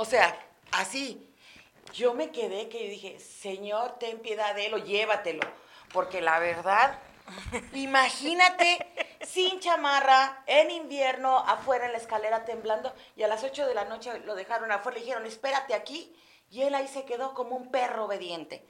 O 0.00 0.06
sea, 0.06 0.34
así. 0.72 1.30
Yo 1.92 2.14
me 2.14 2.30
quedé 2.30 2.70
que 2.70 2.84
yo 2.84 2.90
dije, 2.90 3.20
Señor, 3.20 3.98
ten 3.98 4.18
piedad 4.20 4.54
de 4.54 4.64
él 4.64 4.72
o 4.72 4.78
llévatelo. 4.78 5.42
Porque 5.92 6.22
la 6.22 6.38
verdad, 6.38 6.98
imagínate, 7.74 8.78
sin 9.26 9.60
chamarra, 9.60 10.42
en 10.46 10.70
invierno, 10.70 11.36
afuera 11.40 11.84
en 11.84 11.92
la 11.92 11.98
escalera 11.98 12.46
temblando, 12.46 12.94
y 13.14 13.24
a 13.24 13.28
las 13.28 13.44
8 13.44 13.66
de 13.66 13.74
la 13.74 13.84
noche 13.84 14.20
lo 14.20 14.36
dejaron 14.36 14.72
afuera, 14.72 14.96
le 14.96 15.04
dijeron, 15.04 15.26
espérate 15.26 15.74
aquí, 15.74 16.16
y 16.50 16.62
él 16.62 16.74
ahí 16.74 16.88
se 16.88 17.04
quedó 17.04 17.34
como 17.34 17.54
un 17.56 17.70
perro 17.70 18.06
obediente. 18.06 18.64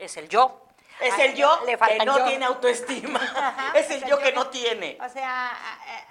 Es 0.00 0.16
el 0.16 0.28
yo. 0.28 0.66
Es 0.98 1.16
el 1.20 1.36
yo 1.36 1.60
le 1.64 1.78
que 1.78 2.04
no 2.04 2.18
yo. 2.18 2.24
tiene 2.24 2.44
autoestima. 2.44 3.20
Ajá, 3.22 3.72
es 3.78 3.88
el 3.90 4.04
yo 4.04 4.18
que 4.18 4.32
no 4.32 4.48
tiene. 4.48 4.98
O 5.00 5.08
sea, 5.08 5.52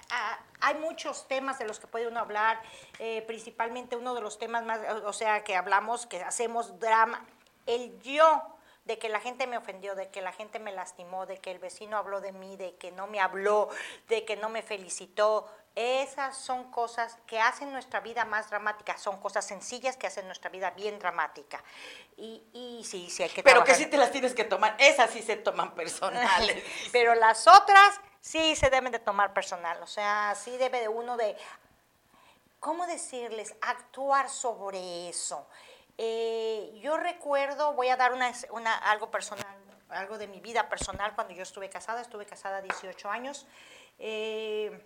a- 0.08 0.38
hay 0.66 0.74
muchos 0.74 1.28
temas 1.28 1.60
de 1.60 1.64
los 1.64 1.78
que 1.78 1.86
puede 1.86 2.08
uno 2.08 2.18
hablar, 2.18 2.60
eh, 2.98 3.22
principalmente 3.22 3.94
uno 3.94 4.16
de 4.16 4.20
los 4.20 4.36
temas 4.36 4.64
más, 4.64 4.80
o 5.04 5.12
sea, 5.12 5.44
que 5.44 5.54
hablamos, 5.54 6.06
que 6.06 6.20
hacemos 6.24 6.80
drama, 6.80 7.24
el 7.66 7.96
yo 8.02 8.55
de 8.86 8.98
que 8.98 9.08
la 9.08 9.20
gente 9.20 9.46
me 9.46 9.58
ofendió, 9.58 9.94
de 9.94 10.08
que 10.08 10.22
la 10.22 10.32
gente 10.32 10.58
me 10.60 10.72
lastimó, 10.72 11.26
de 11.26 11.38
que 11.38 11.50
el 11.50 11.58
vecino 11.58 11.96
habló 11.98 12.20
de 12.20 12.32
mí, 12.32 12.56
de 12.56 12.76
que 12.76 12.92
no 12.92 13.08
me 13.08 13.20
habló, 13.20 13.68
de 14.08 14.24
que 14.24 14.36
no 14.36 14.48
me 14.48 14.62
felicitó. 14.62 15.52
Esas 15.74 16.36
son 16.36 16.70
cosas 16.70 17.18
que 17.26 17.38
hacen 17.38 17.72
nuestra 17.72 18.00
vida 18.00 18.24
más 18.24 18.48
dramática, 18.48 18.96
son 18.96 19.20
cosas 19.20 19.44
sencillas 19.44 19.96
que 19.96 20.06
hacen 20.06 20.26
nuestra 20.26 20.50
vida 20.50 20.70
bien 20.70 20.98
dramática. 20.98 21.62
Y, 22.16 22.42
y 22.52 22.84
sí, 22.84 23.10
sí 23.10 23.24
hay 23.24 23.28
que 23.28 23.42
Pero 23.42 23.64
que 23.64 23.74
sí 23.74 23.86
te 23.86 23.96
las 23.96 24.12
tienes 24.12 24.34
que 24.34 24.44
tomar. 24.44 24.76
Esas 24.78 25.10
sí 25.10 25.20
se 25.20 25.36
toman 25.36 25.74
personales. 25.74 26.64
Pero 26.92 27.14
las 27.16 27.46
otras 27.48 28.00
sí 28.20 28.54
se 28.54 28.70
deben 28.70 28.92
de 28.92 29.00
tomar 29.00 29.32
personal, 29.32 29.82
o 29.82 29.86
sea, 29.86 30.34
sí 30.34 30.56
debe 30.56 30.80
de 30.80 30.88
uno 30.88 31.16
de, 31.16 31.36
¿cómo 32.60 32.86
decirles? 32.86 33.54
Actuar 33.60 34.30
sobre 34.30 35.08
eso. 35.08 35.46
Eh, 35.98 36.78
yo 36.82 36.96
recuerdo, 36.96 37.72
voy 37.72 37.88
a 37.88 37.96
dar 37.96 38.12
una, 38.12 38.32
una- 38.50 38.76
algo 38.76 39.10
personal, 39.10 39.46
algo 39.88 40.18
de 40.18 40.26
mi 40.28 40.40
vida 40.40 40.68
personal 40.68 41.14
cuando 41.14 41.32
yo 41.34 41.42
estuve 41.42 41.70
casada, 41.70 42.00
estuve 42.02 42.26
casada 42.26 42.60
18 42.60 43.10
años. 43.10 43.46
Eh, 43.98 44.84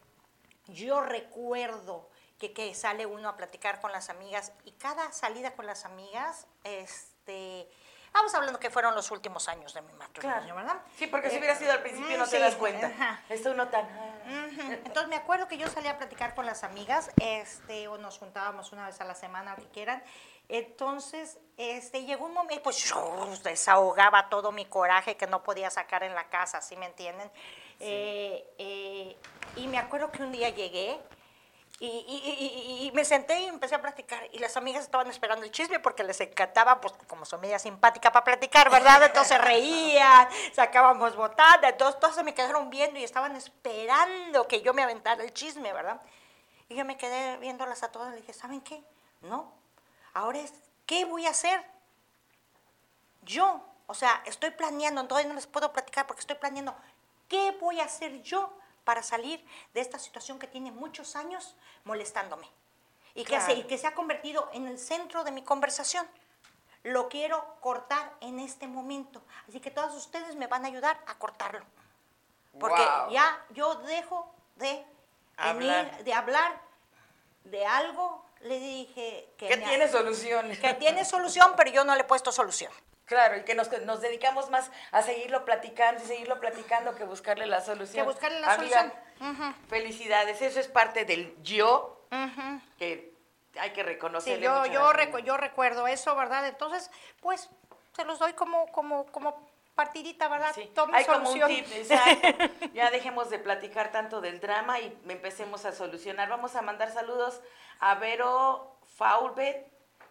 yo 0.66 1.00
recuerdo 1.02 2.08
que, 2.38 2.52
que 2.52 2.74
sale 2.74 3.06
uno 3.06 3.28
a 3.28 3.36
platicar 3.36 3.80
con 3.80 3.92
las 3.92 4.08
amigas 4.08 4.52
y 4.64 4.72
cada 4.72 5.10
salida 5.12 5.52
con 5.56 5.66
las 5.66 5.84
amigas, 5.84 6.46
este, 6.64 7.68
vamos 8.12 8.32
hablando 8.34 8.60
que 8.60 8.70
fueron 8.70 8.94
los 8.94 9.10
últimos 9.10 9.48
años 9.48 9.74
de 9.74 9.82
mi 9.82 9.92
matrimonio, 9.94 10.54
¿verdad? 10.54 10.76
Sí, 10.96 11.06
porque 11.08 11.28
si 11.28 11.36
Eh, 11.36 11.38
hubiera 11.40 11.56
sido 11.56 11.72
al 11.72 11.80
principio 11.82 12.16
no 12.16 12.24
mm, 12.24 12.30
te 12.30 12.36
sí, 12.36 12.42
das 12.42 12.54
cuenta. 12.54 12.86
ajá. 12.86 13.20
Está 13.28 13.50
uno 13.50 13.68
tan... 13.68 13.84
Ujú. 13.84 14.72
Entonces 14.72 15.08
me 15.08 15.16
acuerdo 15.16 15.48
que 15.48 15.58
yo 15.58 15.68
salía 15.68 15.92
a 15.92 15.98
platicar 15.98 16.34
con 16.36 16.46
las 16.46 16.62
amigas, 16.62 17.10
este, 17.20 17.88
o 17.88 17.98
nos 17.98 18.18
juntábamos 18.18 18.70
una 18.72 18.86
vez 18.86 19.00
a 19.00 19.04
la 19.04 19.14
semana, 19.16 19.56
lo 19.56 19.62
que 19.64 19.68
quieran. 19.70 20.02
Entonces, 20.50 21.38
este, 21.56 22.04
llegó 22.04 22.26
un 22.26 22.34
momento, 22.34 22.62
pues 22.64 22.92
desahogaba 23.44 24.28
todo 24.28 24.50
mi 24.52 24.64
coraje 24.66 25.16
que 25.16 25.26
no 25.26 25.42
podía 25.42 25.70
sacar 25.70 26.02
en 26.02 26.14
la 26.14 26.28
casa, 26.28 26.60
¿sí 26.60 26.76
me 26.76 26.86
entienden? 26.86 27.30
Eh, 27.78 28.44
eh, 28.58 29.16
y 29.56 29.66
me 29.68 29.78
acuerdo 29.78 30.10
que 30.10 30.22
un 30.22 30.32
día 30.32 30.50
llegué 30.50 30.98
y, 31.78 31.86
y- 31.86 32.22
y- 32.24 32.46
y- 32.46 32.86
y 32.88 32.92
me 32.92 33.06
senté 33.06 33.40
y 33.40 33.46
empecé 33.46 33.74
a 33.74 33.80
platicar 33.80 34.22
y 34.32 34.38
las 34.38 34.56
amigas 34.58 34.82
estaban 34.84 35.06
esperando 35.08 35.44
el 35.46 35.50
chisme 35.50 35.78
porque 35.80 36.04
les 36.04 36.20
encantaba, 36.20 36.78
pues 36.80 36.92
como 37.06 37.24
son 37.24 37.40
media 37.40 37.58
simpática 37.58 38.12
para 38.12 38.24
platicar, 38.24 38.70
¿verdad? 38.70 39.02
Entonces 39.04 39.40
reían, 39.40 40.28
sacábamos 40.52 41.16
botada, 41.16 41.68
entonces 41.70 41.98
todas 42.00 42.16
se 42.16 42.22
me 42.22 42.34
quedaron 42.34 42.68
viendo 42.68 42.98
y 42.98 43.04
estaban 43.04 43.34
esperando 43.36 44.46
que 44.46 44.60
yo 44.60 44.74
me 44.74 44.82
aventara 44.82 45.22
el 45.22 45.32
chisme, 45.32 45.72
¿verdad? 45.72 46.02
Y 46.68 46.74
yo 46.74 46.84
me 46.84 46.98
quedé 46.98 47.38
viéndolas 47.38 47.82
a 47.82 47.90
todas 47.90 48.08
y 48.08 48.16
le 48.16 48.20
dije, 48.20 48.34
¿saben 48.34 48.60
qué? 48.60 48.82
No, 49.22 49.50
ahora 50.14 50.38
es, 50.40 50.52
¿qué 50.86 51.04
voy 51.04 51.26
a 51.26 51.30
hacer? 51.30 51.64
Yo, 53.22 53.64
o 53.86 53.94
sea, 53.94 54.22
estoy 54.26 54.50
planeando, 54.50 55.06
todavía 55.06 55.28
no 55.28 55.34
les 55.34 55.46
puedo 55.46 55.72
platicar 55.72 56.06
porque 56.06 56.20
estoy 56.20 56.36
planeando, 56.36 56.74
¿qué 57.28 57.56
voy 57.60 57.80
a 57.80 57.84
hacer 57.84 58.22
yo 58.22 58.52
para 58.84 59.02
salir 59.02 59.44
de 59.74 59.80
esta 59.80 59.98
situación 59.98 60.38
que 60.38 60.46
tiene 60.46 60.72
muchos 60.72 61.16
años 61.16 61.54
molestándome? 61.84 62.48
Y 63.14 63.24
que, 63.24 63.40
se, 63.40 63.46
Claro. 63.46 63.60
y 63.60 63.64
que 63.64 63.76
se 63.78 63.86
ha 63.86 63.94
convertido 63.94 64.48
en 64.52 64.66
el 64.68 64.78
centro 64.78 65.24
de 65.24 65.32
mi 65.32 65.42
conversación. 65.42 66.06
Lo 66.84 67.08
quiero 67.08 67.56
cortar 67.60 68.14
en 68.20 68.38
este 68.38 68.66
momento. 68.68 69.20
Así 69.48 69.60
que 69.60 69.70
todas 69.70 69.94
ustedes 69.94 70.36
me 70.36 70.46
van 70.46 70.64
a 70.64 70.68
ayudar 70.68 70.98
a 71.06 71.18
cortarlo. 71.18 71.64
Porque 72.58 72.82
Guau. 72.82 73.10
ya 73.10 73.44
yo 73.50 73.74
dejo 73.76 74.32
de 74.56 74.86
Hablar. 75.36 75.86
venir, 75.90 76.04
de 76.04 76.14
hablar 76.14 76.60
de 77.44 77.66
algo. 77.66 78.24
Le 78.40 78.58
dije 78.58 79.28
que, 79.36 79.48
Que 79.48 79.56
tiene 79.58 79.88
soluciones. 79.88 80.58
que 80.60 80.74
tiene 80.74 81.04
solución, 81.04 81.52
pero 81.56 81.70
yo 81.70 81.84
no 81.84 81.94
le 81.94 82.02
he 82.02 82.04
puesto 82.04 82.32
solución. 82.32 82.72
Claro, 83.04 83.36
y 83.36 83.42
que 83.44 83.54
nos, 83.54 83.68
nos 83.82 84.00
dedicamos 84.00 84.50
más 84.50 84.70
a 84.92 85.02
seguirlo 85.02 85.44
platicando 85.44 86.02
y 86.02 86.06
seguirlo 86.06 86.38
platicando 86.38 86.94
que 86.94 87.04
buscarle 87.04 87.46
la 87.46 87.60
solución. 87.60 88.04
Que 88.06 88.10
buscarle 88.12 88.38
la 88.40 88.52
Amiga, 88.54 88.92
solución. 89.18 89.56
Felicidades, 89.68 90.40
eso 90.42 90.60
es 90.60 90.68
parte 90.68 91.04
del 91.04 91.34
yo 91.42 92.06
que 92.78 93.12
hay 93.58 93.70
que 93.70 93.80
Sí, 93.80 93.86
reconocerle. 93.86 94.44
yo, 94.44 94.60
mucho 94.60 94.72
yo, 94.72 94.92
la- 94.92 94.98
recu- 95.06 95.24
yo 95.24 95.36
recuerdo 95.36 95.88
eso, 95.88 96.14
¿verdad? 96.14 96.46
Entonces, 96.46 96.88
pues, 97.20 97.50
se 97.96 98.04
los 98.04 98.18
doy 98.20 98.32
como, 98.34 98.66
como, 98.68 99.06
como 99.06 99.50
partidita, 99.80 100.28
¿verdad? 100.28 100.52
Sí, 100.54 100.70
Toma 100.74 100.98
hay 100.98 101.06
como 101.06 101.30
un 101.30 101.46
tip, 101.46 101.66
exacto. 101.72 102.28
Ya 102.74 102.90
dejemos 102.90 103.30
de 103.30 103.38
platicar 103.38 103.90
tanto 103.90 104.20
del 104.20 104.38
drama 104.38 104.78
y 104.78 104.94
empecemos 105.08 105.64
a 105.64 105.72
solucionar. 105.72 106.28
Vamos 106.28 106.54
a 106.54 106.60
mandar 106.60 106.92
saludos 106.92 107.40
a 107.78 107.94
Vero 107.94 108.76
Faulbet, 108.98 109.66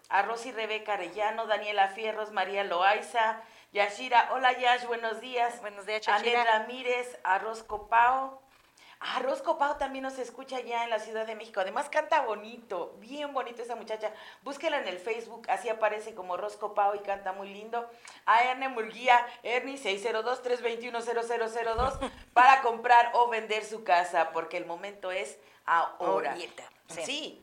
a 0.09 0.23
Rosy 0.23 0.51
Rebeca 0.51 0.93
Arellano, 0.93 1.45
Daniela 1.45 1.89
Fierros, 1.89 2.31
María 2.31 2.63
Loaiza, 2.63 3.43
Yashira, 3.71 4.29
hola 4.33 4.57
Yash, 4.57 4.85
buenos 4.87 5.21
días. 5.21 5.61
Buenos 5.61 5.85
días, 5.85 6.07
Anet 6.07 6.33
Yashira. 6.33 6.43
Ramírez, 6.45 7.19
a 7.23 7.37
Rosco 7.37 7.87
Pao. 7.89 8.41
Ah, 9.01 9.19
Rosco 9.19 9.57
Pao 9.57 9.77
también 9.77 10.03
nos 10.03 10.19
escucha 10.19 10.59
ya 10.59 10.83
en 10.83 10.89
la 10.89 10.99
Ciudad 10.99 11.25
de 11.25 11.33
México. 11.35 11.61
Además 11.61 11.87
canta 11.87 12.19
bonito, 12.21 12.95
bien 12.99 13.33
bonito 13.33 13.61
esa 13.61 13.77
muchacha. 13.77 14.11
Búsquela 14.43 14.77
en 14.77 14.89
el 14.89 14.99
Facebook, 14.99 15.49
así 15.49 15.69
aparece 15.69 16.13
como 16.13 16.35
Rosco 16.35 16.73
Pao 16.73 16.95
y 16.95 16.99
canta 16.99 17.31
muy 17.31 17.47
lindo. 17.47 17.89
A 18.25 18.43
Erne 18.43 18.67
Murguía, 18.67 19.25
Ernie 19.43 19.77
602-321-0002 19.77 22.11
para 22.33 22.61
comprar 22.61 23.11
o 23.13 23.29
vender 23.29 23.63
su 23.63 23.85
casa, 23.85 24.31
porque 24.33 24.57
el 24.57 24.65
momento 24.65 25.11
es 25.11 25.37
ahora. 25.65 26.33
Ahorita, 26.33 26.63
Sí. 26.89 27.01
sí. 27.05 27.41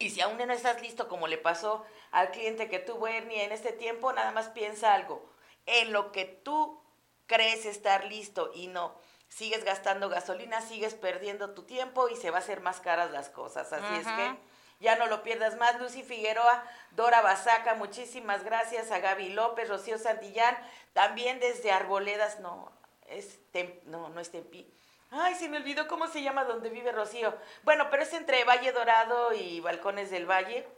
Y 0.00 0.10
si 0.10 0.20
aún 0.20 0.36
no 0.36 0.52
estás 0.52 0.82
listo, 0.82 1.06
como 1.08 1.28
le 1.28 1.38
pasó 1.38 1.84
al 2.10 2.30
cliente 2.32 2.68
que 2.68 2.80
tuvo 2.80 3.06
Ernie 3.06 3.44
en 3.44 3.52
este 3.52 3.70
tiempo, 3.72 4.12
nada 4.12 4.32
más 4.32 4.48
piensa 4.48 4.94
algo. 4.94 5.24
En 5.66 5.92
lo 5.92 6.10
que 6.12 6.24
tú 6.24 6.80
crees 7.26 7.66
estar 7.66 8.04
listo 8.04 8.50
y 8.54 8.66
no 8.68 8.94
sigues 9.28 9.64
gastando 9.64 10.08
gasolina, 10.08 10.60
sigues 10.60 10.94
perdiendo 10.94 11.50
tu 11.50 11.62
tiempo 11.64 12.08
y 12.08 12.16
se 12.16 12.30
va 12.30 12.38
a 12.38 12.40
hacer 12.40 12.60
más 12.60 12.80
caras 12.80 13.10
las 13.10 13.28
cosas. 13.28 13.72
Así 13.72 13.94
es 14.00 14.06
que 14.06 14.34
ya 14.80 14.96
no 14.96 15.06
lo 15.06 15.22
pierdas 15.22 15.56
más. 15.56 15.78
Lucy 15.80 16.02
Figueroa, 16.02 16.64
Dora 16.92 17.20
Basaca, 17.20 17.74
muchísimas 17.74 18.44
gracias. 18.44 18.90
A 18.90 18.98
Gaby 19.00 19.30
López, 19.30 19.68
Rocío 19.68 19.98
Santillán, 19.98 20.56
también 20.92 21.40
desde 21.40 21.70
Arboledas, 21.72 22.40
no, 22.40 22.70
es 23.06 23.38
Tem- 23.52 23.80
no, 23.84 24.08
no 24.08 24.20
es 24.20 24.30
Tempi. 24.30 24.72
Ay, 25.10 25.34
se 25.36 25.48
me 25.48 25.56
olvidó 25.56 25.88
cómo 25.88 26.06
se 26.06 26.22
llama 26.22 26.44
donde 26.44 26.68
vive 26.68 26.92
Rocío. 26.92 27.34
Bueno, 27.62 27.88
pero 27.90 28.02
es 28.02 28.12
entre 28.12 28.44
Valle 28.44 28.72
Dorado 28.72 29.32
y 29.32 29.60
Balcones 29.60 30.10
del 30.10 30.26
Valle. 30.30 30.68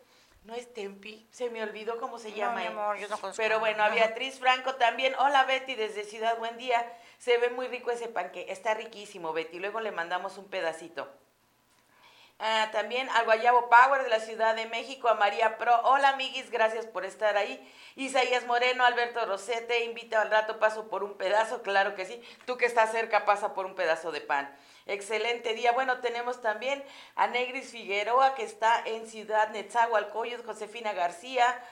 No 0.45 0.55
es 0.55 0.73
Tempi, 0.73 1.29
se 1.33 1.51
me 1.51 1.63
olvidó 1.63 1.99
cómo 1.99 2.19
se 2.19 2.31
No, 2.31 2.37
llama. 2.37 2.55
mi 2.57 2.63
ahí. 2.63 2.67
amor, 2.69 2.97
yo 2.97 3.09
no 3.09 3.19
conozco. 3.19 3.43
Pero 3.43 3.59
bueno, 3.61 3.83
a 3.83 3.89
Beatriz 3.91 4.39
Franco 4.39 4.77
también. 4.77 5.15
Hola 5.19 5.45
Betty 5.45 5.75
desde 5.75 6.05
Ciudad 6.05 6.39
Buen 6.39 6.57
Día. 6.57 6.91
Se 7.21 7.37
ve 7.37 7.51
muy 7.51 7.69
rico 7.69 7.91
ese 7.91 8.09
panque. 8.09 8.47
Está 8.49 8.73
riquísimo, 8.73 9.35
Betty. 9.35 9.59
Luego 9.59 9.81
le 9.81 9.93
mandamos 9.93 10.39
un 10.39 10.49
pedacito. 10.49 11.07
Ah, 12.39 12.71
también 12.73 13.11
al 13.11 13.27
Guayabo 13.27 13.69
Power 13.69 14.03
de 14.03 14.09
la 14.09 14.21
Ciudad 14.21 14.57
de 14.57 14.65
México, 14.65 15.07
a 15.07 15.15
María 15.15 15.59
Pro. 15.59 15.79
Hola, 15.85 16.09
amiguis, 16.09 16.51
gracias 16.51 16.87
por 16.87 17.05
estar 17.05 17.37
ahí. 17.37 17.61
Isaías 17.97 18.47
Moreno, 18.47 18.87
Alberto 18.87 19.27
Rosete, 19.27 19.85
invita 19.85 20.23
al 20.23 20.31
rato, 20.31 20.59
paso 20.59 20.89
por 20.89 21.05
un 21.05 21.19
pedazo, 21.19 21.61
claro 21.61 21.95
que 21.95 22.07
sí. 22.07 22.23
Tú 22.47 22.57
que 22.57 22.65
estás 22.65 22.91
cerca, 22.91 23.27
pasa 23.27 23.53
por 23.53 23.67
un 23.67 23.75
pedazo 23.75 24.13
de 24.13 24.23
pan. 24.23 24.51
Excelente 24.87 25.53
día. 25.53 25.73
Bueno, 25.73 26.01
tenemos 26.01 26.41
también 26.41 26.83
a 27.17 27.27
Negris 27.27 27.71
Figueroa, 27.71 28.35
que 28.35 28.45
está 28.45 28.83
en 28.87 29.07
Ciudad 29.07 29.51
Netzahualcoyot, 29.51 30.47
Josefina 30.47 30.95
García, 30.95 31.63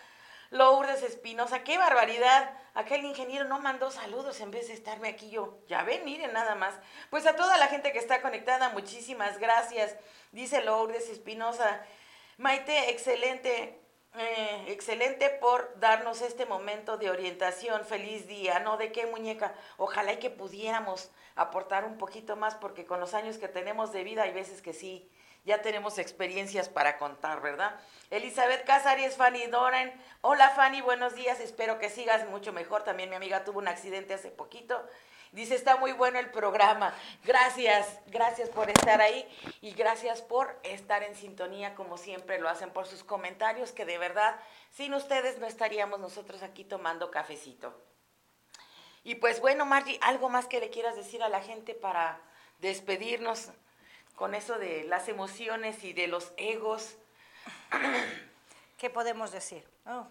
Lourdes 0.51 1.03
Espinosa. 1.03 1.65
¡Qué 1.65 1.79
barbaridad! 1.79 2.55
Aquel 2.79 3.05
ingeniero 3.05 3.45
no 3.45 3.59
mandó 3.59 3.91
saludos 3.91 4.41
en 4.41 4.53
vez 4.53 4.69
de 4.69 4.75
estarme 4.75 5.09
aquí 5.09 5.31
yo. 5.31 5.59
Ya 5.67 5.83
ven, 5.83 6.05
miren 6.05 6.33
nada 6.33 6.55
más. 6.55 6.77
Pues 7.11 7.27
a 7.27 7.35
toda 7.35 7.59
la 7.59 7.67
gente 7.67 7.91
que 7.91 7.99
está 7.99 8.23
conectada, 8.23 8.69
muchísimas 8.69 9.41
gracias. 9.41 9.97
Dice 10.31 10.63
Lourdes 10.63 11.09
Espinosa. 11.09 11.85
Maite, 12.37 12.91
excelente. 12.91 13.81
eh, 14.15 14.65
excelente 14.69 15.29
por 15.29 15.77
darnos 15.81 16.23
este 16.23 16.47
momento 16.47 16.99
de 16.99 17.11
orientación. 17.11 17.85
Feliz 17.85 18.29
día. 18.29 18.61
¿No? 18.61 18.77
¿De 18.77 18.93
qué, 18.93 19.07
muñeca? 19.07 19.55
Ojalá 19.77 20.13
y 20.13 20.19
que 20.19 20.31
pudiéramos 20.31 21.11
aportar 21.35 21.85
un 21.85 21.99
poquito 21.99 22.37
más, 22.37 22.55
porque 22.55 22.87
con 22.87 23.01
los 23.01 23.13
años 23.13 23.39
que 23.39 23.49
tenemos 23.49 23.91
de 23.91 24.05
vida 24.05 24.23
hay 24.23 24.33
veces 24.33 24.63
que 24.63 24.73
sí, 24.73 25.11
ya 25.49 25.63
tenemos 25.63 25.99
experiencias 25.99 26.69
para 26.69 26.99
contar, 26.99 27.41
¿verdad? 27.41 27.75
Elizabeth 28.11 28.67
Casares, 28.67 29.17
Fanny 29.17 29.47
Doran. 29.47 29.91
Hola 30.21 30.51
Fanny, 30.51 30.83
buenos 30.83 31.15
días. 31.15 31.41
Espero 31.41 31.79
que 31.79 31.89
sigas 31.89 32.29
mucho 32.29 32.53
mejor. 32.53 32.85
También 32.85 33.09
mi 33.09 33.17
amiga 33.17 33.45
tuvo 33.45 33.59
un 33.59 33.67
accidente 33.67 34.13
hace 34.13 34.31
poquito. 34.31 34.79
Dice, 35.33 35.55
está 35.55 35.77
muy 35.77 35.93
bueno 35.93 36.19
el 36.19 36.31
programa. 36.31 36.95
Gracias, 37.25 37.99
gracias 38.09 38.51
por 38.51 38.69
estar 38.69 39.01
ahí 39.01 39.27
y 39.63 39.73
gracias 39.73 40.21
por 40.21 40.59
estar 40.65 41.03
en 41.03 41.17
sintonía 41.17 41.75
como 41.75 41.97
siempre 41.97 42.39
lo 42.39 42.51
hacen 42.51 42.71
por 42.71 42.87
sus 42.87 43.03
comentarios, 43.03 43.73
que 43.73 43.87
de 43.87 43.97
verdad, 43.97 44.39
sin 44.71 44.93
ustedes 44.93 45.39
no 45.39 45.47
estaríamos 45.47 45.99
nosotros 45.99 46.43
aquí 46.43 46.63
tomando 46.63 47.11
cafecito. 47.11 47.75
Y 49.03 49.15
pues 49.15 49.41
bueno, 49.41 49.65
Margie, 49.65 49.99
¿algo 50.03 50.29
más 50.29 50.47
que 50.47 50.61
le 50.61 50.69
quieras 50.69 50.95
decir 50.95 51.23
a 51.23 51.31
la 51.31 51.41
gente 51.41 51.75
para 51.75 52.21
despedirnos 52.59 53.51
con 54.19 54.35
eso 54.35 54.59
de 54.59 54.83
las 54.85 55.09
emociones 55.09 55.85
y 55.85 55.93
de 55.93 56.09
los 56.09 56.33
egos? 56.37 56.97
¿Qué 58.77 58.91
podemos 58.91 59.31
decir? 59.31 59.65
Oh, 59.87 60.07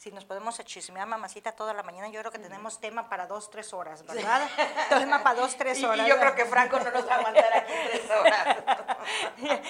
si 0.00 0.10
nos 0.10 0.24
podemos 0.24 0.58
chismear, 0.64 1.06
mamacita, 1.06 1.52
toda 1.52 1.74
la 1.74 1.82
mañana, 1.82 2.08
yo 2.08 2.20
creo 2.20 2.32
que 2.32 2.38
tenemos 2.38 2.80
tema 2.80 3.10
para 3.10 3.26
dos, 3.26 3.50
tres 3.50 3.74
horas, 3.74 4.02
¿verdad? 4.06 4.48
tema 4.88 5.22
para 5.22 5.38
dos, 5.38 5.54
tres 5.58 5.84
horas. 5.84 6.06
Y, 6.06 6.08
yo 6.08 6.18
creo 6.18 6.34
que 6.34 6.46
Franco 6.46 6.80
no 6.80 6.90
nos 6.90 7.06
va 7.06 7.16
a 7.16 7.18
aguantar 7.18 7.52
aquí 7.52 7.72
tres 7.90 8.10
horas. 8.10 8.56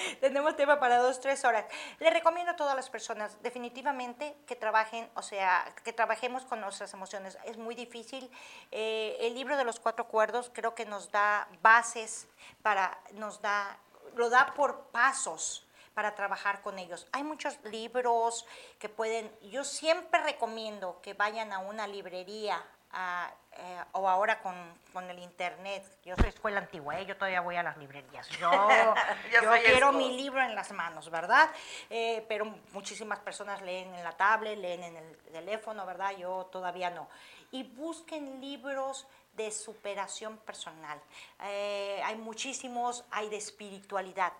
Tenemos 0.21 0.55
tema 0.55 0.79
para 0.79 0.99
dos, 0.99 1.19
tres 1.19 1.43
horas. 1.43 1.65
Le 1.99 2.09
recomiendo 2.11 2.53
a 2.53 2.55
todas 2.55 2.77
las 2.77 2.89
personas 2.89 3.43
definitivamente 3.43 4.37
que 4.47 4.55
trabajen, 4.55 5.09
o 5.15 5.21
sea, 5.21 5.65
que 5.83 5.91
trabajemos 5.91 6.45
con 6.45 6.61
nuestras 6.61 6.93
emociones. 6.93 7.37
Es 7.43 7.57
muy 7.57 7.75
difícil. 7.75 8.31
Eh, 8.71 9.17
el 9.19 9.35
libro 9.35 9.57
de 9.57 9.65
los 9.65 9.81
cuatro 9.81 10.07
cuerdos 10.07 10.49
creo 10.53 10.73
que 10.75 10.85
nos 10.85 11.11
da 11.11 11.49
bases 11.61 12.25
para, 12.61 12.97
nos 13.15 13.41
da, 13.41 13.77
lo 14.15 14.29
da 14.29 14.53
por 14.55 14.85
pasos 14.93 15.67
para 15.93 16.15
trabajar 16.15 16.61
con 16.61 16.79
ellos. 16.79 17.07
Hay 17.11 17.23
muchos 17.23 17.59
libros 17.65 18.45
que 18.79 18.89
pueden, 18.89 19.31
yo 19.41 19.63
siempre 19.63 20.21
recomiendo 20.23 20.99
que 21.01 21.13
vayan 21.13 21.51
a 21.53 21.59
una 21.59 21.87
librería 21.87 22.63
a, 22.93 23.31
eh, 23.53 23.83
o 23.93 24.07
ahora 24.07 24.41
con, 24.41 24.55
con 24.93 25.09
el 25.09 25.19
internet. 25.19 25.83
Yo 26.03 26.15
soy 26.15 26.29
escuela 26.29 26.59
antigua, 26.59 26.99
¿eh? 26.99 27.05
yo 27.05 27.15
todavía 27.15 27.41
voy 27.41 27.55
a 27.55 27.63
las 27.63 27.77
librerías. 27.77 28.27
Yo, 28.29 28.49
Yo 29.31 29.51
quiero 29.63 29.89
eso. 29.89 29.91
mi 29.93 30.17
libro 30.17 30.41
en 30.41 30.55
las 30.55 30.71
manos, 30.71 31.09
¿verdad? 31.09 31.49
Eh, 31.89 32.25
pero 32.27 32.45
muchísimas 32.71 33.19
personas 33.19 33.61
leen 33.61 33.93
en 33.93 34.03
la 34.03 34.11
tablet, 34.13 34.57
leen 34.57 34.83
en 34.83 34.95
el 34.97 35.17
teléfono, 35.31 35.85
¿verdad? 35.85 36.11
Yo 36.17 36.45
todavía 36.51 36.89
no. 36.89 37.07
Y 37.51 37.63
busquen 37.63 38.39
libros 38.39 39.07
de 39.33 39.51
superación 39.51 40.37
personal. 40.37 40.99
Eh, 41.43 42.01
hay 42.03 42.15
muchísimos, 42.15 43.05
hay 43.11 43.29
de 43.29 43.37
espiritualidad. 43.37 44.33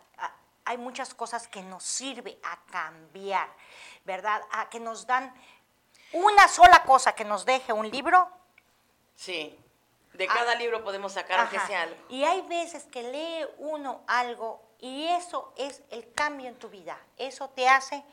Ah, 0.66 0.72
Hay 0.72 0.78
muchas 0.78 1.14
cosas 1.14 1.48
que 1.48 1.62
nos 1.62 1.84
sirve 1.84 2.40
a 2.44 2.58
cambiar, 2.72 3.50
¿verdad? 4.06 4.42
A 4.52 4.70
que 4.70 4.80
nos 4.80 5.06
dan 5.06 5.34
una 6.14 6.48
sola 6.48 6.84
cosa 6.84 7.14
que 7.14 7.26
nos 7.26 7.46
deje 7.46 7.74
un 7.74 7.90
libro, 7.90 8.30
Sí, 9.16 9.56
de 10.14 10.26
cada 10.26 10.56
libro 10.56 10.84
podemos 10.84 11.14
sacar 11.14 11.40
aunque 11.42 11.60
sea 11.60 11.84
algo. 11.84 11.96
Y 12.10 12.24
hay 12.24 12.42
veces 12.42 12.86
que 12.86 13.04
lee 13.04 13.46
uno 13.60 14.02
algo 14.08 14.62
y 14.80 15.06
eso 15.08 15.54
es 15.58 15.84
el 15.92 16.12
cambio 16.14 16.50
en 16.50 16.56
tu 16.58 16.70
vida. 16.70 16.98
Eso 17.18 17.48
te 17.50 17.70
hace 17.70 18.04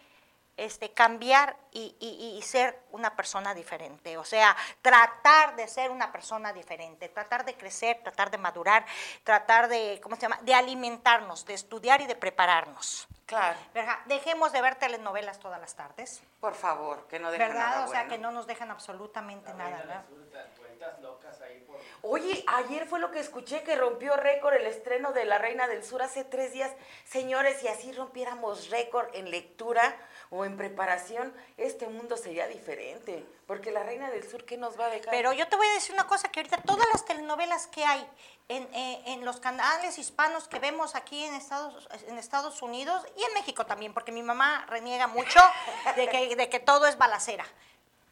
este, 0.59 0.93
cambiar 0.93 1.57
y, 1.71 1.97
y- 2.01 2.37
y 2.39 2.43
ser 2.43 2.79
una 2.91 3.15
persona 3.17 3.55
diferente. 3.55 4.19
O 4.19 4.25
sea, 4.25 4.55
tratar 4.83 5.57
de 5.57 5.67
ser 5.69 5.91
una 5.91 6.13
persona 6.13 6.53
diferente, 6.53 7.09
tratar 7.09 7.45
de 7.45 7.55
crecer, 7.55 8.01
tratar 8.03 8.31
de 8.31 8.39
madurar, 8.39 8.85
tratar 9.25 9.69
de, 9.69 10.01
¿cómo 10.03 10.17
se 10.17 10.23
llama? 10.23 10.39
De 10.43 10.55
alimentarnos, 10.55 11.47
de 11.47 11.55
estudiar 11.55 12.01
y 12.01 12.07
de 12.07 12.17
prepararnos. 12.17 13.07
Claro, 13.27 13.59
¿Verdad? 13.75 13.99
Dejemos 14.07 14.53
de 14.53 14.63
ver 14.63 14.75
telenovelas 14.77 15.39
todas 15.39 15.61
las 15.61 15.75
tardes, 15.75 16.23
por 16.41 16.55
favor, 16.55 17.07
que 17.09 17.19
no 17.19 17.31
dejen 17.31 17.49
¿verdad? 17.49 17.61
nada 17.69 17.85
O 17.85 17.89
sea, 17.89 18.01
bueno. 18.01 18.11
que 18.11 18.19
no 18.19 18.31
nos 18.31 18.47
dejan 18.47 18.71
absolutamente 18.71 19.51
La 19.51 19.55
nada, 19.57 19.71
reina 19.77 19.85
¿verdad? 19.85 20.05
del 20.05 20.17
sur, 20.17 20.31
tan- 20.33 20.57
vueltas 20.59 21.01
locas 21.01 21.41
ahí 21.43 21.61
por... 21.67 21.77
Oye, 22.03 22.43
ayer 22.47 22.87
fue 22.87 23.01
lo 23.01 23.11
que 23.11 23.21
escuché 23.21 23.63
que 23.65 23.77
rompió 23.77 24.17
récord 24.17 24.55
el 24.55 24.67
estreno 24.67 25.13
de 25.13 25.27
La 25.27 25.37
Reina 25.37 25.67
del 25.69 25.85
Sur 25.85 26.01
hace 26.01 26.25
tres 26.25 26.53
días. 26.55 26.73
Señores, 27.05 27.61
si 27.61 27.69
así 27.69 27.93
rompiéramos 27.93 28.71
récord 28.71 29.09
en 29.15 29.31
lectura 29.31 29.95
o 30.31 30.45
en 30.45 30.57
preparación, 30.57 31.35
este 31.57 31.89
mundo 31.89 32.17
sería 32.17 32.47
diferente. 32.47 33.27
Porque 33.47 33.71
La 33.71 33.83
Reina 33.83 34.11
del 34.11 34.29
Sur, 34.29 34.45
¿qué 34.45 34.57
nos 34.57 34.79
va 34.79 34.87
a 34.87 34.91
dejar? 34.91 35.11
Pero 35.11 35.33
yo 35.33 35.49
te 35.49 35.57
voy 35.57 35.67
a 35.67 35.73
decir 35.73 35.95
una 35.95 36.07
cosa, 36.07 36.31
que 36.31 36.41
ahorita 36.41 36.63
todas 36.63 36.87
las 36.93 37.05
telenovelas 37.05 37.67
que 37.67 37.85
hay 37.85 38.07
en, 38.49 38.63
eh, 38.75 39.03
en 39.07 39.25
los 39.25 39.41
canales 39.41 39.99
hispanos 39.99 40.49
que 40.49 40.59
vemos 40.59 40.95
aquí 40.95 41.25
en 41.25 41.35
Estados, 41.35 41.89
en 42.07 42.19
Estados 42.19 42.61
Unidos 42.63 43.03
y 43.17 43.23
en 43.23 43.35
México 43.35 43.67
también, 43.67 43.95
porque 43.95 44.13
mi 44.13 44.23
mamá 44.23 44.67
reniega 44.69 45.07
mucho 45.07 45.41
de 45.97 46.09
que, 46.09 46.37
de 46.37 46.49
que 46.49 46.61
todo 46.61 46.87
es 46.87 46.99
balacera. 46.99 47.47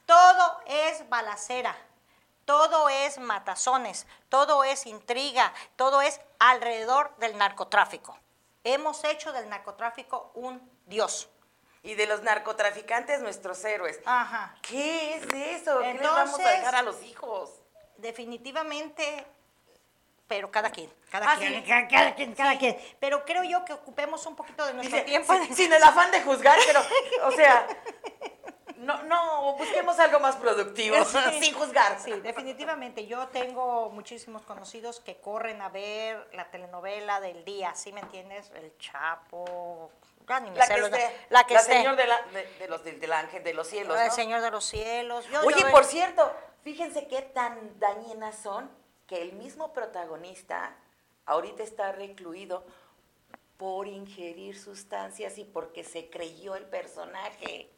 Todo 0.07 0.61
es 0.67 1.09
balacera. 1.09 1.77
Todo 2.47 2.89
es 2.89 3.19
matazones, 3.19 4.07
todo 4.29 4.63
es 4.63 4.87
intriga, 4.87 5.53
todo 5.75 6.01
es 6.01 6.21
alrededor 6.39 7.13
del 7.17 7.37
narcotráfico. 7.37 8.17
Hemos 8.63 9.03
hecho 9.03 9.33
del 9.33 9.49
narcotráfico 9.49 10.31
un 10.35 10.63
dios. 10.87 11.29
Y 11.87 11.95
de 11.95 12.07
los 12.07 12.23
narcotraficantes, 12.23 13.21
nuestros 13.23 13.65
héroes. 13.65 14.01
Ajá. 14.05 14.57
¿Qué 14.63 15.15
es 15.17 15.23
eso? 15.63 15.79
¿Qué 15.81 15.95
les 15.95 16.03
vamos 16.03 16.19
a 16.19 16.37
Entonces- 16.37 16.59
dejar 16.59 16.75
a 16.77 16.83
los 16.83 17.03
hijos? 17.03 17.51
definitivamente, 17.99 19.27
pero 20.27 20.51
cada 20.51 20.71
quien, 20.71 20.93
cada 21.11 21.33
Ah, 21.33 21.37
quien, 21.39 21.55
sí. 21.55 21.63
cada, 21.69 21.89
cada 21.89 22.15
quien, 22.15 22.35
cada 22.35 22.59
quien. 22.59 22.77
Pero 23.01 23.25
creo 23.25 23.43
yo 23.45 23.65
que 23.65 23.73
ocupemos 23.73 24.27
un 24.27 24.37
poquito 24.37 24.67
de 24.67 24.75
nuestro 24.75 24.97
Dice, 24.97 25.07
tiempo. 25.09 25.33
sin, 25.33 25.55
sin 25.57 25.73
el 25.73 25.83
afán 25.83 26.11
de 26.11 26.21
juzgar, 26.23 26.59
pero, 26.67 26.81
o 27.27 27.31
sea, 27.33 27.67
no, 28.77 29.03
no, 29.05 29.55
busquemos 29.57 29.99
algo 29.99 30.21
más 30.21 30.37
productivo, 30.37 30.97
Sí. 31.05 31.19
sin 31.41 31.55
juzgar. 31.55 31.99
Sí, 32.01 32.13
definitivamente. 32.21 33.07
Yo 33.07 33.29
tengo 33.29 33.89
muchísimos 33.91 34.43
conocidos 34.43 35.01
que 35.01 35.17
corren 35.17 35.63
a 35.63 35.69
ver 35.71 36.29
la 36.35 36.51
telenovela 36.51 37.21
del 37.21 37.45
día, 37.45 37.75
¿sí 37.75 37.93
me 37.93 38.01
entiendes? 38.01 38.51
El 38.55 38.77
Chapo, 38.79 39.91
ya 40.29 40.41
ni 40.41 40.51
me 40.51 40.57
La 40.59 40.67
sé 40.67 40.75
que 40.75 40.81
los- 40.81 40.93
esté, 40.93 41.27
la 41.31 41.45
que 41.45 41.55
esté. 41.55 41.73
señor 41.75 41.97
de, 41.97 42.07
la- 42.07 42.23
de- 42.33 42.47
de 42.59 42.69
los 42.69 42.85
del, 42.85 43.13
ángel 43.13 43.43
de 43.45 43.55
los 43.55 43.67
cielos, 43.69 43.99
El 43.99 44.09
¿no? 44.09 44.15
Señor 44.15 44.41
de 44.41 44.51
los 44.51 44.65
Cielos. 44.65 45.27
Yo- 45.29 45.41
Oye, 45.45 45.61
yo- 45.61 45.71
por 45.71 45.85
cierto, 45.85 46.33
fíjense 46.63 47.07
qué 47.07 47.23
tan 47.23 47.79
dañinas 47.79 48.37
son 48.37 48.71
que 49.07 49.23
el 49.23 49.33
mismo 49.35 49.73
protagonista 49.73 50.77
ahorita 51.27 51.63
está 51.63 51.93
recluido 51.93 52.65
por 53.57 53.87
ingerir 53.89 54.59
sustancias 54.59 55.39
y 55.39 55.45
porque 55.45 55.85
se 55.85 56.11
creyó 56.11 56.57
el 56.57 56.65
personaje. 56.67 57.71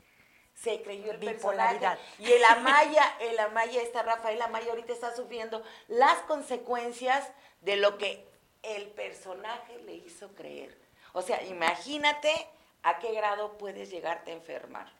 Se 0.55 0.83
creyó 0.83 1.13
el 1.13 1.19
Bipolaridad. 1.19 1.99
personaje. 1.99 2.01
Y 2.19 2.33
el 2.33 2.45
Amaya, 2.49 3.17
el 3.21 3.39
Amaya, 3.39 3.81
está 3.83 4.03
Rafael 4.03 4.43
Amaya 4.43 4.71
ahorita 4.71 4.93
está 4.93 5.15
sufriendo 5.15 5.63
las 5.87 6.19
consecuencias 6.23 7.31
de 7.61 7.77
lo 7.77 7.97
que 7.97 8.27
el 8.63 8.89
personaje 8.89 9.79
le 9.85 9.95
hizo 9.95 10.35
creer. 10.35 10.77
O 11.13 11.23
sea, 11.23 11.43
imagínate 11.45 12.49
a 12.83 12.99
qué 12.99 13.13
grado 13.13 13.59
puedes 13.59 13.91
llegarte 13.91 14.31
a 14.31 14.35
enfermar. 14.35 14.93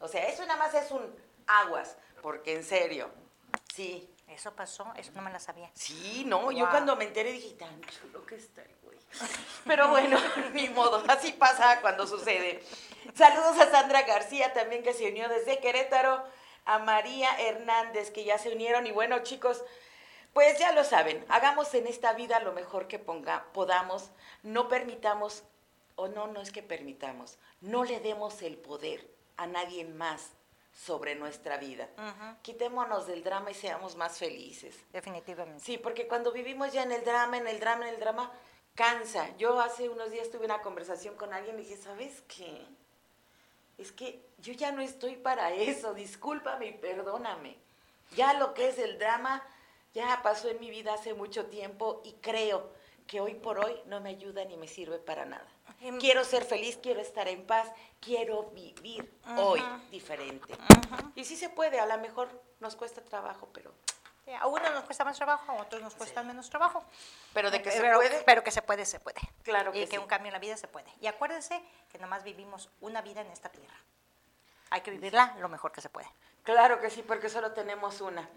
O 0.00 0.08
sea, 0.08 0.26
eso 0.28 0.44
nada 0.46 0.58
más 0.58 0.74
es 0.74 0.90
un 0.90 1.14
aguas, 1.46 1.96
porque 2.22 2.54
en 2.54 2.64
serio, 2.64 3.10
sí, 3.74 4.12
Eso 4.28 4.52
pasó, 4.56 4.92
eso 4.96 5.12
no 5.14 5.22
me 5.22 5.30
la 5.30 5.38
sabía. 5.38 5.70
sí, 5.74 6.24
no, 6.26 6.50
yo 6.50 6.68
cuando 6.68 6.96
me 6.96 7.04
enteré 7.04 7.30
dije, 7.30 7.54
tan 7.54 7.80
chulo 7.82 8.26
que 8.26 8.34
está 8.34 8.62
el 8.62 8.74
güey. 8.82 8.98
Pero 9.64 9.88
bueno, 9.88 10.18
ni 10.52 10.68
modo, 10.68 11.04
así 11.08 11.32
pasa 11.32 11.80
cuando 11.80 12.06
sucede. 12.08 12.60
Saludos 13.14 13.56
a 13.60 13.70
Sandra 13.70 14.02
García 14.02 14.52
también 14.52 14.82
que 14.82 14.92
se 14.92 15.08
unió 15.08 15.28
desde 15.28 15.60
Querétaro, 15.60 16.24
a 16.64 16.80
María 16.80 17.30
Hernández 17.40 18.10
que 18.10 18.24
ya 18.24 18.36
se 18.38 18.50
unieron 18.50 18.86
y 18.88 18.90
bueno 18.90 19.20
chicos, 19.20 19.62
pues 20.36 20.58
ya 20.58 20.72
lo 20.72 20.84
saben, 20.84 21.24
hagamos 21.30 21.72
en 21.72 21.86
esta 21.86 22.12
vida 22.12 22.40
lo 22.40 22.52
mejor 22.52 22.88
que 22.88 22.98
ponga, 22.98 23.46
podamos, 23.54 24.10
no 24.42 24.68
permitamos, 24.68 25.44
o 25.94 26.08
no, 26.08 26.26
no 26.26 26.42
es 26.42 26.52
que 26.52 26.62
permitamos, 26.62 27.38
no 27.62 27.84
le 27.84 28.00
demos 28.00 28.42
el 28.42 28.58
poder 28.58 29.10
a 29.38 29.46
nadie 29.46 29.86
más 29.86 30.32
sobre 30.74 31.14
nuestra 31.14 31.56
vida. 31.56 31.88
Quitémonos 32.42 33.06
del 33.06 33.24
drama 33.24 33.50
y 33.50 33.54
seamos 33.54 33.96
más 33.96 34.18
felices. 34.18 34.76
Definitivamente. 34.92 35.64
Sí, 35.64 35.78
porque 35.78 36.06
cuando 36.06 36.32
vivimos 36.32 36.70
ya 36.70 36.82
en 36.82 36.92
el 36.92 37.02
drama, 37.02 37.38
en 37.38 37.46
el 37.46 37.58
drama, 37.58 37.88
en 37.88 37.94
el 37.94 38.00
drama, 38.00 38.30
cansa. 38.74 39.34
Yo 39.38 39.58
hace 39.58 39.88
unos 39.88 40.10
días 40.10 40.30
tuve 40.30 40.44
una 40.44 40.60
conversación 40.60 41.16
con 41.16 41.32
alguien 41.32 41.58
y 41.58 41.62
dije, 41.62 41.78
¿sabes 41.78 42.22
qué? 42.28 42.62
Es 43.78 43.90
que 43.90 44.22
yo 44.36 44.52
ya 44.52 44.70
no 44.70 44.82
estoy 44.82 45.16
para 45.16 45.50
eso, 45.54 45.94
discúlpame 45.94 46.66
y 46.66 46.72
perdóname. 46.72 47.56
Ya 48.14 48.34
lo 48.34 48.52
que 48.52 48.68
es 48.68 48.78
el 48.78 48.98
drama 48.98 49.42
ya 49.96 50.20
pasó 50.22 50.48
en 50.50 50.60
mi 50.60 50.68
vida 50.70 50.92
hace 50.92 51.14
mucho 51.14 51.46
tiempo 51.46 52.02
y 52.04 52.12
creo 52.20 52.70
que 53.06 53.20
hoy 53.22 53.34
por 53.34 53.58
hoy 53.64 53.80
no 53.86 54.00
me 54.00 54.10
ayuda 54.10 54.44
ni 54.44 54.56
me 54.58 54.68
sirve 54.68 54.98
para 54.98 55.24
nada. 55.24 55.46
Em- 55.80 55.98
Quiero 55.98 56.22
ser 56.24 56.44
feliz, 56.44 56.78
quiero 56.82 57.00
estar 57.00 57.26
en 57.28 57.46
paz, 57.46 57.66
quiero 58.00 58.44
vivir 58.50 59.10
hoy 59.38 59.60
Ajá. 59.60 59.80
diferente. 59.90 60.52
Ujú. 60.52 61.12
Y 61.14 61.24
sí 61.24 61.34
se 61.36 61.48
puede, 61.48 61.80
a 61.80 61.86
lo 61.86 61.96
mejor 61.98 62.28
nos 62.60 62.76
cuesta 62.76 63.02
trabajo, 63.02 63.48
pero, 63.52 63.72
Sí, 64.26 64.32
A 64.32 64.48
unos 64.48 64.72
nos 64.72 64.82
cuesta 64.84 65.04
más 65.04 65.16
trabajo, 65.16 65.52
a 65.52 65.62
otros 65.62 65.80
nos 65.80 65.94
cuesta 65.94 66.22
menos 66.24 66.50
trabajo. 66.50 66.82
pero 67.32 67.48
de 67.52 67.62
que 67.62 67.70
se 67.70 67.78
puede. 67.80 68.22
pero 68.26 68.42
que 68.42 68.50
se 68.50 68.60
puede, 68.60 68.84
se 68.84 68.98
puede. 68.98 69.20
Claro 69.44 69.70
y 69.70 69.74
que 69.74 69.80
que 69.88 69.96
sí. 69.96 69.98
un 69.98 70.06
cambio 70.08 70.28
en 70.30 70.32
la 70.32 70.40
vida 70.40 70.56
se 70.56 70.66
puede. 70.66 70.92
Y 71.00 71.06
acuérdense 71.06 71.62
que 71.90 71.98
nomás 71.98 72.24
vivimos 72.24 72.68
una 72.80 73.02
vida 73.02 73.20
en 73.20 73.28
esta 73.30 73.48
tierra. 73.50 73.76
Hay 74.70 74.80
que 74.80 74.90
vivirla 74.90 75.36
lo 75.38 75.48
mejor 75.48 75.70
que 75.70 75.80
se 75.80 75.88
puede. 75.88 76.08
Claro 76.46 76.80
que 76.80 76.90
sí, 76.90 77.02
porque 77.02 77.28
solo 77.28 77.50
tenemos 77.50 78.00
una. 78.00 78.30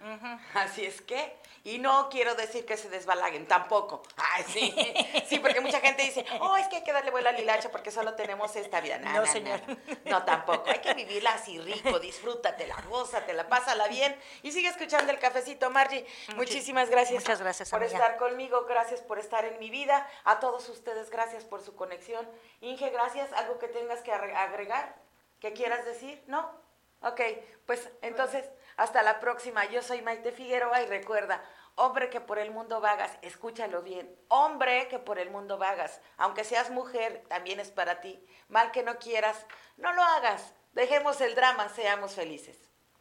Así 0.56 0.84
es 0.84 1.00
que, 1.00 1.38
y 1.64 1.78
no 1.78 2.10
quiero 2.10 2.34
decir 2.34 2.66
que 2.66 2.76
se 2.76 2.90
desbalaguen, 2.90 3.48
tampoco. 3.48 4.02
Ay, 4.18 4.44
sí, 4.48 4.74
sí, 5.30 5.38
porque 5.38 5.62
mucha 5.62 5.80
gente 5.80 6.02
dice, 6.02 6.26
oh, 6.42 6.58
es 6.58 6.68
que 6.70 6.78
hay 6.78 6.84
que 6.84 6.92
darle 6.92 7.12
vuelo 7.12 7.30
al 7.30 7.40
hilacho 7.40 7.70
porque 7.70 7.92
solo 7.92 8.16
tenemos 8.16 8.56
esta 8.56 8.82
vida. 8.82 8.98
No, 8.98 9.28
señor. 9.28 9.62
No, 9.68 9.78
No, 10.06 10.26
tampoco. 10.26 10.72
Hay 10.72 10.80
que 10.80 10.96
vivirla 10.96 11.34
así 11.34 11.60
rico, 11.60 12.00
disfrútatela, 12.00 12.82
gózatela, 12.90 13.48
pásala 13.48 13.88
bien. 13.88 14.20
Y 14.42 14.54
sigue 14.54 14.70
escuchando 14.70 15.12
el 15.12 15.20
cafecito, 15.20 15.70
Margie. 15.70 16.04
Muchísimas 16.36 16.90
gracias. 16.90 17.22
muchas 17.22 17.40
gracias, 17.40 17.70
por 17.70 17.84
amiga. 17.84 17.96
estar 17.96 18.18
conmigo, 18.18 18.66
gracias 18.66 19.02
por 19.02 19.20
estar 19.20 19.46
en 19.46 19.60
mi 19.60 19.70
vida. 19.70 20.10
A 20.24 20.40
todos 20.40 20.68
ustedes, 20.70 21.12
gracias 21.12 21.46
por 21.46 21.62
su 21.62 21.76
conexión. 21.76 22.28
Inge, 22.62 22.90
gracias. 22.90 23.32
¿Algo 23.34 23.60
que 23.60 23.68
tengas 23.68 24.02
que 24.02 24.12
agregar? 24.12 24.96
¿Que 25.40 25.54
quieras 25.54 25.86
decir? 25.86 26.24
¿No? 26.26 26.69
Ok, 27.02 27.22
pues 27.66 27.90
entonces, 28.02 28.50
hasta 28.78 29.04
la 29.04 29.20
próxima. 29.20 29.66
Yo 29.66 29.82
soy 29.82 30.02
Maite 30.02 30.32
Figueroa 30.32 30.82
y 30.82 30.86
recuerda, 30.88 31.44
hombre 31.76 32.10
que 32.10 32.22
por 32.22 32.40
el 32.40 32.52
mundo 32.52 32.82
vagas, 32.82 33.12
escúchalo 33.22 33.82
bien, 33.82 34.14
hombre 34.28 34.88
que 34.90 35.00
por 35.00 35.20
el 35.20 35.30
mundo 35.30 35.58
vagas, 35.58 36.02
aunque 36.18 36.44
seas 36.44 36.70
mujer, 36.72 37.24
también 37.30 37.60
es 37.60 37.72
para 37.72 38.02
ti. 38.02 38.26
Mal 38.48 38.72
que 38.72 38.84
no 38.84 38.98
quieras, 38.98 39.46
no 39.78 39.94
lo 39.94 40.02
hagas. 40.02 40.54
Dejemos 40.74 41.20
el 41.22 41.36
drama, 41.36 41.70
seamos 41.70 42.16
felices. 42.16 42.58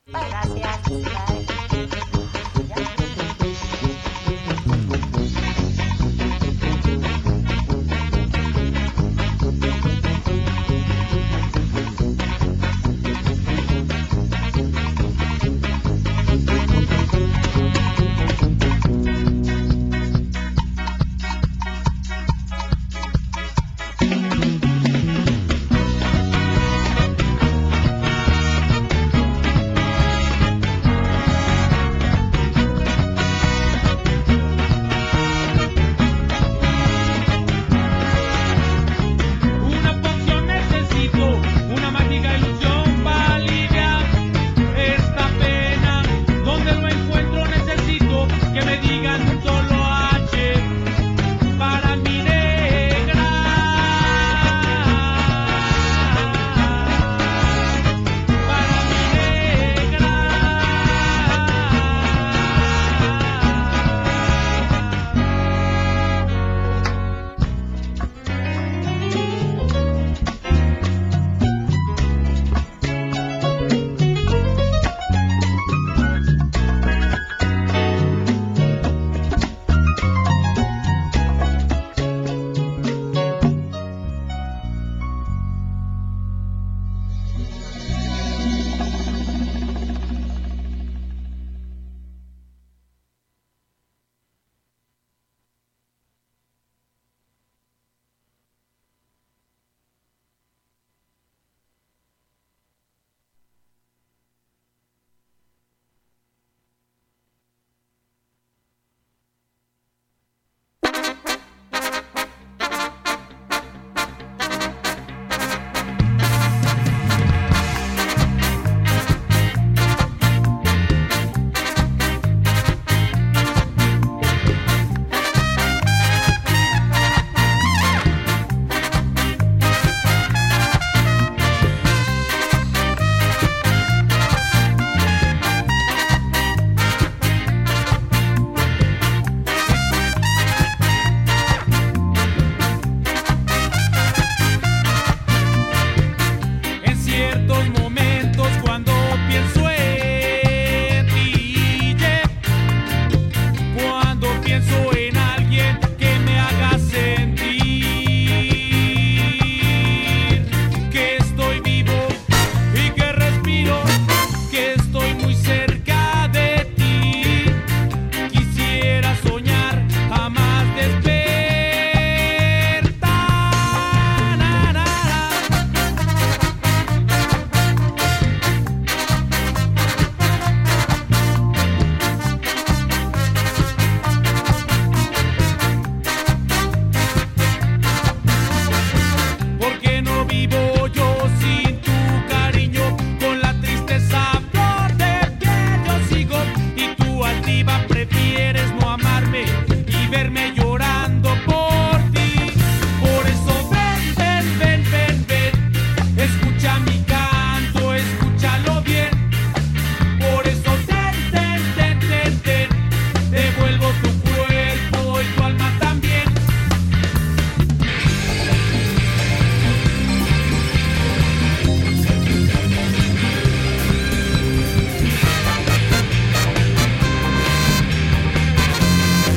Gracias. 0.06 0.82
Bye. 0.88 1.47